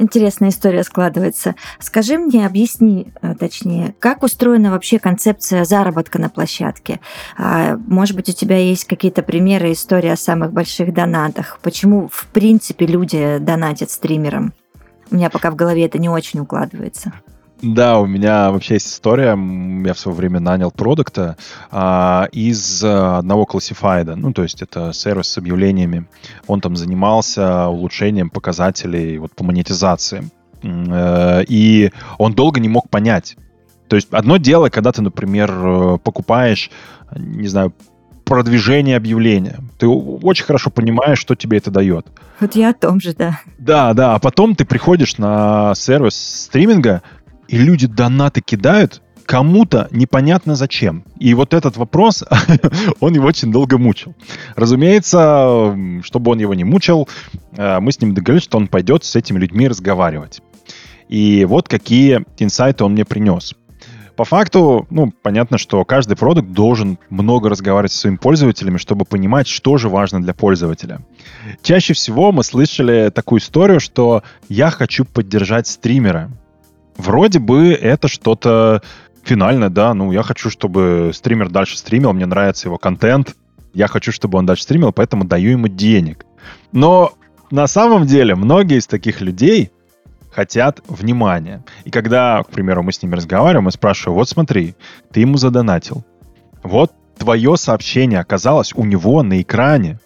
Интересная 0.02 0.50
история 0.50 0.86
складывается. 0.86 1.56
Скажи 1.80 2.18
мне, 2.18 2.46
объясни 2.46 3.12
э, 3.22 3.36
точнее, 3.36 3.96
как 4.00 4.24
устроена 4.24 4.72
вообще 4.72 4.98
концепция 4.98 5.66
заработка 5.66 6.22
на 6.22 6.30
площадке? 6.30 7.02
А, 7.38 7.76
может 7.76 8.16
быть, 8.16 8.30
у 8.30 8.32
тебя 8.32 8.58
есть 8.58 8.86
какие-то 8.86 9.24
примеры 9.24 9.74
истории 9.74 10.10
о 10.10 10.16
самых 10.16 10.54
больших 10.54 10.94
донатах? 10.94 11.60
Почему, 11.62 12.08
в 12.08 12.28
принципе, 12.28 12.86
люди 12.86 13.40
донатят 13.42 13.92
стримерам? 13.92 14.54
У 15.12 15.16
меня 15.16 15.30
пока 15.30 15.52
в 15.52 15.58
голове 15.58 15.86
это 15.86 15.98
не 15.98 16.08
очень 16.08 16.40
укладывается. 16.40 17.12
Да, 17.62 18.00
у 18.00 18.06
меня 18.06 18.52
вообще 18.52 18.76
есть 18.76 18.88
история. 18.88 19.30
Я 19.30 19.94
в 19.94 20.00
свое 20.00 20.16
время 20.16 20.40
нанял 20.40 20.72
продукта 20.72 21.36
а, 21.72 22.30
из 22.32 22.84
а, 22.84 23.18
одного 23.18 23.46
классифайда. 23.46 24.16
Ну, 24.16 24.32
то 24.32 24.44
есть 24.44 24.62
это 24.62 24.94
сервис 24.94 25.28
с 25.28 25.38
объявлениями. 25.38 26.06
Он 26.48 26.62
там 26.62 26.76
занимался 26.76 27.68
улучшением 27.68 28.30
показателей 28.30 29.18
вот, 29.18 29.34
по 29.34 29.44
монетизации. 29.44 30.30
Э, 30.64 31.44
и 31.48 31.92
он 32.18 32.34
долго 32.34 32.60
не 32.60 32.70
мог 32.70 32.90
понять. 32.90 33.38
То 33.88 33.96
есть 33.96 34.10
одно 34.12 34.38
дело, 34.38 34.70
когда 34.70 34.92
ты, 34.92 35.02
например, 35.02 35.52
э, 35.52 35.98
покупаешь, 36.04 36.70
не 37.16 37.48
знаю, 37.48 37.74
продвижение 38.30 38.96
объявления. 38.96 39.60
Ты 39.80 39.88
очень 39.88 40.46
хорошо 40.46 40.70
понимаешь, 40.70 41.18
что 41.18 41.34
тебе 41.34 41.58
это 41.58 41.72
дает. 41.72 42.06
Вот 42.40 42.56
я 42.56 42.70
о 42.70 42.74
том 42.74 43.02
же, 43.02 43.14
да. 43.14 43.40
Да, 43.58 43.94
да. 43.96 44.14
А 44.14 44.20
потом 44.20 44.56
ты 44.56 44.66
приходишь 44.66 45.18
на 45.18 45.74
сервис 45.74 46.44
стриминга, 46.44 47.02
и 47.50 47.58
люди 47.58 47.88
донаты 47.88 48.42
кидают 48.42 49.02
кому-то 49.26 49.88
непонятно 49.92 50.56
зачем. 50.56 51.04
И 51.20 51.34
вот 51.34 51.54
этот 51.54 51.78
вопрос, 51.78 52.24
он 53.00 53.14
его 53.14 53.28
очень 53.28 53.52
долго 53.52 53.78
мучил. 53.78 54.16
Разумеется, 54.56 55.76
чтобы 56.04 56.32
он 56.32 56.40
его 56.40 56.54
не 56.54 56.64
мучил, 56.64 57.08
э, 57.56 57.80
мы 57.80 57.92
с 57.92 58.02
ним 58.02 58.14
договорились, 58.14 58.44
что 58.44 58.58
он 58.58 58.68
пойдет 58.68 59.04
с 59.04 59.16
этими 59.16 59.38
людьми 59.38 59.68
разговаривать. 59.68 60.42
И 61.10 61.46
вот 61.46 61.68
какие 61.68 62.24
инсайты 62.38 62.84
он 62.84 62.94
мне 62.94 63.06
принес. 63.06 63.56
По 64.16 64.26
факту, 64.26 64.86
ну, 64.90 65.14
понятно, 65.22 65.58
что 65.58 65.86
каждый 65.86 66.18
продукт 66.18 66.50
должен 66.50 67.00
много 67.10 67.50
разговаривать 67.50 67.92
со 67.92 68.00
своими 68.00 68.18
пользователями, 68.18 68.78
чтобы 68.78 69.06
понимать, 69.06 69.48
что 69.48 69.78
же 69.78 69.90
важно 69.90 70.22
для 70.22 70.34
пользователя. 70.34 71.00
Чаще 71.62 71.94
всего 71.94 72.32
мы 72.32 72.44
слышали 72.44 73.12
такую 73.14 73.40
историю, 73.40 73.80
что 73.80 74.24
я 74.50 74.72
хочу 74.72 75.06
поддержать 75.06 75.68
стримера, 75.68 76.32
вроде 77.00 77.40
бы 77.40 77.72
это 77.74 78.08
что-то 78.08 78.84
финальное, 79.24 79.70
да, 79.70 79.94
ну, 79.94 80.12
я 80.12 80.22
хочу, 80.24 80.50
чтобы 80.50 81.12
стример 81.14 81.50
дальше 81.50 81.78
стримил, 81.78 82.14
мне 82.14 82.26
нравится 82.26 82.68
его 82.68 82.78
контент, 82.78 83.36
я 83.74 83.88
хочу, 83.88 84.12
чтобы 84.12 84.38
он 84.38 84.46
дальше 84.46 84.64
стримил, 84.64 84.92
поэтому 84.92 85.24
даю 85.24 85.52
ему 85.52 85.68
денег. 85.68 86.26
Но 86.72 87.14
на 87.52 87.68
самом 87.68 88.06
деле 88.06 88.36
многие 88.36 88.78
из 88.78 88.88
таких 88.88 89.22
людей 89.22 89.72
хотят 90.32 90.82
внимания. 90.88 91.64
И 91.86 91.92
когда, 91.92 92.44
к 92.44 92.50
примеру, 92.50 92.84
мы 92.84 92.92
с 92.92 93.02
ними 93.02 93.16
разговариваем, 93.16 93.66
мы 93.66 93.72
спрашиваем, 93.72 94.16
вот 94.16 94.30
смотри, 94.30 94.76
ты 95.12 95.22
ему 95.22 95.38
задонатил, 95.38 96.06
вот 96.64 96.92
твое 97.18 97.58
сообщение 97.58 98.20
оказалось 98.20 98.74
у 98.74 98.86
него 98.86 99.24
на 99.24 99.42
экране, 99.42 100.00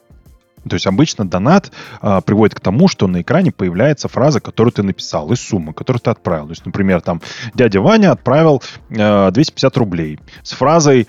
то 0.68 0.76
есть 0.76 0.88
обычно 0.88 1.28
донат 1.28 1.72
а, 2.02 2.22
приводит 2.22 2.56
к 2.56 2.60
тому, 2.60 2.88
что 2.88 3.08
на 3.08 3.22
экране 3.22 3.52
появляется 3.52 4.08
фраза, 4.08 4.40
которую 4.40 4.72
ты 4.72 4.84
написал, 4.84 5.32
и 5.32 5.36
сумма, 5.36 5.74
которую 5.74 6.00
ты 6.00 6.10
отправил. 6.10 6.46
То 6.46 6.52
есть, 6.52 6.66
например, 6.66 7.02
там 7.02 7.22
дядя 7.54 7.82
Ваня 7.82 8.12
отправил 8.12 8.62
а, 8.98 9.32
250 9.32 9.78
рублей 9.78 10.20
с 10.44 10.54
фразой 10.54 11.08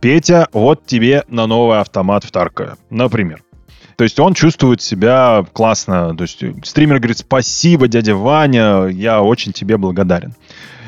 «Петя, 0.00 0.48
вот 0.52 0.86
тебе 0.86 1.24
на 1.28 1.46
новый 1.46 1.78
автомат 1.78 2.24
в 2.24 2.30
Тарко», 2.30 2.76
например. 2.88 3.42
То 3.96 4.04
есть 4.04 4.18
он 4.18 4.32
чувствует 4.32 4.80
себя 4.80 5.44
классно. 5.52 6.16
То 6.16 6.22
есть 6.22 6.42
стример 6.66 7.00
говорит 7.00 7.18
«Спасибо, 7.18 7.86
дядя 7.86 8.16
Ваня, 8.16 8.86
я 8.86 9.22
очень 9.22 9.52
тебе 9.52 9.76
благодарен». 9.76 10.34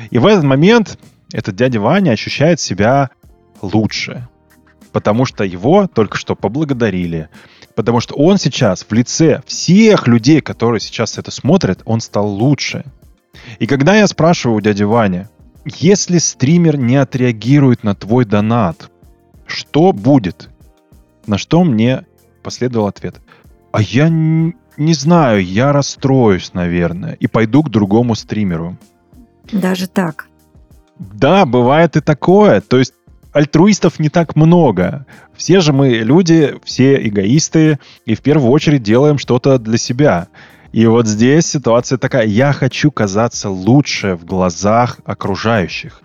И 0.09 0.17
в 0.17 0.25
этот 0.25 0.43
момент 0.43 0.97
этот 1.31 1.55
дядя 1.55 1.79
Ваня 1.79 2.11
ощущает 2.11 2.59
себя 2.59 3.11
лучше, 3.61 4.27
потому 4.91 5.25
что 5.25 5.43
его 5.43 5.87
только 5.87 6.17
что 6.17 6.35
поблагодарили, 6.35 7.29
Потому 7.75 7.99
что 7.99 8.15
он 8.15 8.37
сейчас 8.37 8.85
в 8.87 8.93
лице 8.93 9.41
всех 9.45 10.07
людей, 10.07 10.41
которые 10.41 10.79
сейчас 10.79 11.17
это 11.17 11.31
смотрят, 11.31 11.81
он 11.85 12.01
стал 12.01 12.27
лучше. 12.27 12.85
И 13.59 13.65
когда 13.65 13.95
я 13.95 14.07
спрашиваю 14.07 14.57
у 14.57 14.61
дяди 14.61 14.83
Вани, 14.83 15.25
если 15.65 16.17
стример 16.17 16.77
не 16.77 16.97
отреагирует 16.97 17.83
на 17.83 17.95
твой 17.95 18.25
донат, 18.25 18.91
что 19.47 19.91
будет? 19.91 20.49
На 21.25 21.37
что 21.37 21.63
мне 21.63 22.05
последовал 22.43 22.87
ответ. 22.87 23.15
А 23.71 23.81
я 23.81 24.09
не, 24.09 24.55
не 24.77 24.93
знаю, 24.93 25.43
я 25.43 25.71
расстроюсь, 25.71 26.53
наверное, 26.53 27.13
и 27.13 27.27
пойду 27.27 27.63
к 27.63 27.69
другому 27.69 28.13
стримеру. 28.15 28.77
Даже 29.51 29.87
так? 29.87 30.27
Да, 30.99 31.45
бывает 31.45 31.95
и 31.95 32.01
такое. 32.01 32.61
То 32.61 32.77
есть 32.77 32.93
альтруистов 33.33 33.99
не 33.99 34.09
так 34.09 34.35
много. 34.35 35.05
Все 35.35 35.59
же 35.59 35.73
мы 35.73 35.89
люди, 35.89 36.55
все 36.63 36.95
эгоисты, 37.05 37.79
и 38.05 38.15
в 38.15 38.21
первую 38.21 38.51
очередь 38.51 38.83
делаем 38.83 39.17
что-то 39.17 39.57
для 39.57 39.77
себя. 39.77 40.27
И 40.71 40.85
вот 40.85 41.07
здесь 41.07 41.47
ситуация 41.47 41.97
такая, 41.97 42.25
я 42.25 42.53
хочу 42.53 42.91
казаться 42.91 43.49
лучше 43.49 44.15
в 44.15 44.25
глазах 44.25 44.99
окружающих. 45.05 46.02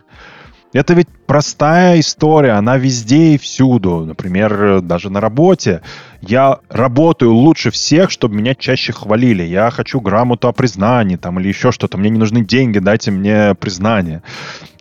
Это 0.72 0.92
ведь 0.92 1.08
простая 1.26 1.98
история, 2.00 2.52
она 2.52 2.76
везде 2.76 3.34
и 3.34 3.38
всюду. 3.38 4.04
Например, 4.04 4.80
даже 4.82 5.08
на 5.08 5.20
работе. 5.20 5.80
Я 6.20 6.58
работаю 6.68 7.32
лучше 7.32 7.70
всех, 7.70 8.10
чтобы 8.10 8.36
меня 8.36 8.54
чаще 8.54 8.92
хвалили. 8.92 9.42
Я 9.42 9.70
хочу 9.70 10.00
грамоту 10.00 10.48
о 10.48 10.52
признании 10.52 11.16
там, 11.16 11.40
или 11.40 11.48
еще 11.48 11.72
что-то. 11.72 11.96
Мне 11.96 12.10
не 12.10 12.18
нужны 12.18 12.44
деньги, 12.44 12.80
дайте 12.80 13.10
мне 13.10 13.54
признание. 13.54 14.22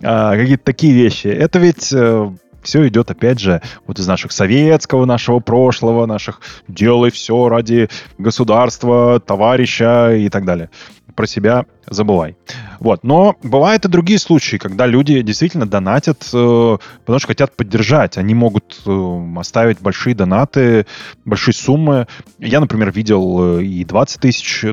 А, 0.02 0.36
какие-то 0.36 0.64
такие 0.66 0.94
вещи. 0.94 1.28
Это 1.28 1.60
ведь 1.60 1.94
э, 1.94 2.32
все 2.68 2.88
идет, 2.88 3.10
опять 3.10 3.40
же, 3.40 3.62
вот 3.86 3.98
из 3.98 4.08
наших 4.08 4.34
советского, 4.34 5.06
нашего 5.06 5.40
прошлого, 5.40 6.06
наших 6.06 6.42
«делай 6.68 7.12
все 7.12 7.48
ради 7.48 7.88
государства, 8.18 9.22
товарища» 9.22 10.14
и 10.14 10.28
так 10.28 10.44
далее. 10.44 10.70
Про 11.18 11.26
себя 11.26 11.66
забывай. 11.90 12.38
Вот. 12.80 13.04
Но 13.04 13.36
бывают 13.42 13.86
и 13.86 13.88
другие 13.88 14.20
случаи, 14.20 14.58
когда 14.58 14.86
люди 14.86 15.24
действительно 15.24 15.66
донатят, 15.66 16.30
э, 16.32 16.78
потому 17.06 17.18
что 17.18 17.28
хотят 17.28 17.56
поддержать. 17.56 18.20
Они 18.20 18.36
могут 18.36 18.82
э, 18.86 19.26
оставить 19.36 19.82
большие 19.82 20.14
донаты, 20.14 20.86
большие 21.26 21.56
суммы. 21.56 22.06
Я, 22.38 22.60
например, 22.60 22.92
видел 22.92 23.58
э, 23.58 23.64
и 23.64 23.84
20 23.84 24.22
тысяч, 24.22 24.64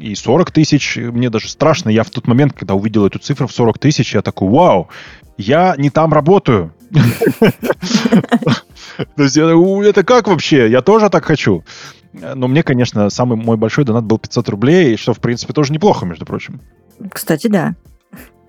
и 0.00 0.14
40 0.14 0.50
тысяч. 0.50 0.96
Мне 0.96 1.28
даже 1.28 1.50
страшно. 1.50 1.90
Я 1.90 2.04
в 2.04 2.10
тот 2.10 2.26
момент, 2.26 2.54
когда 2.54 2.72
увидел 2.72 3.04
эту 3.04 3.18
цифру 3.18 3.46
в 3.46 3.52
40 3.52 3.78
тысяч, 3.78 4.14
я 4.14 4.22
такой, 4.22 4.48
вау, 4.48 4.88
я 5.36 5.74
не 5.76 5.90
там 5.90 6.14
работаю. 6.14 6.72
То 9.16 9.22
есть 9.22 9.36
это 9.36 10.04
как 10.04 10.28
вообще? 10.28 10.70
Я 10.70 10.82
тоже 10.82 11.08
так 11.10 11.24
хочу. 11.24 11.64
Но 12.12 12.46
мне, 12.48 12.62
конечно, 12.62 13.08
самый 13.10 13.36
мой 13.36 13.56
большой 13.56 13.84
донат 13.84 14.04
был 14.04 14.18
500 14.18 14.48
рублей, 14.50 14.96
что, 14.96 15.14
в 15.14 15.20
принципе, 15.20 15.52
тоже 15.52 15.72
неплохо, 15.72 16.04
между 16.04 16.26
прочим. 16.26 16.60
Кстати, 17.10 17.46
да. 17.46 17.74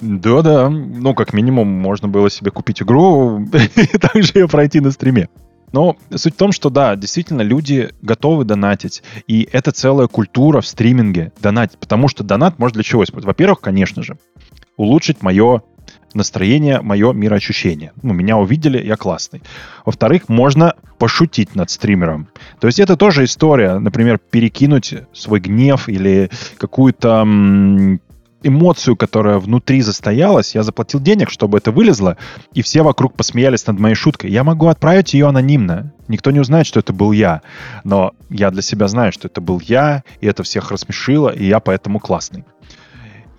Да-да. 0.01 0.69
Ну, 0.69 1.13
как 1.13 1.34
минимум, 1.34 1.67
можно 1.67 2.08
было 2.08 2.29
себе 2.29 2.51
купить 2.51 2.82
игру 2.82 3.39
и 3.75 3.97
также 3.97 4.32
ее 4.36 4.47
пройти 4.47 4.82
на 4.82 4.91
стриме. 4.91 5.29
Но 5.71 5.97
суть 6.13 6.36
в 6.36 6.38
том, 6.38 6.51
что 6.51 6.69
да, 6.69 6.95
действительно, 6.95 7.41
люди 7.41 7.89
готовы 8.01 8.43
донатить. 8.43 9.01
И 9.27 9.47
это 9.51 9.71
целая 9.71 10.08
культура 10.08 10.62
в 10.62 10.67
стриминге 10.67 11.32
донатить. 11.41 11.79
Потому 11.79 12.08
что 12.08 12.23
донат 12.23 12.60
может 12.60 12.75
для 12.75 12.84
чего 12.84 13.03
использовать? 13.03 13.34
Во-первых, 13.34 13.62
конечно 13.62 14.03
же, 14.03 14.17
улучшить 14.77 15.21
мое 15.21 15.63
настроение, 16.15 16.82
мое 16.82 17.13
мироощущение. 17.13 17.91
Ну, 18.02 18.13
меня 18.13 18.38
увидели, 18.38 18.84
я 18.84 18.95
классный. 18.95 19.41
Во-вторых, 19.86 20.30
можно 20.30 20.73
пошутить 20.97 21.56
над 21.56 21.69
стримером. 21.69 22.28
То 22.60 22.67
есть 22.67 22.80
это 22.80 22.95
тоже 22.97 23.26
история, 23.26 23.80
например, 23.80 24.17
перекинуть 24.17 24.93
свой 25.13 25.39
гнев 25.39 25.89
или 25.89 26.30
какую-то 26.58 27.26
эмоцию, 28.43 28.95
которая 28.95 29.39
внутри 29.39 29.82
застоялась, 29.82 30.54
я 30.54 30.63
заплатил 30.63 30.99
денег, 30.99 31.30
чтобы 31.30 31.58
это 31.58 31.71
вылезло, 31.71 32.17
и 32.54 32.62
все 32.62 32.84
вокруг 32.84 33.15
посмеялись 33.15 33.65
над 33.65 33.80
моей 33.80 33.95
шуткой. 33.95 34.32
Я 34.32 34.43
могу 34.43 34.67
отправить 34.67 35.13
ее 35.13 35.28
анонимно. 35.28 35.93
Никто 36.08 36.32
не 36.32 36.39
узнает, 36.39 36.67
что 36.67 36.80
это 36.80 36.93
был 36.93 37.12
я. 37.12 37.41
Но 37.84 38.12
я 38.30 38.52
для 38.52 38.62
себя 38.62 38.88
знаю, 38.88 39.12
что 39.12 39.28
это 39.28 39.41
был 39.41 39.62
я, 39.62 40.04
и 40.19 40.28
это 40.28 40.43
всех 40.43 40.71
рассмешило, 40.71 41.30
и 41.30 41.45
я 41.45 41.60
поэтому 41.60 41.99
классный. 41.99 42.43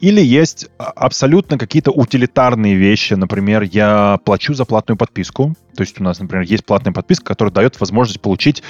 Или 0.01 0.21
есть 0.21 0.69
а, 0.79 0.85
абсолютно 0.85 1.59
какие-то 1.59 1.91
утилитарные 1.91 2.75
вещи. 2.75 3.15
Например, 3.15 3.63
я 3.63 4.19
плачу 4.25 4.55
за 4.55 4.65
платную 4.65 4.99
подписку. 4.99 5.55
То 5.77 5.83
есть 5.83 6.01
у 6.01 6.05
нас, 6.05 6.19
например, 6.19 6.45
есть 6.45 6.65
платная 6.65 6.93
подписка, 6.93 7.25
которая 7.25 7.53
дает 7.53 7.81
возможность 7.81 8.21
получить 8.21 8.63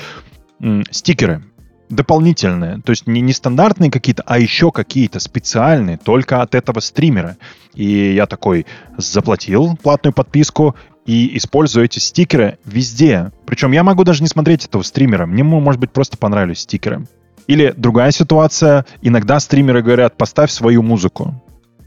стикеры 0.90 1.42
дополнительные, 1.88 2.80
то 2.82 2.90
есть 2.90 3.06
не, 3.06 3.20
не 3.20 3.32
стандартные 3.32 3.90
какие-то, 3.90 4.22
а 4.26 4.38
еще 4.38 4.70
какие-то 4.70 5.20
специальные, 5.20 5.98
только 5.98 6.42
от 6.42 6.54
этого 6.54 6.80
стримера. 6.80 7.36
И 7.74 8.14
я 8.14 8.26
такой 8.26 8.66
заплатил 8.96 9.76
платную 9.76 10.14
подписку 10.14 10.74
и 11.06 11.36
использую 11.36 11.84
эти 11.84 11.98
стикеры 11.98 12.58
везде. 12.64 13.32
Причем 13.46 13.72
я 13.72 13.82
могу 13.82 14.04
даже 14.04 14.22
не 14.22 14.28
смотреть 14.28 14.64
этого 14.64 14.82
стримера, 14.82 15.26
мне, 15.26 15.44
может 15.44 15.80
быть, 15.80 15.92
просто 15.92 16.16
понравились 16.16 16.60
стикеры. 16.60 17.06
Или 17.46 17.74
другая 17.76 18.10
ситуация, 18.10 18.86
иногда 19.02 19.38
стримеры 19.40 19.82
говорят, 19.82 20.16
поставь 20.16 20.50
свою 20.50 20.82
музыку. 20.82 21.34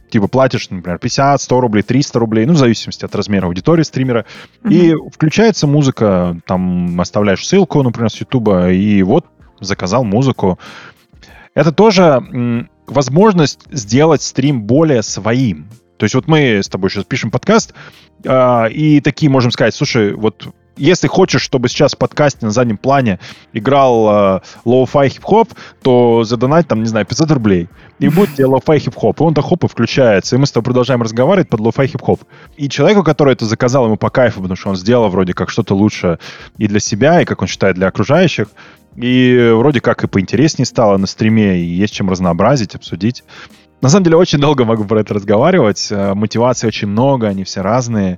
Типа 0.09 0.27
платишь, 0.27 0.69
например, 0.69 0.99
50, 0.99 1.41
100 1.41 1.61
рублей, 1.61 1.81
300 1.83 2.19
рублей, 2.19 2.45
ну, 2.45 2.53
в 2.53 2.57
зависимости 2.57 3.03
от 3.03 3.13
размера 3.13 3.47
аудитории 3.47 3.83
стримера. 3.83 4.25
Uh-huh. 4.63 4.71
И 4.71 5.11
включается 5.11 5.67
музыка, 5.67 6.37
там 6.45 6.99
оставляешь 7.01 7.45
ссылку, 7.45 7.83
например, 7.83 8.09
с 8.09 8.15
Ютуба, 8.15 8.71
и 8.71 9.03
вот 9.03 9.25
заказал 9.59 10.03
музыку. 10.03 10.59
Это 11.53 11.71
тоже 11.71 12.67
возможность 12.85 13.61
сделать 13.71 14.21
стрим 14.21 14.61
более 14.63 15.01
своим. 15.01 15.67
То 15.97 16.03
есть 16.03 16.15
вот 16.15 16.27
мы 16.27 16.59
с 16.63 16.69
тобой 16.69 16.89
сейчас 16.89 17.03
пишем 17.03 17.31
подкаст, 17.31 17.73
э, 18.23 18.71
и 18.71 19.01
такие 19.01 19.29
можем 19.29 19.51
сказать, 19.51 19.73
слушай, 19.73 20.13
вот 20.13 20.47
если 20.77 21.07
хочешь, 21.07 21.41
чтобы 21.41 21.69
сейчас 21.69 21.93
в 21.93 21.97
подкасте 21.97 22.45
на 22.45 22.51
заднем 22.51 22.77
плане 22.77 23.19
играл 23.53 24.37
э, 24.37 24.41
lo-fi 24.65 25.09
хип-хоп, 25.09 25.49
то 25.81 26.23
задонать 26.23 26.67
там, 26.67 26.81
не 26.81 26.87
знаю, 26.87 27.05
500 27.05 27.31
рублей. 27.31 27.67
И 27.99 28.09
будет 28.09 28.35
тебе 28.35 28.45
lo-fi 28.45 28.79
хип-хоп. 28.79 29.19
И 29.19 29.23
он 29.23 29.33
до 29.33 29.41
хопа 29.41 29.67
включается. 29.67 30.35
И 30.35 30.39
мы 30.39 30.45
с 30.45 30.51
тобой 30.51 30.65
продолжаем 30.65 31.01
разговаривать 31.01 31.49
под 31.49 31.59
lo-fi 31.59 31.87
хип-хоп. 31.87 32.21
И 32.55 32.69
человеку, 32.69 33.03
который 33.03 33.33
это 33.33 33.45
заказал, 33.45 33.85
ему 33.85 33.97
по 33.97 34.09
кайфу, 34.09 34.41
потому 34.41 34.55
что 34.55 34.69
он 34.69 34.75
сделал 34.75 35.09
вроде 35.09 35.33
как 35.33 35.49
что-то 35.49 35.75
лучше 35.75 36.19
и 36.57 36.67
для 36.67 36.79
себя, 36.79 37.21
и, 37.21 37.25
как 37.25 37.41
он 37.41 37.47
считает, 37.47 37.75
для 37.75 37.87
окружающих. 37.87 38.47
И 38.95 39.51
вроде 39.53 39.79
как 39.79 40.03
и 40.03 40.07
поинтереснее 40.07 40.65
стало 40.65 40.97
на 40.97 41.05
стриме, 41.05 41.59
и 41.59 41.65
есть 41.65 41.93
чем 41.93 42.09
разнообразить, 42.09 42.73
обсудить. 42.73 43.23
На 43.79 43.89
самом 43.89 44.05
деле 44.05 44.17
очень 44.17 44.39
долго 44.39 44.65
могу 44.65 44.85
про 44.85 45.01
это 45.01 45.13
разговаривать. 45.13 45.87
Э, 45.91 46.15
мотиваций 46.15 46.67
очень 46.67 46.87
много, 46.87 47.27
они 47.27 47.43
все 47.43 47.61
разные. 47.61 48.17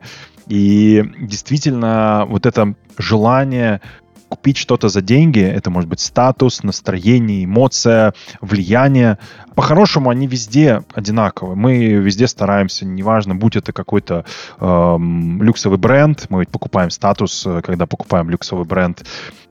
И 0.49 1.03
действительно, 1.19 2.25
вот 2.27 2.45
это 2.47 2.73
желание 2.97 3.81
купить 4.29 4.57
что-то 4.57 4.89
за 4.89 5.01
деньги, 5.01 5.41
это 5.41 5.69
может 5.69 5.89
быть 5.89 5.99
статус, 5.99 6.63
настроение, 6.63 7.45
эмоция, 7.45 8.13
влияние. 8.39 9.17
По-хорошему, 9.55 10.09
они 10.09 10.27
везде 10.27 10.83
одинаковые. 10.93 11.55
Мы 11.55 11.77
везде 11.93 12.27
стараемся, 12.27 12.85
неважно, 12.85 13.35
будь 13.35 13.55
это 13.55 13.73
какой-то 13.73 14.23
эм, 14.59 15.41
люксовый 15.41 15.79
бренд, 15.79 16.27
мы 16.29 16.45
покупаем 16.45 16.91
статус, 16.91 17.45
э, 17.45 17.61
когда 17.61 17.87
покупаем 17.87 18.29
люксовый 18.29 18.65
бренд, 18.65 19.03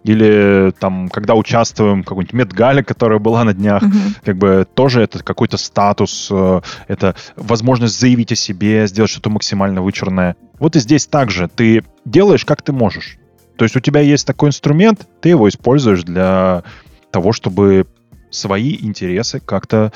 или 0.04 0.72
там, 0.78 1.08
когда 1.08 1.34
участвуем 1.34 2.02
в 2.02 2.06
какой-нибудь 2.06 2.32
медгале, 2.32 2.82
которая 2.84 3.18
была 3.18 3.44
на 3.44 3.52
днях, 3.52 3.82
uh-huh. 3.82 4.20
как 4.24 4.36
бы 4.38 4.66
тоже 4.72 5.02
это 5.02 5.22
какой-то 5.22 5.56
статус, 5.56 6.28
э, 6.30 6.60
это 6.86 7.16
возможность 7.36 7.98
заявить 7.98 8.32
о 8.32 8.36
себе, 8.36 8.86
сделать 8.86 9.10
что-то 9.10 9.28
максимально 9.28 9.82
вычурное. 9.82 10.36
Вот 10.58 10.76
и 10.76 10.80
здесь 10.80 11.06
также 11.06 11.48
ты 11.48 11.84
делаешь, 12.04 12.44
как 12.44 12.62
ты 12.62 12.72
можешь. 12.72 13.18
То 13.58 13.64
есть 13.64 13.74
у 13.76 13.80
тебя 13.80 14.00
есть 14.00 14.24
такой 14.24 14.50
инструмент, 14.50 15.06
ты 15.20 15.30
его 15.30 15.48
используешь 15.48 16.04
для 16.04 16.62
того, 17.10 17.32
чтобы 17.32 17.88
свои 18.30 18.76
интересы 18.80 19.40
как-то 19.40 19.92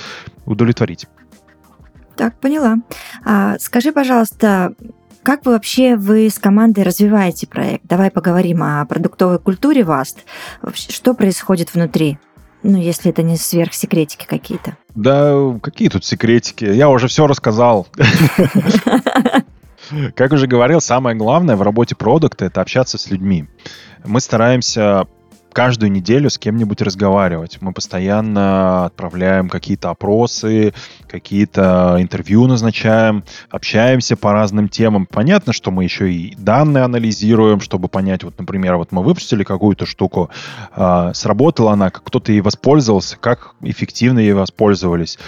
удовлетворить. 0.47 1.07
Так, 2.17 2.39
поняла. 2.41 2.79
А, 3.25 3.57
скажи, 3.61 3.93
пожалуйста, 3.93 4.75
как 5.23 5.47
вы 5.47 5.53
вообще 5.53 5.97
вы 5.97 6.29
с 6.29 6.41
командой 6.41 6.83
развиваете 6.83 7.47
проект? 7.47 7.85
Давай 7.87 8.11
поговорим 8.11 8.65
о 8.65 8.85
продуктовой 8.85 9.39
культуре 9.39 9.85
ВАСТ. 9.85 10.25
Что 10.75 11.15
происходит 11.15 11.73
внутри? 11.73 12.19
Ну, 12.65 12.79
если 12.79 13.11
это 13.11 13.23
не 13.23 13.37
сверхсекретики 13.37 14.27
какие-то. 14.27 14.77
Да, 14.95 15.37
какие 15.63 15.89
тут 15.89 16.05
секретики? 16.05 16.65
Я 16.65 16.89
уже 16.91 17.07
все 17.07 17.29
рассказал. 17.29 17.87
Как 20.15 20.33
уже 20.33 20.47
говорил, 20.47 20.81
самое 20.81 21.17
главное 21.17 21.57
в 21.57 21.63
работе 21.63 21.95
продукта— 21.95 22.45
это 22.47 22.61
общаться 22.61 22.99
с 22.99 23.11
людьми. 23.11 23.47
Мы 24.05 24.21
стараемся 24.21 25.07
каждую 25.53 25.93
неделю 25.93 26.31
с 26.31 26.39
кем-нибудь 26.39 26.83
разговаривать. 26.83 27.59
Мы 27.61 27.73
постоянно 27.73 28.87
отправляем 28.87 29.49
какие-то 29.49 29.91
опросы, 29.91 30.73
какие-то 31.07 31.97
интервью 32.01 32.47
назначаем, 32.47 33.25
общаемся 33.51 34.17
по 34.17 34.33
разным 34.33 34.69
темам. 34.69 35.07
Понятно, 35.07 35.53
что 35.53 35.71
мы 35.71 35.85
еще 35.85 36.13
и 36.13 36.35
данные 36.37 36.85
анализируем, 36.85 37.61
чтобы 37.61 37.89
понять, 37.89 38.25
вот, 38.25 38.39
например, 38.39 38.77
вот 38.77 38.93
мы 38.93 39.03
выпустили 39.03 39.45
какую-то 39.45 39.87
штуку, 39.87 40.31
э, 40.75 41.11
сработала 41.15 41.73
она, 41.73 41.91
кто-то 41.91 42.33
ей 42.33 42.41
воспользовался, 42.41 43.17
как 43.19 43.55
эффективно 43.61 44.19
ей 44.19 44.33
воспользовались. 44.33 45.19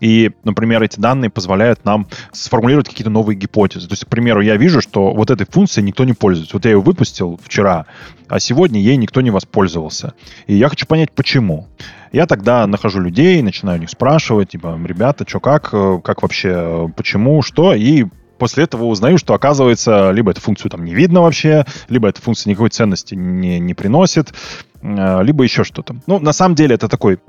И, 0.00 0.32
например, 0.44 0.82
эти 0.82 0.98
данные 0.98 1.30
позволяют 1.30 1.84
нам 1.84 2.08
сформулировать 2.32 2.88
какие-то 2.88 3.10
новые 3.10 3.36
гипотезы. 3.36 3.86
То 3.86 3.92
есть, 3.92 4.04
к 4.04 4.08
примеру, 4.08 4.40
я 4.40 4.56
вижу, 4.56 4.80
что 4.80 5.12
вот 5.12 5.30
этой 5.30 5.46
функцией 5.46 5.86
никто 5.86 6.04
не 6.04 6.14
пользуется. 6.14 6.56
Вот 6.56 6.64
я 6.64 6.72
ее 6.72 6.80
выпустил 6.80 7.38
вчера, 7.42 7.86
а 8.28 8.40
сегодня 8.40 8.80
ей 8.80 8.96
никто 8.96 9.20
не 9.20 9.30
воспользовался. 9.30 10.14
И 10.46 10.54
я 10.54 10.68
хочу 10.68 10.86
понять, 10.86 11.12
почему. 11.12 11.68
Я 12.12 12.26
тогда 12.26 12.66
нахожу 12.66 13.00
людей, 13.00 13.40
начинаю 13.42 13.78
у 13.78 13.80
них 13.80 13.90
спрашивать, 13.90 14.50
типа, 14.50 14.78
ребята, 14.84 15.24
что 15.28 15.38
как, 15.38 15.68
э, 15.72 16.00
как 16.02 16.22
вообще, 16.22 16.90
почему, 16.96 17.42
что, 17.42 17.72
и 17.72 18.06
после 18.38 18.64
этого 18.64 18.86
узнаю, 18.86 19.18
что, 19.18 19.34
оказывается, 19.34 20.10
либо 20.10 20.32
эту 20.32 20.40
функцию 20.40 20.70
там 20.70 20.84
не 20.84 20.94
видно 20.94 21.20
вообще, 21.20 21.66
либо 21.88 22.08
эта 22.08 22.20
функция 22.20 22.50
никакой 22.50 22.70
ценности 22.70 23.14
не, 23.14 23.60
не 23.60 23.74
приносит, 23.74 24.34
э, 24.82 25.22
либо 25.22 25.44
еще 25.44 25.62
что-то. 25.62 25.96
Ну, 26.06 26.18
на 26.18 26.32
самом 26.32 26.56
деле, 26.56 26.74
это 26.74 26.88
такой 26.88 27.20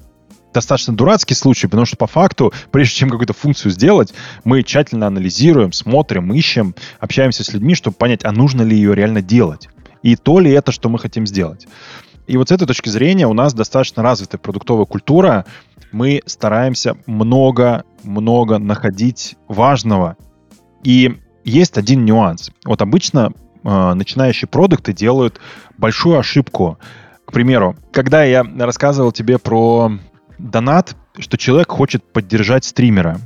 достаточно 0.54 0.96
дурацкий 0.96 1.34
случай, 1.34 1.68
потому 1.68 1.86
что 1.86 1.98
по 1.98 2.08
факту, 2.08 2.54
прежде 2.72 2.96
чем 2.96 3.10
какую-то 3.10 3.34
функцию 3.34 3.72
сделать, 3.72 4.14
мы 4.44 4.64
тщательно 4.64 5.08
анализируем, 5.08 5.72
смотрим, 5.72 6.34
ищем, 6.34 6.76
общаемся 7.00 7.44
с 7.44 7.54
людьми, 7.54 7.76
чтобы 7.76 7.96
понять, 7.96 8.26
а 8.26 8.32
нужно 8.32 8.62
ли 8.62 8.76
ее 8.76 8.96
реально 8.96 9.22
делать. 9.22 9.70
И 10.04 10.16
то 10.16 10.40
ли 10.40 10.52
это, 10.52 10.72
что 10.72 10.90
мы 10.90 11.00
хотим 11.00 11.28
сделать. 11.28 11.68
И 12.28 12.38
вот 12.38 12.50
с 12.50 12.52
этой 12.52 12.68
точки 12.68 12.90
зрения 12.90 13.28
у 13.28 13.34
нас 13.34 13.54
достаточно 13.54 14.04
развитая 14.04 14.40
продуктовая 14.40 14.86
культура. 14.86 15.46
Мы 15.92 16.22
стараемся 16.26 16.96
много-много 17.06 18.58
находить 18.58 19.36
важного. 19.48 20.16
И 20.84 21.18
есть 21.44 21.78
один 21.78 22.06
нюанс. 22.06 22.52
Вот 22.66 22.82
обычно 22.82 23.34
э, 23.64 23.94
начинающие 23.94 24.48
продукты 24.48 24.94
делают 24.94 25.40
большую 25.78 26.20
ошибку. 26.20 26.80
К 27.26 27.32
примеру, 27.32 27.76
когда 27.92 28.24
я 28.24 28.44
рассказывал 28.44 29.12
тебе 29.12 29.38
про 29.38 29.92
донат, 30.42 30.96
что 31.20 31.38
человек 31.38 31.72
хочет 31.72 32.04
поддержать 32.04 32.66
стримера. 32.66 33.20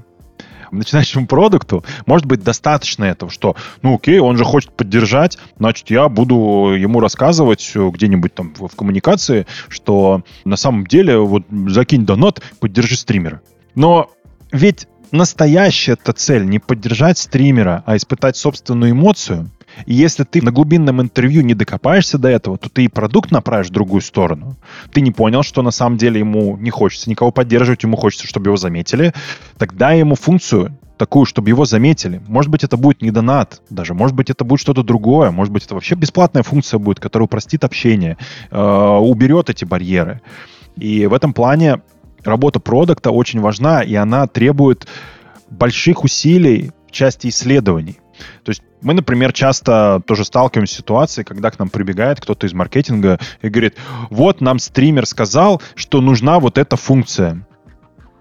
Начинающему 0.72 1.28
продукту 1.28 1.86
может 2.06 2.26
быть 2.26 2.44
достаточно 2.44 3.06
этого, 3.06 3.32
что, 3.32 3.56
ну 3.82 3.96
окей, 3.96 4.20
он 4.20 4.36
же 4.36 4.44
хочет 4.44 4.74
поддержать, 4.74 5.38
значит, 5.58 5.90
я 5.90 6.10
буду 6.10 6.74
ему 6.78 7.00
рассказывать 7.00 7.72
где-нибудь 7.76 8.34
там 8.34 8.54
в 8.56 8.76
коммуникации, 8.76 9.46
что 9.70 10.24
на 10.44 10.58
самом 10.58 10.86
деле 10.86 11.18
вот 11.18 11.44
закинь 11.68 12.06
донат, 12.06 12.42
поддержи 12.60 12.98
стримера. 12.98 13.42
Но 13.76 14.10
ведь 14.52 14.88
настоящая 15.12 15.94
эта 15.94 16.14
цель 16.14 16.46
не 16.46 16.60
поддержать 16.60 17.18
стримера, 17.20 17.84
а 17.86 17.96
испытать 17.96 18.36
собственную 18.36 18.92
эмоцию, 18.92 19.52
и 19.86 19.94
если 19.94 20.24
ты 20.24 20.42
на 20.42 20.52
глубинном 20.52 21.02
интервью 21.02 21.42
не 21.42 21.54
докопаешься 21.54 22.18
до 22.18 22.30
этого, 22.30 22.58
то 22.58 22.70
ты 22.70 22.86
и 22.86 22.88
продукт 22.88 23.32
направишь 23.32 23.68
в 23.68 23.74
другую 23.74 24.02
сторону. 24.02 24.56
Ты 24.92 25.02
не 25.02 25.12
понял, 25.12 25.44
что 25.44 25.62
на 25.62 25.72
самом 25.72 25.98
деле 25.98 26.20
ему 26.20 26.58
не 26.58 26.70
хочется 26.70 27.10
никого 27.10 27.32
поддерживать, 27.32 27.84
ему 27.84 27.98
хочется, 27.98 28.28
чтобы 28.28 28.48
его 28.48 28.58
заметили. 28.58 29.14
Тогда 29.58 29.92
ему 29.92 30.16
функцию 30.16 30.78
такую, 30.98 31.26
чтобы 31.26 31.50
его 31.50 31.66
заметили. 31.66 32.22
Может 32.28 32.52
быть, 32.52 32.64
это 32.64 32.78
будет 32.78 33.02
не 33.02 33.12
донат 33.12 33.62
даже, 33.70 33.94
может 33.94 34.16
быть, 34.16 34.30
это 34.30 34.44
будет 34.46 34.62
что-то 34.62 34.84
другое, 34.84 35.32
может 35.32 35.54
быть, 35.54 35.66
это 35.66 35.74
вообще 35.74 35.96
бесплатная 35.96 36.44
функция 36.44 36.78
будет, 36.78 37.00
которая 37.00 37.26
упростит 37.26 37.64
общение, 37.64 38.18
э, 38.52 38.58
уберет 38.58 39.50
эти 39.50 39.66
барьеры. 39.66 40.22
И 40.78 41.06
в 41.06 41.14
этом 41.14 41.34
плане 41.34 41.82
работа 42.24 42.60
продукта 42.60 43.12
очень 43.12 43.40
важна, 43.40 43.82
и 43.82 43.96
она 43.96 44.28
требует 44.28 44.88
больших 45.50 46.04
усилий 46.04 46.72
в 46.88 46.92
части 46.92 47.28
исследований. 47.28 48.00
То 48.44 48.50
есть 48.50 48.62
мы, 48.82 48.94
например, 48.94 49.34
часто 49.34 50.02
тоже 50.06 50.26
сталкиваемся 50.26 50.76
с 50.76 50.78
ситуацией, 50.78 51.26
когда 51.26 51.52
к 51.52 51.60
нам 51.60 51.70
прибегает 51.70 52.20
кто-то 52.20 52.48
из 52.48 52.54
маркетинга 52.54 53.20
и 53.42 53.50
говорит, 53.50 53.76
вот 54.10 54.42
нам 54.42 54.60
стример 54.60 55.06
сказал, 55.06 55.62
что 55.76 56.02
нужна 56.02 56.40
вот 56.40 56.58
эта 56.58 56.76
функция. 56.76 57.46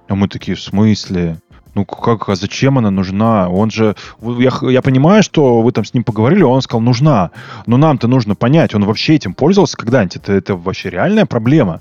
А 0.09 0.14
мы 0.14 0.28
такие, 0.28 0.57
в 0.57 0.61
смысле? 0.61 1.38
Ну 1.74 1.85
как, 1.85 2.28
а 2.28 2.37
зачем 2.37 2.78
она 2.78 2.90
нужна? 2.90 3.48
Он 3.48 3.70
же, 3.70 3.96
я, 4.20 4.52
я 4.70 4.80
понимаю, 4.83 5.22
что 5.22 5.61
вы 5.61 5.72
там 5.72 5.85
с 5.85 5.92
ним 5.92 6.04
поговорили, 6.04 6.42
он 6.42 6.62
сказал, 6.62 6.80
нужна. 6.80 7.33
Но 7.66 7.76
нам-то 7.76 8.07
нужно 8.07 8.35
понять, 8.35 8.74
он 8.74 8.85
вообще 8.85 9.16
этим 9.16 9.35
пользовался 9.35 9.76
когда-нибудь? 9.76 10.16
Это, 10.16 10.33
это 10.33 10.57
вообще 10.57 10.90
реальная 10.90 11.26
проблема. 11.26 11.80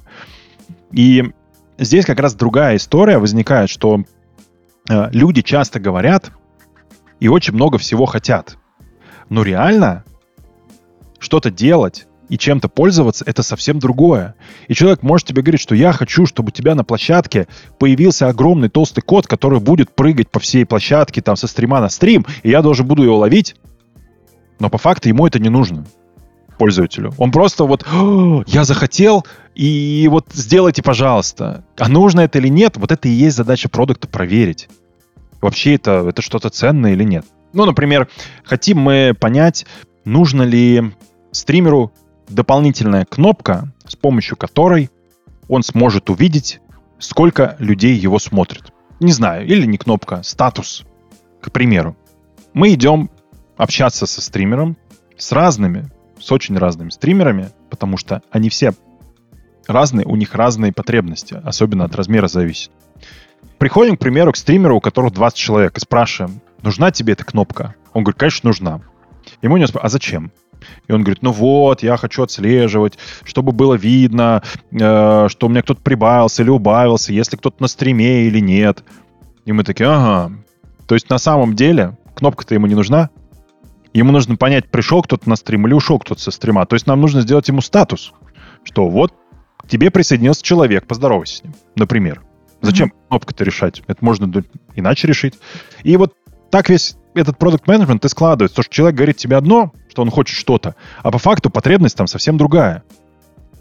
И 0.91 1.31
здесь 1.77 2.05
как 2.05 2.19
раз 2.19 2.33
другая 2.33 2.77
история 2.77 3.19
возникает, 3.19 3.69
что 3.69 4.03
э, 4.89 5.09
люди 5.11 5.41
часто 5.41 5.79
говорят 5.79 6.31
и 7.23 7.29
очень 7.29 7.53
много 7.53 7.77
всего 7.77 8.05
хотят. 8.05 8.57
Но 9.29 9.43
реально 9.43 10.03
что-то 11.19 11.51
делать 11.51 12.05
и 12.27 12.37
чем-то 12.37 12.67
пользоваться, 12.67 13.23
это 13.25 13.43
совсем 13.43 13.79
другое. 13.79 14.35
И 14.67 14.73
человек 14.73 15.03
может 15.03 15.29
тебе 15.29 15.41
говорить, 15.41 15.61
что 15.61 15.73
я 15.73 15.93
хочу, 15.93 16.25
чтобы 16.25 16.49
у 16.49 16.51
тебя 16.51 16.75
на 16.75 16.83
площадке 16.83 17.47
появился 17.79 18.27
огромный 18.27 18.67
толстый 18.67 18.99
код, 18.99 19.25
который 19.25 19.61
будет 19.61 19.95
прыгать 19.95 20.29
по 20.31 20.41
всей 20.41 20.65
площадке, 20.65 21.21
там, 21.21 21.37
со 21.37 21.47
стрима 21.47 21.79
на 21.79 21.87
стрим, 21.87 22.25
и 22.43 22.49
я 22.49 22.61
должен 22.61 22.85
буду 22.85 23.03
его 23.03 23.17
ловить. 23.17 23.55
Но 24.59 24.69
по 24.69 24.77
факту 24.77 25.07
ему 25.07 25.25
это 25.25 25.39
не 25.39 25.47
нужно 25.47 25.85
пользователю. 26.57 27.13
Он 27.17 27.31
просто 27.31 27.63
вот, 27.63 27.85
я 28.47 28.65
захотел, 28.65 29.25
и 29.55 30.09
вот 30.11 30.25
сделайте, 30.33 30.83
пожалуйста. 30.83 31.63
А 31.77 31.87
нужно 31.87 32.19
это 32.19 32.39
или 32.39 32.49
нет, 32.49 32.75
вот 32.75 32.91
это 32.91 33.07
и 33.07 33.11
есть 33.11 33.37
задача 33.37 33.69
продукта 33.69 34.09
проверить. 34.09 34.67
Вообще 35.43 35.75
это, 35.75 36.05
это 36.07 36.21
что-то 36.21 36.49
ценное 36.49 36.93
или 36.93 37.03
нет. 37.03 37.25
Ну, 37.51 37.65
например, 37.65 38.07
хотим 38.45 38.79
мы 38.79 39.13
понять, 39.19 39.65
нужно 40.05 40.43
ли 40.43 40.93
стримеру 41.31 41.91
дополнительная 42.29 43.03
кнопка, 43.03 43.73
с 43.85 43.97
помощью 43.97 44.37
которой 44.37 44.89
он 45.49 45.63
сможет 45.63 46.09
увидеть, 46.09 46.61
сколько 46.97 47.57
людей 47.59 47.93
его 47.93 48.19
смотрит. 48.19 48.71
Не 49.01 49.11
знаю, 49.11 49.45
или 49.45 49.65
не 49.65 49.77
кнопка, 49.77 50.23
статус, 50.23 50.85
к 51.41 51.51
примеру. 51.51 51.97
Мы 52.53 52.73
идем 52.73 53.09
общаться 53.57 54.05
со 54.05 54.21
стримером, 54.21 54.77
с 55.17 55.33
разными, 55.33 55.91
с 56.21 56.31
очень 56.31 56.57
разными 56.57 56.89
стримерами, 56.89 57.49
потому 57.69 57.97
что 57.97 58.21
они 58.31 58.47
все 58.47 58.73
разные, 59.67 60.07
у 60.07 60.15
них 60.15 60.35
разные 60.35 60.71
потребности, 60.71 61.33
особенно 61.43 61.83
от 61.83 61.95
размера 61.95 62.29
зависит. 62.29 62.71
Приходим, 63.57 63.97
к 63.97 63.99
примеру, 63.99 64.31
к 64.31 64.37
стримеру, 64.37 64.77
у 64.77 64.81
которого 64.81 65.11
20 65.11 65.37
человек, 65.37 65.77
и 65.77 65.79
спрашиваем, 65.79 66.41
нужна 66.61 66.91
тебе 66.91 67.13
эта 67.13 67.23
кнопка? 67.23 67.75
Он 67.93 68.03
говорит, 68.03 68.19
конечно, 68.19 68.47
нужна. 68.47 68.81
Ему 69.41 69.57
не 69.57 69.67
спрашивают, 69.67 69.85
а 69.85 69.89
зачем? 69.89 70.31
И 70.87 70.93
он 70.93 71.03
говорит, 71.03 71.21
ну 71.21 71.31
вот, 71.31 71.83
я 71.83 71.97
хочу 71.97 72.23
отслеживать, 72.23 72.97
чтобы 73.23 73.51
было 73.51 73.73
видно, 73.73 74.43
э, 74.71 75.27
что 75.29 75.47
у 75.47 75.49
меня 75.49 75.61
кто-то 75.61 75.81
прибавился 75.81 76.43
или 76.43 76.49
убавился, 76.49 77.13
если 77.13 77.37
кто-то 77.37 77.61
на 77.61 77.67
стриме 77.67 78.23
или 78.23 78.39
нет. 78.39 78.83
И 79.45 79.51
мы 79.51 79.63
такие, 79.63 79.89
ага. 79.89 80.33
То 80.87 80.95
есть 80.95 81.09
на 81.09 81.17
самом 81.17 81.55
деле 81.55 81.97
кнопка-то 82.15 82.53
ему 82.53 82.67
не 82.67 82.75
нужна. 82.75 83.09
Ему 83.93 84.11
нужно 84.11 84.37
понять, 84.37 84.69
пришел 84.69 85.03
кто-то 85.03 85.29
на 85.29 85.35
стрим 85.35 85.67
или 85.67 85.73
ушел 85.73 85.99
кто-то 85.99 86.21
со 86.21 86.31
стрима. 86.31 86.65
То 86.65 86.75
есть 86.75 86.87
нам 86.87 86.99
нужно 86.99 87.21
сделать 87.21 87.47
ему 87.47 87.61
статус, 87.61 88.13
что 88.63 88.89
вот 88.89 89.13
тебе 89.67 89.91
присоединился 89.91 90.43
человек, 90.43 90.87
поздоровайся 90.87 91.37
с 91.37 91.43
ним, 91.43 91.53
например. 91.75 92.21
Зачем 92.63 92.87
mm-hmm. 92.87 93.07
кнопка-то 93.09 93.43
решать? 93.43 93.83
Это 93.87 94.03
можно 94.03 94.43
иначе 94.75 95.07
решить. 95.07 95.35
И 95.83 95.97
вот 95.97 96.13
так 96.49 96.69
весь 96.69 96.95
этот 97.13 97.37
продукт 97.37 97.67
менеджмент 97.67 98.03
и 98.05 98.09
складывается. 98.09 98.55
То, 98.55 98.63
что 98.63 98.73
человек 98.73 98.95
говорит 98.95 99.17
тебе 99.17 99.35
одно, 99.35 99.73
что 99.89 100.01
он 100.01 100.09
хочет 100.09 100.37
что-то, 100.37 100.75
а 101.03 101.11
по 101.11 101.17
факту 101.17 101.49
потребность 101.49 101.97
там 101.97 102.07
совсем 102.07 102.37
другая. 102.37 102.83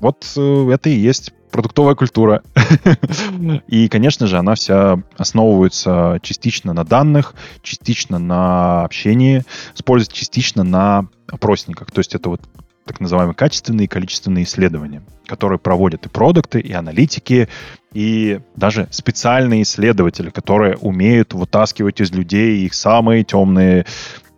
Вот 0.00 0.24
э, 0.36 0.70
это 0.72 0.88
и 0.88 0.94
есть 0.94 1.32
продуктовая 1.50 1.94
культура. 1.94 2.42
И, 3.68 3.88
конечно 3.88 4.26
же, 4.26 4.38
она 4.38 4.54
вся 4.54 4.98
основывается 5.16 6.18
частично 6.22 6.72
на 6.72 6.84
данных, 6.84 7.34
частично 7.62 8.18
на 8.18 8.84
общении, 8.84 9.44
используется 9.74 10.16
частично 10.16 10.64
на 10.64 11.06
опросниках. 11.28 11.90
То 11.92 11.98
есть 12.00 12.14
это 12.14 12.30
вот 12.30 12.40
так 12.85 13.01
называемые 13.01 13.35
качественные 13.35 13.85
и 13.85 13.88
количественные 13.88 14.45
исследования, 14.45 15.03
которые 15.27 15.59
проводят 15.59 16.07
и 16.07 16.09
продукты, 16.09 16.61
и 16.61 16.73
аналитики, 16.73 17.49
и 17.92 18.40
даже 18.57 18.88
специальные 18.90 19.62
исследователи, 19.62 20.31
которые 20.31 20.77
умеют 20.77 21.35
вытаскивать 21.35 22.01
из 22.01 22.11
людей 22.11 22.64
их 22.64 22.75
самые 22.75 23.25
темные 23.25 23.87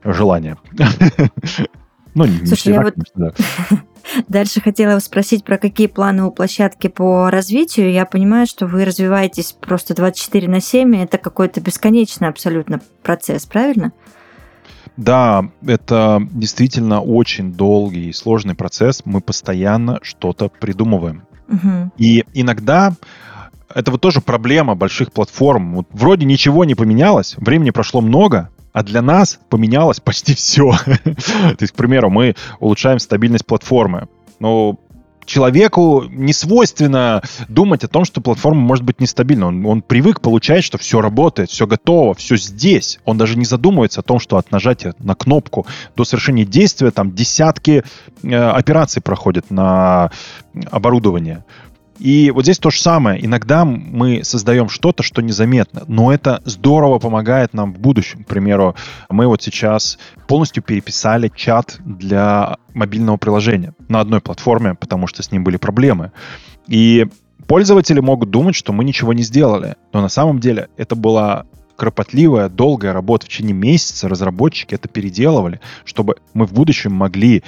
желания. 0.05 0.59
Ну, 2.17 2.27
не 2.27 2.79
вот 2.79 2.95
дальше 4.29 4.61
хотела 4.61 5.01
спросить 5.01 5.45
про 5.45 5.59
какие 5.59 5.89
планы 5.89 6.23
у 6.23 6.31
площадки 6.31 6.87
по 6.87 7.29
развитию. 7.29 7.91
Я 7.91 8.07
понимаю, 8.07 8.47
что 8.47 8.67
вы 8.67 8.85
развиваетесь 8.85 9.51
просто 9.53 9.95
24 9.95 10.47
на 10.49 10.61
7, 10.61 10.97
это 10.97 11.19
какой-то 11.19 11.61
бесконечный 11.61 12.29
абсолютно 12.29 12.81
процесс, 13.03 13.47
правильно? 13.47 13.93
Да, 14.97 15.51
это 15.67 16.27
действительно 16.31 17.01
очень 17.01 17.53
долгий 17.53 18.11
и 18.11 18.13
сложный 18.13 18.55
процесс. 18.55 19.03
Мы 19.05 19.21
постоянно 19.21 19.99
что-то 20.03 20.49
придумываем. 20.49 21.25
Угу. 21.49 21.93
И 21.99 22.25
иногда 22.33 22.95
это 23.75 23.91
вот 23.91 24.01
тоже 24.01 24.21
проблема 24.21 24.75
больших 24.75 25.13
платформ. 25.13 25.75
Вот 25.75 25.89
вроде 25.91 26.27
ничего 26.27 26.65
не 26.65 26.75
поменялось, 26.75 27.35
времени 27.37 27.71
прошло 27.71 28.01
много, 28.01 28.51
а 28.73 28.83
для 28.83 29.03
нас 29.03 29.41
поменялось 29.49 30.01
почти 30.05 30.35
все. 30.35 30.73
То 30.87 31.57
есть, 31.61 31.73
к 31.73 31.77
примеру, 31.77 32.11
мы 32.11 32.35
улучшаем 32.61 32.99
стабильность 32.99 33.47
платформы. 33.47 34.09
Но 34.39 34.79
человеку 35.27 36.05
не 36.09 36.33
свойственно 36.33 37.23
думать 37.49 37.85
о 37.85 37.89
том, 37.89 38.05
что 38.05 38.21
платформа 38.21 38.61
может 38.61 38.85
быть 38.85 39.01
нестабильна. 39.01 39.49
Он, 39.49 39.67
он 39.67 39.83
привык 39.83 40.21
получать, 40.21 40.65
что 40.65 40.79
все 40.79 41.01
работает, 41.01 41.51
все 41.51 41.67
готово, 41.67 42.15
все 42.15 42.37
здесь. 42.37 43.01
Он 43.05 43.19
даже 43.19 43.37
не 43.37 43.45
задумывается 43.45 44.01
о 44.01 44.03
том, 44.03 44.19
что 44.19 44.37
от 44.37 44.51
нажатия 44.51 44.95
на 44.99 45.15
кнопку 45.15 45.67
до 45.97 46.05
совершения 46.05 46.45
действия 46.45 46.91
там 46.91 47.13
десятки 47.13 47.85
э, 48.23 48.35
операций 48.35 49.03
проходят 49.03 49.51
на 49.51 50.11
оборудование. 50.71 51.45
И 51.99 52.31
вот 52.33 52.45
здесь 52.45 52.59
то 52.59 52.71
же 52.71 52.81
самое. 52.81 53.25
Иногда 53.25 53.65
мы 53.65 54.25
создаем 54.25 54.69
что-то, 54.69 55.03
что 55.03 55.23
незаметно, 55.23 55.85
но 55.87 56.13
это 56.13 56.43
здорово 56.45 56.99
помогает 56.99 57.55
нам 57.55 57.73
в 57.73 57.79
будущем. 57.79 58.25
К 58.25 58.27
примеру, 58.27 58.75
мы 59.09 59.27
вот 59.27 59.43
сейчас 59.43 59.99
полностью 60.27 60.63
переписали 60.63 61.31
чат 61.35 61.77
для 61.85 62.57
мобильного 62.73 63.17
приложения 63.17 63.75
на 63.89 64.01
одной 64.01 64.21
платформе, 64.21 64.75
потому 64.75 65.07
что 65.07 65.23
с 65.23 65.31
ним 65.31 65.45
были 65.45 65.57
проблемы. 65.57 66.13
И 66.67 67.07
пользователи 67.47 68.01
могут 68.01 68.31
думать, 68.31 68.57
что 68.57 68.73
мы 68.73 68.85
ничего 68.85 69.13
не 69.13 69.23
сделали, 69.23 69.77
но 69.93 70.01
на 70.01 70.09
самом 70.09 70.41
деле 70.41 70.69
это 70.77 70.97
была 70.97 71.45
кропотливая, 71.77 72.49
долгая 72.49 72.93
работа 72.93 73.27
в 73.27 73.29
течение 73.29 73.55
месяца. 73.55 74.09
Разработчики 74.09 74.75
это 74.75 74.89
переделывали, 74.89 75.61
чтобы 75.85 76.17
мы 76.33 76.47
в 76.47 76.53
будущем 76.53 76.93
могли 76.93 77.43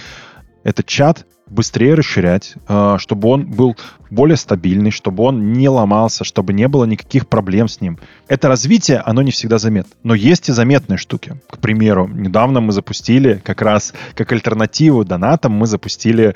этот 0.66 0.86
чат 0.86 1.26
быстрее 1.48 1.94
расширять, 1.94 2.54
э, 2.68 2.96
чтобы 2.98 3.28
он 3.28 3.46
был 3.46 3.76
более 4.10 4.36
стабильный, 4.36 4.90
чтобы 4.90 5.22
он 5.22 5.52
не 5.52 5.68
ломался, 5.68 6.24
чтобы 6.24 6.52
не 6.52 6.66
было 6.66 6.84
никаких 6.84 7.28
проблем 7.28 7.68
с 7.68 7.80
ним. 7.80 8.00
Это 8.26 8.48
развитие, 8.48 8.98
оно 8.98 9.22
не 9.22 9.30
всегда 9.30 9.58
заметно. 9.58 9.92
Но 10.02 10.14
есть 10.16 10.48
и 10.48 10.52
заметные 10.52 10.96
штуки. 10.96 11.40
К 11.48 11.58
примеру, 11.58 12.08
недавно 12.08 12.60
мы 12.60 12.72
запустили 12.72 13.40
как 13.44 13.62
раз 13.62 13.94
как 14.16 14.32
альтернативу 14.32 15.04
донатам, 15.04 15.52
мы 15.52 15.68
запустили 15.68 16.34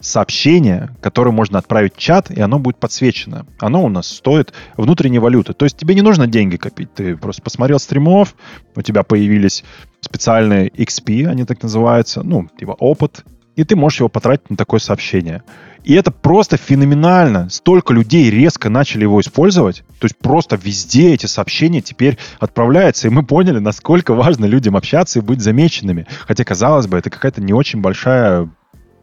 сообщение, 0.00 0.90
которое 1.00 1.30
можно 1.30 1.58
отправить 1.58 1.94
в 1.94 1.98
чат, 1.98 2.30
и 2.30 2.38
оно 2.42 2.58
будет 2.58 2.76
подсвечено. 2.76 3.46
Оно 3.58 3.82
у 3.82 3.88
нас 3.88 4.06
стоит 4.06 4.52
внутренней 4.76 5.18
валюты. 5.18 5.54
То 5.54 5.64
есть 5.64 5.78
тебе 5.78 5.94
не 5.94 6.02
нужно 6.02 6.26
деньги 6.26 6.58
копить. 6.58 6.92
Ты 6.92 7.16
просто 7.16 7.40
посмотрел 7.40 7.78
стримов, 7.78 8.34
у 8.74 8.82
тебя 8.82 9.02
появились 9.02 9.64
специальные 10.02 10.68
XP, 10.68 11.26
они 11.26 11.44
так 11.44 11.62
называются, 11.62 12.22
ну, 12.22 12.48
типа 12.58 12.72
опыт, 12.72 13.24
и 13.56 13.64
ты 13.64 13.74
можешь 13.74 14.00
его 14.00 14.08
потратить 14.08 14.50
на 14.50 14.56
такое 14.56 14.78
сообщение. 14.80 15.42
И 15.82 15.94
это 15.94 16.10
просто 16.10 16.56
феноменально. 16.56 17.48
Столько 17.48 17.92
людей 17.92 18.30
резко 18.30 18.68
начали 18.68 19.02
его 19.02 19.20
использовать. 19.20 19.82
То 19.98 20.04
есть 20.04 20.16
просто 20.18 20.56
везде 20.62 21.14
эти 21.14 21.26
сообщения 21.26 21.80
теперь 21.80 22.18
отправляются. 22.38 23.08
И 23.08 23.10
мы 23.10 23.24
поняли, 23.24 23.58
насколько 23.58 24.14
важно 24.14 24.44
людям 24.44 24.76
общаться 24.76 25.18
и 25.18 25.22
быть 25.22 25.40
замеченными. 25.40 26.06
Хотя, 26.26 26.44
казалось 26.44 26.86
бы, 26.86 26.98
это 26.98 27.08
какая-то 27.08 27.40
не 27.40 27.52
очень 27.52 27.80
большая 27.80 28.50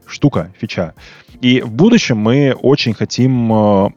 штука, 0.06 0.52
фича. 0.60 0.94
И 1.42 1.62
в 1.62 1.72
будущем 1.72 2.18
мы 2.18 2.54
очень 2.54 2.94
хотим 2.94 3.52
э, 3.52 3.90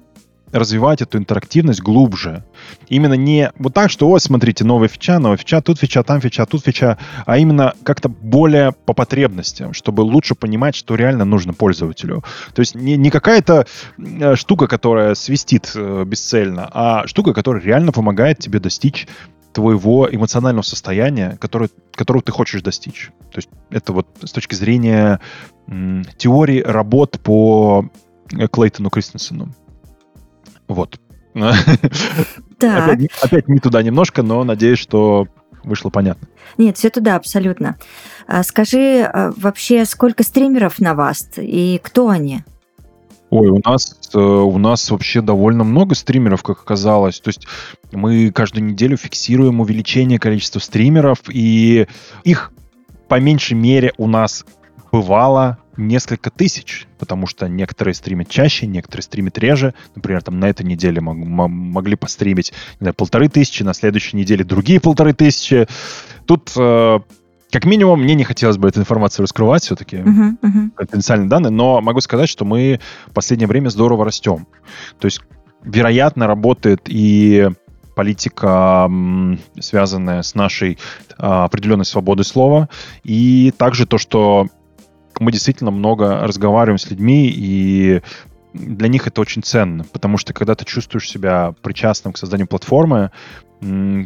развивать 0.59 1.03
эту 1.03 1.19
интерактивность 1.19 1.81
глубже. 1.81 2.45
Именно 2.89 3.15
не 3.15 3.53
вот 3.59 3.75
так, 3.75 3.91
что, 3.91 4.09
о, 4.11 4.19
смотрите, 4.19 4.65
новая 4.65 4.89
фича, 4.89 5.19
новая 5.19 5.37
фича, 5.37 5.61
тут 5.61 5.79
фича, 5.79 6.03
там 6.03 6.21
фича, 6.21 6.47
тут 6.47 6.65
фича, 6.65 6.99
а 7.25 7.39
именно 7.39 7.75
как-то 7.83 8.09
более 8.09 8.73
по 8.73 8.93
потребностям, 8.93 9.73
чтобы 9.73 10.03
лучше 10.03 10.35
понимать, 10.35 10.75
что 10.75 10.95
реально 10.95 11.25
нужно 11.25 11.53
пользователю. 11.55 12.25
То 12.55 12.61
есть 12.61 12.75
не, 12.75 12.97
не 12.97 13.11
какая-то 13.11 13.67
э, 13.99 14.37
штука, 14.37 14.67
которая 14.67 15.15
свистит 15.15 15.73
э, 15.75 16.05
бесцельно, 16.05 16.69
а 16.73 17.07
штука, 17.07 17.33
которая 17.35 17.63
реально 17.63 17.93
помогает 17.93 18.39
тебе 18.39 18.59
достичь 18.59 19.07
твоего 19.57 20.07
эмоционального 20.11 20.63
состояния, 20.63 21.39
который, 21.41 21.71
которого 21.93 22.23
ты 22.23 22.31
хочешь 22.31 22.61
достичь. 22.61 23.11
То 23.33 23.39
есть 23.39 23.49
это 23.71 23.95
вот 23.95 24.07
с 24.23 24.31
точки 24.31 24.55
зрения 24.55 25.19
м, 25.67 26.05
теории 26.19 26.61
работ 26.61 27.19
по 27.23 27.89
Клейтону 28.53 28.91
Кристенсену. 28.91 29.55
Вот. 30.69 31.01
Опять, 32.59 33.11
опять 33.23 33.49
не 33.49 33.59
туда 33.59 33.83
немножко, 33.83 34.23
но 34.23 34.43
надеюсь, 34.43 34.79
что 34.79 35.29
вышло 35.63 35.91
понятно. 35.91 36.27
Нет, 36.57 36.79
все 36.79 36.89
туда, 36.89 37.17
абсолютно. 37.17 37.77
А 38.27 38.43
скажи, 38.43 39.03
а, 39.03 39.33
вообще, 39.37 39.85
сколько 39.85 40.23
стримеров 40.23 40.79
на 40.79 40.95
вас 40.95 41.29
и 41.37 41.79
кто 41.83 42.09
они? 42.09 42.43
Ой, 43.29 43.49
у 43.49 43.61
нас, 43.65 43.99
э, 44.15 44.19
у 44.19 44.57
нас 44.57 44.91
вообще 44.91 45.21
довольно 45.21 45.65
много 45.65 45.95
стримеров, 45.95 46.43
как 46.43 46.61
оказалось. 46.61 47.21
То 47.21 47.29
есть 47.29 47.47
мы 47.93 48.31
каждую 48.31 48.65
неделю 48.65 48.97
фиксируем 48.97 49.61
увеличение 49.61 50.19
количества 50.19 50.61
стримеров, 50.61 51.19
и 51.29 51.89
их 52.23 52.53
по 53.09 53.19
меньшей 53.21 53.55
мере 53.55 53.93
у 53.99 54.07
нас 54.07 54.47
бывало 54.93 55.59
несколько 55.77 56.31
тысяч, 56.31 56.87
потому 56.99 57.27
что 57.27 57.49
некоторые 57.49 57.95
стримят 57.95 58.29
чаще, 58.29 58.67
некоторые 58.67 59.03
стримят 59.03 59.39
реже. 59.39 59.75
Например, 59.95 60.23
там 60.23 60.41
на 60.41 60.49
этой 60.49 60.65
неделе 60.65 61.01
мог, 61.01 61.17
могли 61.17 61.97
постримить 61.97 62.53
не 62.81 62.85
знаю, 62.85 62.95
полторы 62.95 63.29
тысячи, 63.29 63.63
на 63.63 63.75
следующей 63.75 64.17
неделе 64.17 64.45
другие 64.45 64.81
полторы 64.81 65.13
тысячи. 65.13 65.67
Тут 66.27 66.53
э, 66.57 67.01
как 67.51 67.65
минимум, 67.65 68.03
мне 68.03 68.15
не 68.15 68.25
хотелось 68.25 68.59
бы 68.59 68.69
эту 68.69 68.81
информацию 68.81 69.23
раскрывать 69.25 69.63
все-таки, 69.63 69.97
uh-huh, 69.97 70.41
uh-huh. 70.43 70.71
конфиденциальные 70.75 71.29
данные, 71.29 71.51
но 71.51 71.81
могу 71.81 72.01
сказать, 72.01 72.29
что 72.29 72.45
мы 72.45 72.81
в 73.07 73.13
последнее 73.13 73.49
время 73.49 73.69
здорово 73.69 74.05
растем. 74.05 74.47
То 74.99 75.07
есть, 75.07 75.21
вероятно, 75.63 76.27
работает 76.27 76.83
и 76.87 77.49
политика, 77.95 78.91
связанная 79.59 80.23
с 80.23 80.35
нашей 80.35 80.79
а, 81.17 81.45
определенной 81.45 81.87
свободой 81.87 82.27
слова, 82.27 82.69
и 83.05 83.55
также 83.57 83.87
то, 83.87 83.97
что 83.97 84.49
мы 85.21 85.33
действительно 85.33 85.71
много 85.71 86.21
разговариваем 86.21 86.79
с 86.79 86.91
людьми, 86.91 87.29
и 87.35 88.03
для 88.53 88.89
них 88.89 89.07
это 89.07 89.21
очень 89.21 89.43
ценно, 89.43 89.85
потому 89.85 90.19
что 90.19 90.33
когда 90.33 90.55
ты 90.55 90.65
чувствуешь 90.65 91.09
себя 91.09 91.55
причастным 91.63 92.13
к 92.13 92.19
созданию 92.19 92.47
платформы, 92.47 93.11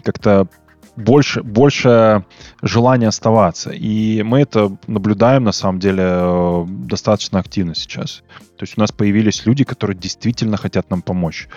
как-то 0.04 0.48
больше, 0.96 1.42
больше 1.42 2.24
желания 2.62 3.08
оставаться. 3.08 3.70
И 3.70 4.22
мы 4.22 4.40
это 4.40 4.76
наблюдаем, 4.86 5.44
на 5.44 5.52
самом 5.52 5.78
деле, 5.78 6.04
э, 6.04 6.64
достаточно 6.68 7.38
активно 7.38 7.74
сейчас. 7.74 8.22
То 8.56 8.64
есть 8.64 8.76
у 8.76 8.80
нас 8.80 8.92
появились 8.92 9.46
люди, 9.46 9.64
которые 9.64 9.96
действительно 9.96 10.56
хотят 10.56 10.90
нам 10.90 11.02
помочь. 11.02 11.48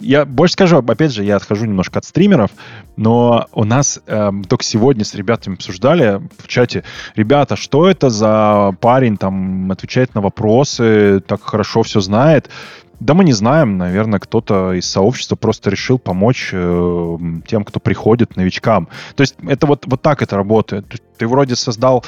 Я 0.00 0.24
больше 0.24 0.54
скажу, 0.54 0.78
опять 0.78 1.12
же, 1.12 1.24
я 1.24 1.36
отхожу 1.36 1.66
немножко 1.66 1.98
от 1.98 2.04
стримеров, 2.04 2.50
но 2.96 3.46
у 3.52 3.64
нас 3.64 4.00
э, 4.06 4.30
только 4.48 4.64
сегодня 4.64 5.04
с 5.04 5.14
ребятами 5.14 5.54
обсуждали 5.54 6.20
в 6.38 6.48
чате, 6.48 6.84
ребята, 7.16 7.56
что 7.56 7.88
это 7.88 8.10
за 8.10 8.74
парень, 8.80 9.16
там, 9.16 9.70
отвечает 9.70 10.14
на 10.14 10.20
вопросы, 10.20 11.20
так 11.26 11.42
хорошо 11.42 11.82
все 11.82 12.00
знает. 12.00 12.50
Да 12.98 13.14
мы 13.14 13.24
не 13.24 13.32
знаем, 13.32 13.78
наверное, 13.78 14.20
кто-то 14.20 14.74
из 14.74 14.86
сообщества 14.86 15.34
просто 15.34 15.70
решил 15.70 15.98
помочь 15.98 16.50
э, 16.52 17.18
тем, 17.46 17.64
кто 17.64 17.80
приходит, 17.80 18.36
новичкам. 18.36 18.88
То 19.16 19.22
есть 19.22 19.36
это 19.46 19.66
вот, 19.66 19.84
вот 19.86 20.02
так 20.02 20.22
это 20.22 20.36
работает. 20.36 20.86
Ты 21.16 21.26
вроде 21.26 21.56
создал 21.56 22.04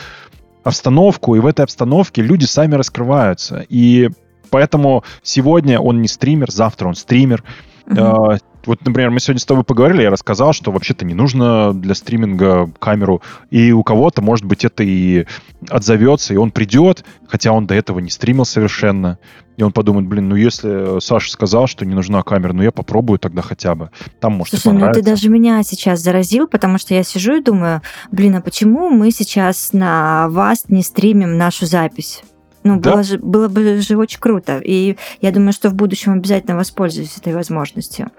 обстановку, 0.64 1.34
и 1.34 1.40
в 1.40 1.46
этой 1.46 1.62
обстановке 1.62 2.22
люди 2.22 2.44
сами 2.44 2.74
раскрываются. 2.74 3.64
И 3.68 4.10
поэтому 4.50 5.02
сегодня 5.22 5.80
он 5.80 6.02
не 6.02 6.08
стример, 6.08 6.50
завтра 6.50 6.88
он 6.88 6.94
стример. 6.94 7.42
Uh-huh. 7.86 8.38
Вот, 8.64 8.84
например, 8.84 9.10
мы 9.10 9.18
сегодня 9.20 9.40
с 9.40 9.44
тобой 9.44 9.64
поговорили, 9.64 10.02
я 10.02 10.10
рассказал, 10.10 10.52
что 10.52 10.70
вообще-то 10.70 11.04
не 11.04 11.14
нужно 11.14 11.74
для 11.74 11.94
стриминга 11.94 12.70
камеру, 12.78 13.22
и 13.50 13.72
у 13.72 13.82
кого-то, 13.82 14.22
может 14.22 14.44
быть, 14.44 14.64
это 14.64 14.84
и 14.84 15.26
отзовется, 15.68 16.34
и 16.34 16.36
он 16.36 16.52
придет, 16.52 17.04
хотя 17.26 17.52
он 17.52 17.66
до 17.66 17.74
этого 17.74 17.98
не 17.98 18.10
стримил 18.10 18.44
совершенно, 18.44 19.18
и 19.56 19.62
он 19.62 19.72
подумает, 19.72 20.06
блин, 20.06 20.28
ну 20.28 20.36
если 20.36 21.00
Саша 21.00 21.30
сказал, 21.30 21.66
что 21.66 21.84
не 21.84 21.94
нужна 21.94 22.22
камера, 22.22 22.52
ну 22.52 22.62
я 22.62 22.70
попробую 22.70 23.18
тогда 23.18 23.42
хотя 23.42 23.74
бы. 23.74 23.90
Там 24.20 24.34
может 24.34 24.60
Слушай, 24.60 24.78
ну 24.78 24.92
ты 24.92 25.02
даже 25.02 25.28
меня 25.28 25.62
сейчас 25.62 26.00
заразил, 26.00 26.46
потому 26.46 26.78
что 26.78 26.94
я 26.94 27.02
сижу 27.02 27.36
и 27.36 27.42
думаю, 27.42 27.82
блин, 28.10 28.36
а 28.36 28.40
почему 28.40 28.90
мы 28.90 29.10
сейчас 29.10 29.72
на 29.72 30.28
вас 30.28 30.64
не 30.68 30.82
стримим 30.82 31.36
нашу 31.36 31.66
запись? 31.66 32.22
Ну, 32.64 32.78
да? 32.78 32.92
было, 32.92 33.02
же, 33.02 33.18
было 33.18 33.48
бы 33.48 33.80
же 33.80 33.96
очень 33.96 34.20
круто. 34.20 34.58
И 34.58 34.96
я 35.20 35.32
думаю, 35.32 35.52
что 35.52 35.68
в 35.68 35.74
будущем 35.74 36.12
обязательно 36.12 36.56
воспользуюсь 36.56 37.16
этой 37.16 37.34
возможностью. 37.34 38.10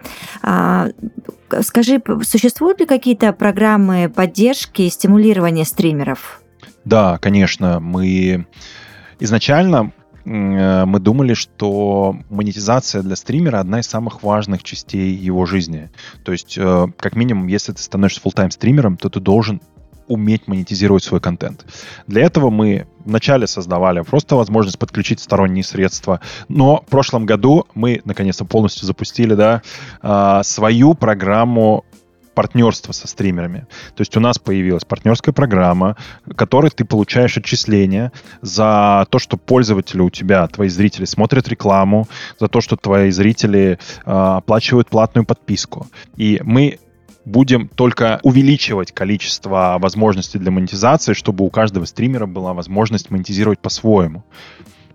А, 0.41 0.89
скажи, 1.61 2.01
существуют 2.23 2.79
ли 2.79 2.85
какие-то 2.85 3.33
программы 3.33 4.11
поддержки 4.13 4.83
и 4.83 4.89
стимулирования 4.89 5.65
стримеров? 5.65 6.41
Да, 6.85 7.17
конечно. 7.19 7.79
Мы 7.79 8.45
изначально 9.19 9.93
э, 10.25 10.85
мы 10.85 10.99
думали, 10.99 11.33
что 11.33 12.17
монетизация 12.29 13.01
для 13.01 13.15
стримера 13.15 13.59
одна 13.59 13.79
из 13.79 13.87
самых 13.87 14.23
важных 14.23 14.63
частей 14.63 15.13
его 15.13 15.45
жизни. 15.45 15.89
То 16.25 16.33
есть, 16.33 16.57
э, 16.57 16.87
как 16.97 17.15
минимум, 17.15 17.47
если 17.47 17.71
ты 17.71 17.81
становишься 17.81 18.21
full-time 18.23 18.51
стримером, 18.51 18.97
то 18.97 19.09
ты 19.09 19.19
должен 19.19 19.61
уметь 20.07 20.47
монетизировать 20.47 21.03
свой 21.03 21.19
контент. 21.19 21.65
Для 22.07 22.23
этого 22.23 22.49
мы 22.49 22.87
вначале 23.05 23.47
создавали 23.47 24.01
просто 24.01 24.35
возможность 24.35 24.79
подключить 24.79 25.19
сторонние 25.19 25.63
средства, 25.63 26.19
но 26.47 26.83
в 26.87 26.89
прошлом 26.89 27.25
году 27.25 27.65
мы 27.75 28.01
наконец-то 28.05 28.45
полностью 28.45 28.85
запустили 28.85 29.35
да, 29.35 29.61
а, 30.01 30.43
свою 30.43 30.93
программу 30.93 31.85
партнерства 32.33 32.91
со 32.91 33.07
стримерами. 33.07 33.67
То 33.95 34.01
есть 34.01 34.15
у 34.17 34.19
нас 34.19 34.39
появилась 34.39 34.85
партнерская 34.85 35.33
программа, 35.33 35.97
в 36.25 36.33
которой 36.33 36.71
ты 36.71 36.85
получаешь 36.85 37.37
отчисления 37.37 38.11
за 38.41 39.05
то, 39.09 39.19
что 39.19 39.37
пользователи 39.37 40.01
у 40.01 40.09
тебя, 40.09 40.47
твои 40.47 40.69
зрители, 40.69 41.05
смотрят 41.05 41.47
рекламу, 41.47 42.07
за 42.39 42.47
то, 42.47 42.61
что 42.61 42.75
твои 42.75 43.11
зрители 43.11 43.77
э, 44.05 44.11
оплачивают 44.11 44.89
платную 44.89 45.25
подписку. 45.25 45.87
И 46.17 46.41
мы 46.43 46.79
будем 47.25 47.67
только 47.67 48.19
увеличивать 48.23 48.91
количество 48.91 49.77
возможностей 49.79 50.39
для 50.39 50.51
монетизации, 50.51 51.13
чтобы 51.13 51.45
у 51.45 51.49
каждого 51.49 51.85
стримера 51.85 52.25
была 52.25 52.53
возможность 52.53 53.11
монетизировать 53.11 53.59
по-своему. 53.59 54.23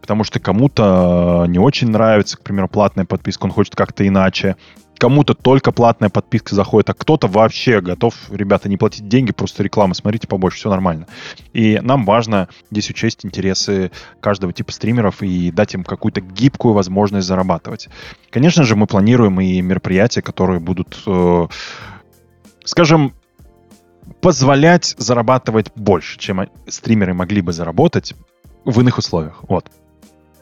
Потому 0.01 0.25
что 0.25 0.41
кому-то 0.41 1.45
не 1.49 1.59
очень 1.59 1.91
нравится, 1.91 2.37
к 2.37 2.43
примеру, 2.43 2.69
платная 2.69 3.05
подписка, 3.05 3.45
он 3.45 3.51
хочет 3.51 3.77
как-то 3.77 4.07
иначе. 4.07 4.57
Кому-то 4.97 5.35
только 5.35 5.71
платная 5.71 6.09
подписка 6.09 6.57
заходит, 6.57 6.91
а 6.91 6.95
кто-то 6.95 7.29
вообще 7.29 7.81
готов, 7.81 8.15
ребята, 8.31 8.69
не 8.69 8.77
платить 8.77 9.07
деньги, 9.07 9.31
просто 9.33 9.63
реклама, 9.63 9.95
смотрите 9.95 10.27
побольше, 10.27 10.59
все 10.59 10.71
нормально. 10.71 11.07
И 11.53 11.79
нам 11.83 12.05
важно 12.05 12.49
здесь 12.73 12.91
учесть 12.91 13.25
интересы 13.25 13.93
каждого 14.21 14.53
типа 14.53 14.73
стримеров 14.73 15.23
и 15.23 15.53
дать 15.53 15.75
им 15.75 15.85
какую-то 15.85 16.21
гибкую 16.21 16.75
возможность 16.75 17.29
зарабатывать. 17.29 17.89
Конечно 18.31 18.65
же, 18.65 18.75
мы 18.75 18.87
планируем 18.87 19.41
и 19.41 19.61
мероприятия, 19.61 20.23
которые 20.23 20.59
будут 20.59 21.01
э, 21.07 21.47
скажем, 22.69 23.15
позволять 24.21 24.95
зарабатывать 24.99 25.73
больше, 25.75 26.19
чем 26.19 26.49
стримеры 26.67 27.15
могли 27.15 27.41
бы 27.41 27.53
заработать 27.53 28.15
в 28.65 28.79
иных 28.81 28.99
условиях. 28.99 29.43
Вот. 29.49 29.71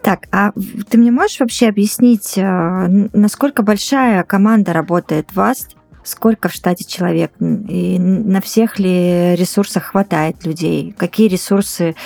Так, 0.03 0.27
а 0.33 0.53
ты 0.89 0.99
мне 0.99 1.11
можешь 1.11 1.41
вообще 1.41 1.69
объяснить, 1.69 2.37
э, 2.37 3.09
насколько 3.13 3.63
большая 3.63 4.25
команда 4.25 4.73
работает 4.73 5.31
в 5.31 5.37
вас? 5.37 5.69
Сколько 6.05 6.49
в 6.49 6.53
штате 6.53 6.85
человек? 6.85 7.33
И 7.41 7.99
на 7.99 8.41
всех 8.41 8.79
ли 8.79 9.35
ресурсах 9.37 9.85
хватает 9.85 10.45
людей? 10.45 10.95
Какие 10.97 11.29
ресурсы 11.29 11.97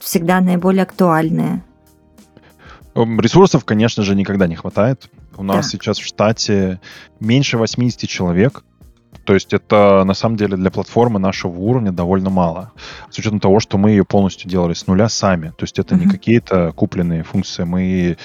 всегда 0.00 0.40
наиболее 0.40 0.82
актуальные? 0.82 1.62
Ресурсов, 2.94 3.64
конечно 3.64 4.02
же, 4.02 4.14
никогда 4.14 4.46
не 4.46 4.56
хватает. 4.56 5.10
У 5.36 5.42
нас 5.42 5.66
так. 5.66 5.72
сейчас 5.72 5.98
в 5.98 6.04
штате 6.04 6.80
меньше 7.20 7.56
80 7.58 8.08
человек. 8.08 8.64
То 9.28 9.34
есть 9.34 9.52
это 9.52 10.04
на 10.06 10.14
самом 10.14 10.38
деле 10.38 10.56
для 10.56 10.70
платформы 10.70 11.18
нашего 11.18 11.52
уровня 11.52 11.92
довольно 11.92 12.30
мало. 12.30 12.72
С 13.10 13.18
учетом 13.18 13.40
того, 13.40 13.60
что 13.60 13.76
мы 13.76 13.90
ее 13.90 14.02
полностью 14.02 14.48
делали 14.48 14.72
с 14.72 14.86
нуля 14.86 15.10
сами. 15.10 15.48
То 15.48 15.64
есть 15.64 15.78
это 15.78 15.94
uh-huh. 15.94 15.98
не 15.98 16.06
какие-то 16.06 16.72
купленные 16.72 17.24
функции, 17.24 17.64
мы 17.64 18.16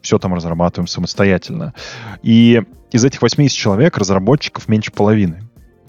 все 0.00 0.18
там 0.18 0.32
разрабатываем 0.32 0.86
самостоятельно. 0.86 1.74
И 2.22 2.62
из 2.90 3.04
этих 3.04 3.20
80 3.20 3.54
человек 3.54 3.98
разработчиков 3.98 4.66
меньше 4.66 4.92
половины. 4.92 5.42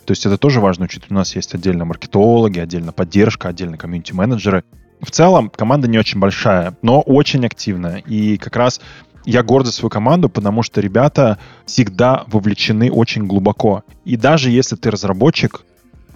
То 0.03 0.11
есть 0.11 0.25
это 0.25 0.37
тоже 0.37 0.59
важно 0.59 0.83
учитывать. 0.83 1.11
У 1.11 1.15
нас 1.15 1.33
есть 1.33 1.55
отдельно 1.55 1.85
маркетологи, 1.85 2.59
отдельно 2.59 2.91
поддержка, 2.91 3.47
отдельно 3.47 3.77
комьюнити-менеджеры. 3.77 4.65
В 4.99 5.11
целом 5.11 5.49
команда 5.49 5.87
не 5.87 5.97
очень 5.97 6.19
большая, 6.19 6.75
но 6.81 6.99
очень 6.99 7.45
активная. 7.45 7.99
И 7.99 8.37
как 8.37 8.57
раз 8.57 8.81
я 9.27 9.43
горд 9.43 9.65
за 9.65 9.73
свою 9.73 9.89
команду, 9.89 10.29
потому 10.29 10.63
что 10.63 10.79
ребята 10.79 11.37
всегда 11.65 12.23
вовлечены 12.27 12.89
очень 12.89 13.27
глубоко. 13.27 13.83
И 14.05 14.15
даже 14.15 14.49
если 14.49 14.77
ты 14.77 14.89
разработчик, 14.89 15.65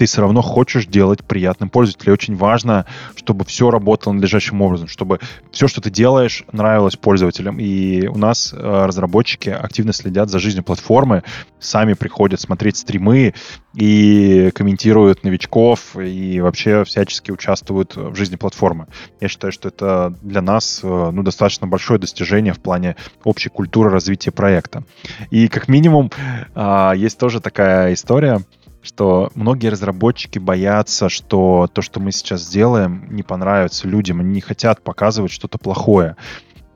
ты 0.02 0.08
все 0.08 0.22
равно 0.22 0.42
хочешь 0.42 0.88
делать 0.88 1.24
приятным 1.24 1.70
пользователю. 1.70 2.14
очень 2.14 2.36
важно, 2.36 2.88
чтобы 3.16 3.46
все 3.46 3.70
работало 3.70 4.14
надлежащим 4.14 4.60
образом, 4.60 4.88
чтобы 4.88 5.20
все, 5.52 5.68
что 5.68 5.80
ты 5.80 5.92
делаешь, 5.92 6.44
нравилось 6.52 6.96
пользователям. 6.96 7.60
И 7.60 8.08
у 8.08 8.18
нас 8.18 8.52
э, 8.52 8.58
разработчики 8.58 9.50
активно 9.50 9.94
следят 9.94 10.32
за 10.32 10.40
жизнью 10.40 10.64
платформы, 10.64 11.22
сами 11.60 11.94
приходят 11.94 12.42
смотреть 12.42 12.78
стримы 12.78 13.36
и 13.76 14.50
комментируют 14.56 15.24
новичков, 15.24 15.96
и 15.96 16.42
вообще 16.42 16.84
всячески 16.84 17.30
участвуют 17.30 17.96
в 17.96 18.16
жизни 18.16 18.38
платформы. 18.38 18.88
Я 19.20 19.28
считаю, 19.28 19.54
что 19.54 19.68
это 19.68 20.16
для 20.24 20.42
нас 20.42 20.80
э, 20.82 21.12
ну, 21.14 21.22
достаточно 21.22 21.68
большое 21.68 22.00
достижение 22.00 22.54
в 22.54 22.60
плане 22.60 22.96
общей 23.24 23.50
культуры 23.50 23.92
развития 23.92 24.32
проекта. 24.32 24.84
И 25.30 25.48
как 25.48 25.68
минимум 25.68 26.10
а, 26.56 26.94
есть 26.94 27.20
тоже 27.20 27.40
такая 27.40 27.94
история, 27.94 28.42
что 28.82 29.32
многие 29.36 29.68
разработчики 29.68 30.40
боятся, 30.40 31.10
что 31.10 31.70
то, 31.72 31.82
что 31.82 32.00
мы 32.00 32.12
сейчас 32.12 32.48
делаем, 32.48 33.08
не 33.12 33.24
понравится 33.24 33.88
людям, 33.88 34.20
они 34.20 34.32
не 34.32 34.42
хотят 34.42 34.82
показывать 34.82 35.32
что-то 35.32 35.58
плохое. 35.58 36.16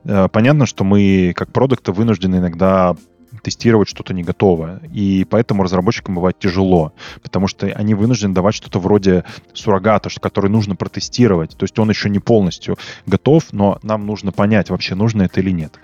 э, 0.04 0.28
понятно, 0.30 0.66
что 0.66 0.84
мы 0.84 1.32
как 1.36 1.52
продукты 1.52 1.92
вынуждены 1.92 2.36
иногда 2.36 2.94
тестировать 3.42 3.88
что-то 3.88 4.14
не 4.14 4.22
готовое. 4.22 4.80
И 4.92 5.26
поэтому 5.28 5.62
разработчикам 5.62 6.14
бывает 6.14 6.38
тяжело, 6.38 6.92
потому 7.22 7.48
что 7.48 7.66
они 7.66 7.94
вынуждены 7.94 8.34
давать 8.34 8.54
что-то 8.54 8.78
вроде 8.78 9.24
суррогата, 9.52 10.08
который 10.20 10.50
нужно 10.50 10.76
протестировать. 10.76 11.56
То 11.56 11.64
есть 11.64 11.78
он 11.78 11.88
еще 11.90 12.08
не 12.08 12.18
полностью 12.18 12.76
готов, 13.06 13.52
но 13.52 13.78
нам 13.82 14.06
нужно 14.06 14.32
понять, 14.32 14.70
вообще 14.70 14.94
нужно 14.94 15.22
это 15.22 15.40
или 15.40 15.50
нет. 15.50 15.74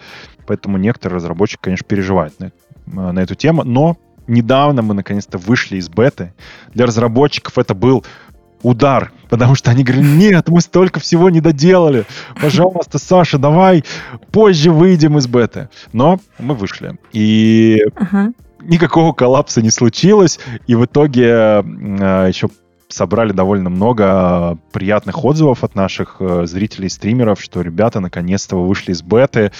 Поэтому 0.46 0.78
некоторые 0.78 1.16
разработчики, 1.16 1.60
конечно, 1.62 1.86
переживают 1.86 2.34
на, 2.86 3.12
на 3.12 3.20
эту 3.20 3.34
тему, 3.34 3.64
но 3.64 3.96
недавно 4.26 4.82
мы 4.82 4.94
наконец-то 4.94 5.38
вышли 5.38 5.76
из 5.76 5.88
беты. 5.88 6.32
Для 6.74 6.86
разработчиков 6.86 7.58
это 7.58 7.74
был 7.74 8.04
удар, 8.62 9.12
потому 9.28 9.54
что 9.54 9.70
они 9.70 9.84
говорили, 9.84 10.06
нет, 10.06 10.48
мы 10.48 10.60
столько 10.60 11.00
всего 11.00 11.30
не 11.30 11.40
доделали. 11.40 12.04
Пожалуйста, 12.40 12.98
Саша, 12.98 13.38
давай 13.38 13.84
позже 14.30 14.70
выйдем 14.70 15.18
из 15.18 15.26
беты. 15.26 15.68
Но 15.92 16.20
мы 16.38 16.54
вышли. 16.54 16.96
И 17.12 17.80
ага. 17.96 18.32
никакого 18.60 19.12
коллапса 19.12 19.62
не 19.62 19.70
случилось. 19.70 20.38
И 20.66 20.74
в 20.74 20.84
итоге 20.84 21.24
э, 21.24 21.62
еще 22.28 22.48
собрали 22.92 23.32
довольно 23.32 23.70
много 23.70 24.58
приятных 24.72 25.24
отзывов 25.24 25.64
от 25.64 25.74
наших 25.74 26.16
э, 26.20 26.46
зрителей, 26.46 26.88
стримеров, 26.88 27.40
что 27.40 27.62
ребята 27.62 28.00
наконец-то 28.00 28.56
вышли 28.56 28.92
из 28.92 29.02
беты, 29.02 29.50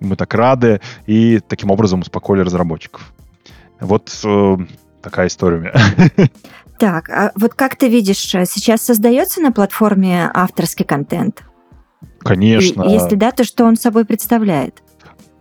мы 0.00 0.16
так 0.16 0.32
рады, 0.34 0.80
и 1.06 1.40
таким 1.46 1.70
образом 1.70 2.00
успокоили 2.00 2.42
разработчиков. 2.42 3.12
Вот 3.80 4.10
э, 4.24 4.56
такая 5.02 5.28
история 5.28 5.56
у 5.56 5.60
меня. 5.60 5.72
Так, 6.78 7.08
а 7.08 7.32
вот 7.34 7.54
как 7.54 7.74
ты 7.74 7.88
видишь, 7.88 8.34
э, 8.36 8.44
сейчас 8.46 8.82
создается 8.82 9.40
на 9.40 9.50
платформе 9.50 10.30
авторский 10.32 10.84
контент? 10.84 11.42
Конечно. 12.20 12.82
И, 12.82 12.92
если 12.92 13.16
да, 13.16 13.32
то 13.32 13.42
что 13.42 13.64
он 13.64 13.76
собой 13.76 14.04
представляет? 14.04 14.82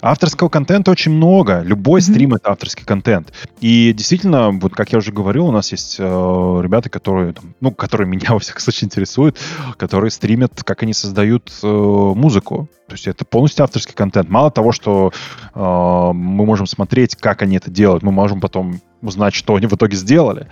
Авторского 0.02 0.50
контента 0.50 0.92
очень 0.92 1.12
много. 1.12 1.62
Любой 1.62 2.00
mm-hmm. 2.00 2.12
стрим 2.12 2.34
это 2.36 2.52
авторский 2.52 2.86
контент. 2.86 3.34
И 3.62 3.94
действительно, 3.94 4.52
вот 4.52 4.74
как 4.74 4.92
я 4.92 5.00
уже 5.00 5.12
говорил, 5.12 5.48
у 5.48 5.52
нас 5.52 5.72
есть 5.72 5.96
э, 6.00 6.04
ребята, 6.04 6.90
которые, 6.90 7.34
ну, 7.60 7.72
которые 7.72 8.08
меня 8.10 8.32
во 8.32 8.40
всяком 8.40 8.62
случае 8.62 8.86
интересуют, 8.86 9.38
которые 9.78 10.12
стримят, 10.12 10.64
как 10.64 10.84
они 10.84 10.94
создают 10.94 11.52
э, 11.64 11.68
музыку. 11.68 12.70
То 12.88 12.94
есть 12.94 13.08
это 13.08 13.26
полностью 13.26 13.64
авторский 13.64 13.94
контент. 13.94 14.30
Мало 14.30 14.52
того, 14.52 14.72
что 14.72 15.12
э, 15.54 15.60
мы 15.60 16.46
можем 16.46 16.68
смотреть, 16.68 17.16
как 17.16 17.42
они 17.42 17.58
это 17.58 17.72
делают, 17.72 18.04
мы 18.04 18.12
можем 18.12 18.40
потом 18.40 18.82
узнать, 19.02 19.34
что 19.34 19.56
они 19.56 19.68
в 19.68 19.74
итоге 19.74 19.96
сделали. 19.96 20.48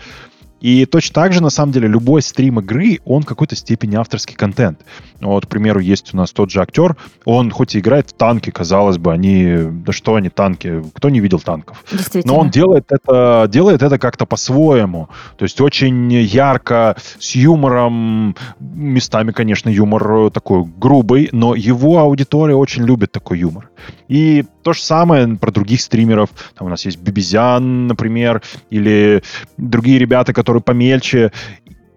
И 0.66 0.88
точно 0.88 1.14
так 1.14 1.32
же, 1.32 1.44
на 1.44 1.52
самом 1.52 1.74
деле, 1.74 1.88
любой 1.88 2.24
стрим 2.24 2.60
игры, 2.60 3.00
он 3.06 3.22
в 3.22 3.26
какой-то 3.28 3.56
степени 3.56 3.98
авторский 3.98 4.36
контент. 4.36 4.80
Вот, 5.22 5.46
к 5.46 5.48
примеру, 5.50 5.80
есть 5.80 6.12
у 6.16 6.18
нас 6.18 6.32
тот 6.32 6.50
же 6.50 6.60
актер, 6.60 6.98
он 7.24 7.52
хоть 7.52 7.76
и 7.76 7.80
играет 7.80 8.10
в 8.10 8.14
танки, 8.14 8.50
казалось 8.50 8.98
бы, 8.98 9.14
они, 9.14 9.58
да 9.86 9.94
что 9.94 10.16
они 10.16 10.30
танки, 10.30 10.82
кто 10.96 11.12
не 11.12 11.20
видел 11.20 11.40
танков? 11.40 11.86
Но 12.24 12.40
он 12.40 12.50
делает 12.50 12.86
это, 12.90 13.48
делает 13.48 13.84
это 13.84 14.00
как-то 14.00 14.26
по-своему. 14.26 15.08
То 15.38 15.44
есть 15.44 15.62
очень 15.62 16.12
ярко, 16.12 16.96
с 17.20 17.36
юмором, 17.36 18.36
местами, 18.60 19.34
конечно, 19.34 19.70
юмор 19.70 20.32
такой 20.32 20.64
грубый, 20.64 21.30
но 21.32 21.54
его 21.54 22.00
аудитория 22.00 22.56
очень 22.56 22.86
любит 22.86 23.12
такой 23.12 23.38
юмор. 23.38 23.70
И 24.08 24.46
то 24.66 24.74
же 24.74 24.82
самое 24.82 25.28
про 25.38 25.52
других 25.52 25.80
стримеров. 25.80 26.32
Там 26.58 26.66
у 26.66 26.70
нас 26.72 26.86
есть 26.86 26.98
Бибизян, 26.98 27.86
например, 27.86 28.42
или 28.72 29.22
другие 29.58 30.00
ребята, 30.00 30.34
которые 30.34 30.64
помельче. 30.64 31.32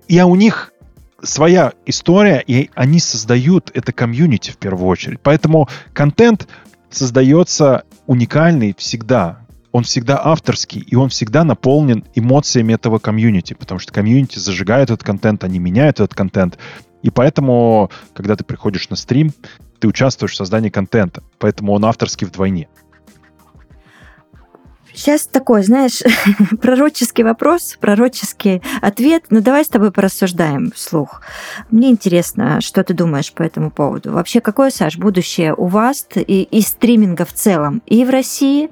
И 0.07 0.21
у 0.21 0.35
них 0.35 0.75
своя 1.23 1.73
история, 1.87 2.45
и 2.47 2.69
они 2.75 3.01
создают 3.01 3.71
это 3.73 3.95
комьюнити 3.95 4.51
в 4.51 4.59
первую 4.59 4.87
очередь. 4.87 5.19
Поэтому 5.23 5.67
контент 5.95 6.47
создается 6.91 7.85
уникальный 8.07 8.75
всегда. 8.77 9.47
Он 9.73 9.85
всегда 9.85 10.21
авторский, 10.23 10.83
и 10.83 10.95
он 10.95 11.09
всегда 11.09 11.45
наполнен 11.45 12.05
эмоциями 12.15 12.75
этого 12.75 12.99
комьюнити, 12.99 13.55
потому 13.55 13.79
что 13.79 13.95
комьюнити 13.95 14.39
зажигает 14.39 14.91
этот 14.91 15.05
контент, 15.05 15.43
они 15.43 15.59
меняют 15.59 16.01
этот 16.01 16.15
контент. 16.15 16.59
И 17.03 17.09
поэтому, 17.09 17.91
когда 18.13 18.37
ты 18.37 18.45
приходишь 18.45 18.91
на 18.91 18.97
стрим, 18.97 19.33
ты 19.79 19.89
участвуешь 19.89 20.33
в 20.33 20.37
создании 20.37 20.71
контента, 20.71 21.23
поэтому 21.39 21.73
он 21.73 21.85
авторский 21.85 22.27
вдвойне. 22.27 22.69
Сейчас 24.99 25.29
такой, 25.29 25.63
знаешь, 25.63 26.03
пророческий 26.61 27.23
вопрос, 27.23 27.77
пророческий 27.81 28.63
ответ. 28.83 29.27
Ну, 29.31 29.41
давай 29.41 29.65
с 29.65 29.69
тобой 29.69 29.93
порассуждаем 29.93 30.73
вслух. 30.73 31.23
Мне 31.71 31.91
интересно, 31.91 32.61
что 32.61 32.83
ты 32.83 32.95
думаешь 32.95 33.33
по 33.33 33.45
этому 33.45 33.71
поводу. 33.71 34.11
Вообще, 34.11 34.41
какое, 34.41 34.71
Саш, 34.71 34.99
будущее 34.99 35.55
у 35.55 35.67
вас 35.67 36.05
и, 36.17 36.43
и 36.43 36.61
стриминга 36.63 37.25
в 37.25 37.33
целом 37.33 37.81
и 37.87 38.05
в 38.05 38.11
России, 38.11 38.71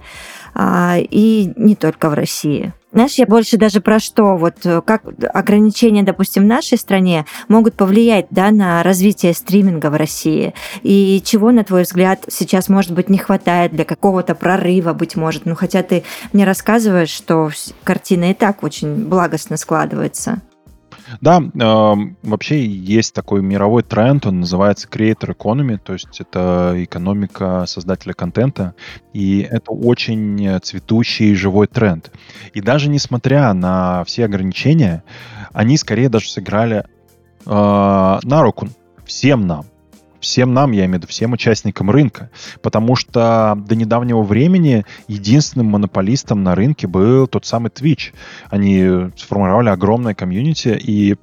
а, 0.52 0.96
и 0.98 1.52
не 1.54 1.76
только 1.76 2.10
в 2.10 2.14
России? 2.14 2.72
Знаешь, 2.96 3.16
я 3.16 3.26
больше 3.26 3.58
даже 3.58 3.82
про 3.82 3.98
что, 3.98 4.38
вот 4.38 4.64
э, 4.64 4.80
как 4.80 5.02
ограничения, 5.34 6.02
допустим, 6.02 6.44
в 6.44 6.46
нашей 6.46 6.78
стране 6.78 7.26
могут 7.46 7.74
повлиять 7.74 8.28
да, 8.30 8.50
на 8.50 8.82
развитие 8.82 9.34
стриминга 9.34 9.90
в 9.90 9.96
России, 9.96 10.54
и 10.82 11.20
чего, 11.22 11.52
на 11.52 11.62
твой 11.62 11.82
взгляд, 11.82 12.24
сейчас, 12.28 12.70
может 12.70 12.92
быть, 12.92 13.10
не 13.10 13.18
хватает 13.18 13.72
для 13.72 13.84
какого-то 13.84 14.34
прорыва, 14.34 14.94
быть 14.94 15.14
может. 15.14 15.44
Ну, 15.44 15.54
хотя 15.54 15.82
ты 15.82 16.04
мне 16.32 16.46
рассказываешь, 16.46 17.10
что 17.10 17.50
картина 17.84 18.30
и 18.30 18.34
так 18.34 18.62
очень 18.62 19.04
благостно 19.04 19.58
складывается. 19.58 20.40
Да, 21.20 21.40
э, 21.40 21.94
вообще 22.22 22.64
есть 22.64 23.14
такой 23.14 23.42
мировой 23.42 23.82
тренд, 23.82 24.26
он 24.26 24.40
называется 24.40 24.88
Creator 24.88 25.36
Economy, 25.36 25.78
то 25.78 25.92
есть 25.92 26.20
это 26.20 26.74
экономика 26.76 27.64
создателя 27.66 28.12
контента, 28.12 28.74
и 29.12 29.40
это 29.40 29.72
очень 29.72 30.60
цветущий 30.60 31.34
живой 31.34 31.66
тренд. 31.66 32.10
И 32.54 32.60
даже 32.60 32.88
несмотря 32.88 33.52
на 33.52 34.04
все 34.04 34.24
ограничения, 34.24 35.04
они 35.52 35.76
скорее 35.76 36.08
даже 36.08 36.28
сыграли 36.28 36.84
э, 37.44 38.18
на 38.22 38.42
руку 38.42 38.68
всем 39.04 39.46
нам 39.46 39.66
всем 40.20 40.54
нам, 40.54 40.72
я 40.72 40.84
имею 40.86 40.92
в 40.92 41.02
виду 41.02 41.06
всем 41.08 41.32
участникам 41.32 41.90
рынка, 41.90 42.30
потому 42.62 42.96
что 42.96 43.56
до 43.56 43.74
недавнего 43.74 44.22
времени 44.22 44.84
единственным 45.08 45.66
монополистом 45.66 46.42
на 46.42 46.54
рынке 46.54 46.86
был 46.86 47.26
тот 47.26 47.46
самый 47.46 47.70
Twitch. 47.70 48.12
Они 48.50 49.10
сформировали 49.16 49.68
огромное 49.68 50.14
комьюнити, 50.14 50.78
и 50.80 51.16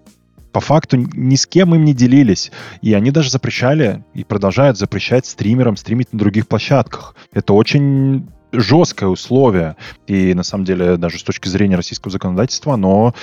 по 0.51 0.59
факту 0.59 0.97
ни 0.97 1.35
с 1.35 1.47
кем 1.47 1.73
им 1.75 1.83
не 1.83 1.93
делились. 1.93 2.51
И 2.81 2.93
они 2.93 3.11
даже 3.11 3.31
запрещали 3.31 4.03
и 4.13 4.23
продолжают 4.23 4.77
запрещать 4.77 5.25
стримерам 5.25 5.75
стримить 5.75 6.13
на 6.13 6.19
других 6.19 6.47
площадках. 6.47 7.15
Это 7.33 7.53
очень 7.53 8.27
жесткое 8.53 9.09
условие. 9.09 9.75
И 10.07 10.33
на 10.33 10.43
самом 10.43 10.65
деле 10.65 10.97
даже 10.97 11.19
с 11.19 11.23
точки 11.23 11.47
зрения 11.47 11.75
российского 11.75 12.11
законодательства 12.11 12.75
оно 12.75 13.13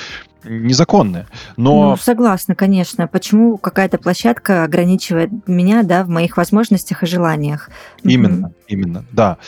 незаконное. 0.45 1.27
Но... 1.57 1.91
Ну, 1.91 1.97
согласна, 1.97 2.55
конечно. 2.55 3.07
Почему 3.07 3.57
какая-то 3.59 3.99
площадка 3.99 4.65
ограничивает 4.65 5.31
меня, 5.47 5.83
да, 5.83 6.05
в 6.05 6.09
моих 6.09 6.37
возможностях 6.37 7.03
и 7.03 7.07
желаниях? 7.07 7.71
Именно, 8.03 8.47
mm-hmm. 8.47 8.65
именно, 8.69 9.05
да. 9.13 9.39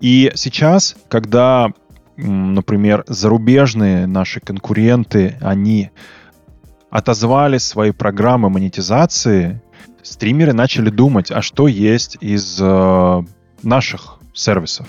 И 0.00 0.30
сейчас, 0.34 0.94
когда, 1.08 1.70
например, 2.16 3.04
зарубежные 3.06 4.06
наши 4.06 4.40
конкуренты, 4.40 5.36
они 5.40 5.90
отозвали 6.90 7.56
свои 7.58 7.90
программы 7.90 8.50
монетизации, 8.50 9.62
стримеры 10.02 10.52
начали 10.52 10.90
думать, 10.90 11.30
а 11.30 11.40
что 11.40 11.66
есть 11.66 12.18
из 12.20 12.58
э, 12.60 13.22
наших 13.62 14.18
сервисов. 14.32 14.86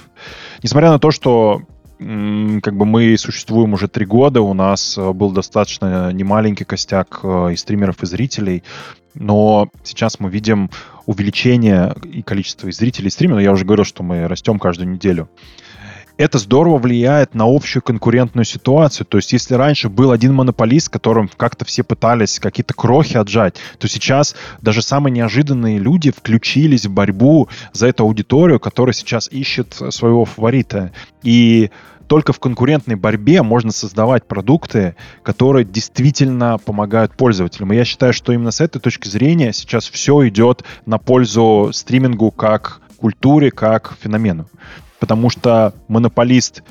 Несмотря 0.62 0.92
на 0.92 1.00
то, 1.00 1.12
что 1.12 1.62
как 1.98 2.76
бы 2.76 2.86
мы 2.86 3.18
существуем 3.18 3.74
уже 3.74 3.88
три 3.88 4.06
года, 4.06 4.42
у 4.42 4.54
нас 4.54 4.98
э, 4.98 5.14
был 5.14 5.32
достаточно 5.32 6.12
немаленький 6.12 6.66
костяк 6.66 7.20
э, 7.24 7.54
и 7.54 7.56
стримеров, 7.56 8.04
и 8.04 8.06
зрителей, 8.06 8.64
но 9.14 9.70
сейчас 9.84 10.20
мы 10.20 10.30
видим 10.30 10.70
увеличение 11.06 11.96
и 12.04 12.22
количества 12.22 12.68
и 12.68 12.72
зрителей, 12.72 13.08
и 13.08 13.12
стримеров. 13.12 13.42
Я 13.42 13.52
уже 13.52 13.64
говорил, 13.64 13.86
что 13.86 14.04
мы 14.04 14.28
растем 14.28 14.60
каждую 14.60 14.90
неделю 14.90 15.30
это 16.18 16.38
здорово 16.38 16.78
влияет 16.78 17.34
на 17.34 17.46
общую 17.46 17.82
конкурентную 17.82 18.46
ситуацию. 18.46 19.06
То 19.06 19.18
есть, 19.18 19.34
если 19.34 19.56
раньше 19.56 19.90
был 19.90 20.12
один 20.12 20.34
монополист, 20.34 20.90
которым 20.90 21.30
как-то 21.36 21.66
все 21.66 21.84
пытались 21.84 22.40
какие-то 22.40 22.74
крохи 22.74 23.18
отжать, 23.18 23.56
то 23.80 23.88
сейчас 23.88 24.36
даже 24.62 24.82
самые 24.82 25.12
неожиданные 25.12 25.80
люди 25.80 26.12
включились 26.12 26.86
в 26.86 26.92
борьбу 26.92 27.50
за 27.72 27.88
эту 27.88 28.04
аудиторию, 28.04 28.60
которая 28.60 28.94
сейчас 28.94 29.28
ищет 29.32 29.76
своего 29.90 30.26
фаворита. 30.26 30.92
И 31.24 31.72
только 32.08 32.34
в 32.34 32.40
конкурентной 32.40 32.96
борьбе 32.96 33.42
можно 33.42 33.72
создавать 33.72 34.28
продукты, 34.28 34.96
которые 35.24 35.66
действительно 35.66 36.60
помогают 36.60 37.16
пользователям. 37.16 37.74
И 37.74 37.76
я 37.76 37.86
считаю, 37.86 38.14
что 38.14 38.34
именно 38.34 38.52
с 38.52 38.62
этой 38.62 38.80
точки 38.80 39.08
зрения 39.08 39.52
сейчас 39.52 39.90
все 39.90 40.28
идет 40.28 40.64
на 40.86 41.00
пользу 41.00 41.72
стримингу 41.74 42.30
как 42.30 42.82
культуре, 42.98 43.52
как 43.52 43.96
феномену 44.02 44.48
потому 45.04 45.30
что 45.30 45.74
монополист 45.90 46.64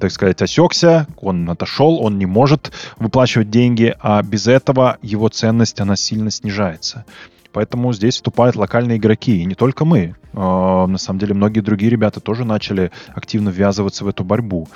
так 0.00 0.10
сказать, 0.10 0.40
осекся, 0.40 1.06
он 1.20 1.50
отошел, 1.50 2.02
он 2.02 2.18
не 2.18 2.24
может 2.24 2.72
выплачивать 2.96 3.50
деньги, 3.50 3.94
а 4.00 4.22
без 4.22 4.46
этого 4.46 4.96
его 5.02 5.28
ценность, 5.28 5.78
она 5.78 5.94
сильно 5.94 6.30
снижается. 6.30 7.04
Поэтому 7.52 7.92
здесь 7.92 8.14
вступают 8.14 8.56
локальные 8.56 8.96
игроки, 8.96 9.42
и 9.42 9.44
не 9.44 9.54
только 9.54 9.84
мы. 9.84 10.16
А, 10.32 10.86
на 10.86 10.96
самом 10.96 11.20
деле 11.20 11.34
многие 11.34 11.60
другие 11.60 11.90
ребята 11.90 12.20
тоже 12.20 12.46
начали 12.46 12.92
активно 13.14 13.50
ввязываться 13.50 14.06
в 14.06 14.08
эту 14.08 14.24
борьбу. 14.24 14.68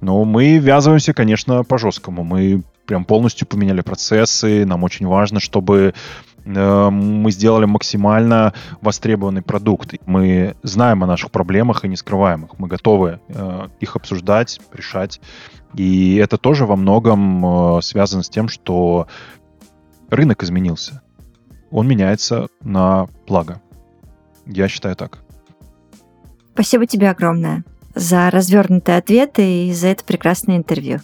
Но 0.00 0.24
мы 0.24 0.58
ввязываемся, 0.58 1.12
конечно, 1.12 1.64
по-жесткому. 1.64 2.22
Мы 2.22 2.62
прям 2.86 3.04
полностью 3.04 3.48
поменяли 3.48 3.80
процессы. 3.80 4.64
Нам 4.64 4.84
очень 4.84 5.08
важно, 5.08 5.40
чтобы 5.40 5.92
мы 6.44 7.30
сделали 7.30 7.66
максимально 7.66 8.52
востребованный 8.80 9.42
продукт. 9.42 9.94
Мы 10.06 10.56
знаем 10.62 11.04
о 11.04 11.06
наших 11.06 11.30
проблемах 11.30 11.84
и 11.84 11.88
не 11.88 11.96
скрываем 11.96 12.44
их. 12.44 12.58
Мы 12.58 12.68
готовы 12.68 13.20
э, 13.28 13.68
их 13.80 13.96
обсуждать, 13.96 14.60
решать. 14.72 15.20
И 15.74 16.16
это 16.16 16.38
тоже 16.38 16.66
во 16.66 16.76
многом 16.76 17.78
э, 17.78 17.82
связано 17.82 18.22
с 18.22 18.28
тем, 18.28 18.48
что 18.48 19.06
рынок 20.10 20.42
изменился. 20.42 21.02
Он 21.70 21.86
меняется 21.86 22.48
на 22.60 23.06
благо. 23.26 23.62
Я 24.46 24.68
считаю 24.68 24.96
так. 24.96 25.20
Спасибо 26.54 26.86
тебе 26.86 27.10
огромное 27.10 27.64
за 27.94 28.30
развернутые 28.30 28.98
ответы 28.98 29.66
и 29.68 29.72
за 29.72 29.88
это 29.88 30.04
прекрасное 30.04 30.56
интервью. 30.56 31.00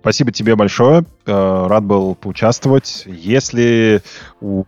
Спасибо 0.00 0.32
тебе 0.32 0.56
большое. 0.56 1.04
Э, 1.26 1.66
рад 1.68 1.84
был 1.84 2.14
поучаствовать. 2.14 3.04
Если 3.06 4.02
у 4.40 4.64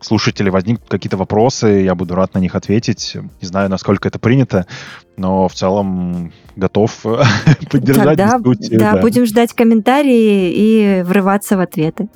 слушателей 0.00 0.50
возникнут 0.50 0.88
какие-то 0.88 1.16
вопросы, 1.16 1.66
я 1.66 1.94
буду 1.94 2.14
рад 2.14 2.34
на 2.34 2.38
них 2.38 2.54
ответить. 2.54 3.16
Не 3.40 3.46
знаю, 3.46 3.70
насколько 3.70 4.08
это 4.08 4.18
принято, 4.18 4.66
но 5.16 5.48
в 5.48 5.54
целом 5.54 6.32
готов 6.56 7.02
поддержать 7.70 8.16
Тогда, 8.16 8.38
дискуссию. 8.38 8.78
Да, 8.78 8.92
да, 8.92 9.00
будем 9.00 9.26
ждать 9.26 9.52
комментарии 9.52 10.52
и 10.52 11.02
врываться 11.02 11.56
в 11.56 11.60
ответы. 11.60 12.08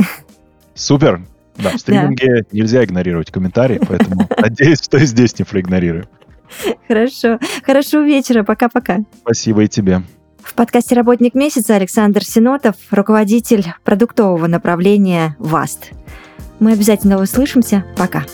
Супер. 0.74 1.22
Да, 1.56 1.70
в 1.70 1.78
стриминге 1.78 2.42
да. 2.42 2.48
нельзя 2.52 2.84
игнорировать 2.84 3.32
комментарии, 3.32 3.80
поэтому 3.86 4.28
надеюсь, 4.38 4.80
что 4.82 4.96
и 4.98 5.06
здесь 5.06 5.36
не 5.38 5.44
проигнорирую. 5.44 6.08
Хорошо. 6.86 7.38
Хорошего 7.64 8.02
вечера. 8.04 8.44
Пока-пока. 8.44 8.98
Спасибо 9.22 9.64
и 9.64 9.68
тебе. 9.68 10.02
В 10.48 10.54
подкасте 10.54 10.94
«Работник 10.94 11.34
месяца» 11.34 11.76
Александр 11.76 12.24
Синотов, 12.24 12.74
руководитель 12.90 13.66
продуктового 13.84 14.46
направления 14.46 15.36
ВАСТ. 15.38 15.92
Мы 16.58 16.72
обязательно 16.72 17.20
услышимся. 17.20 17.84
Пока. 17.98 18.24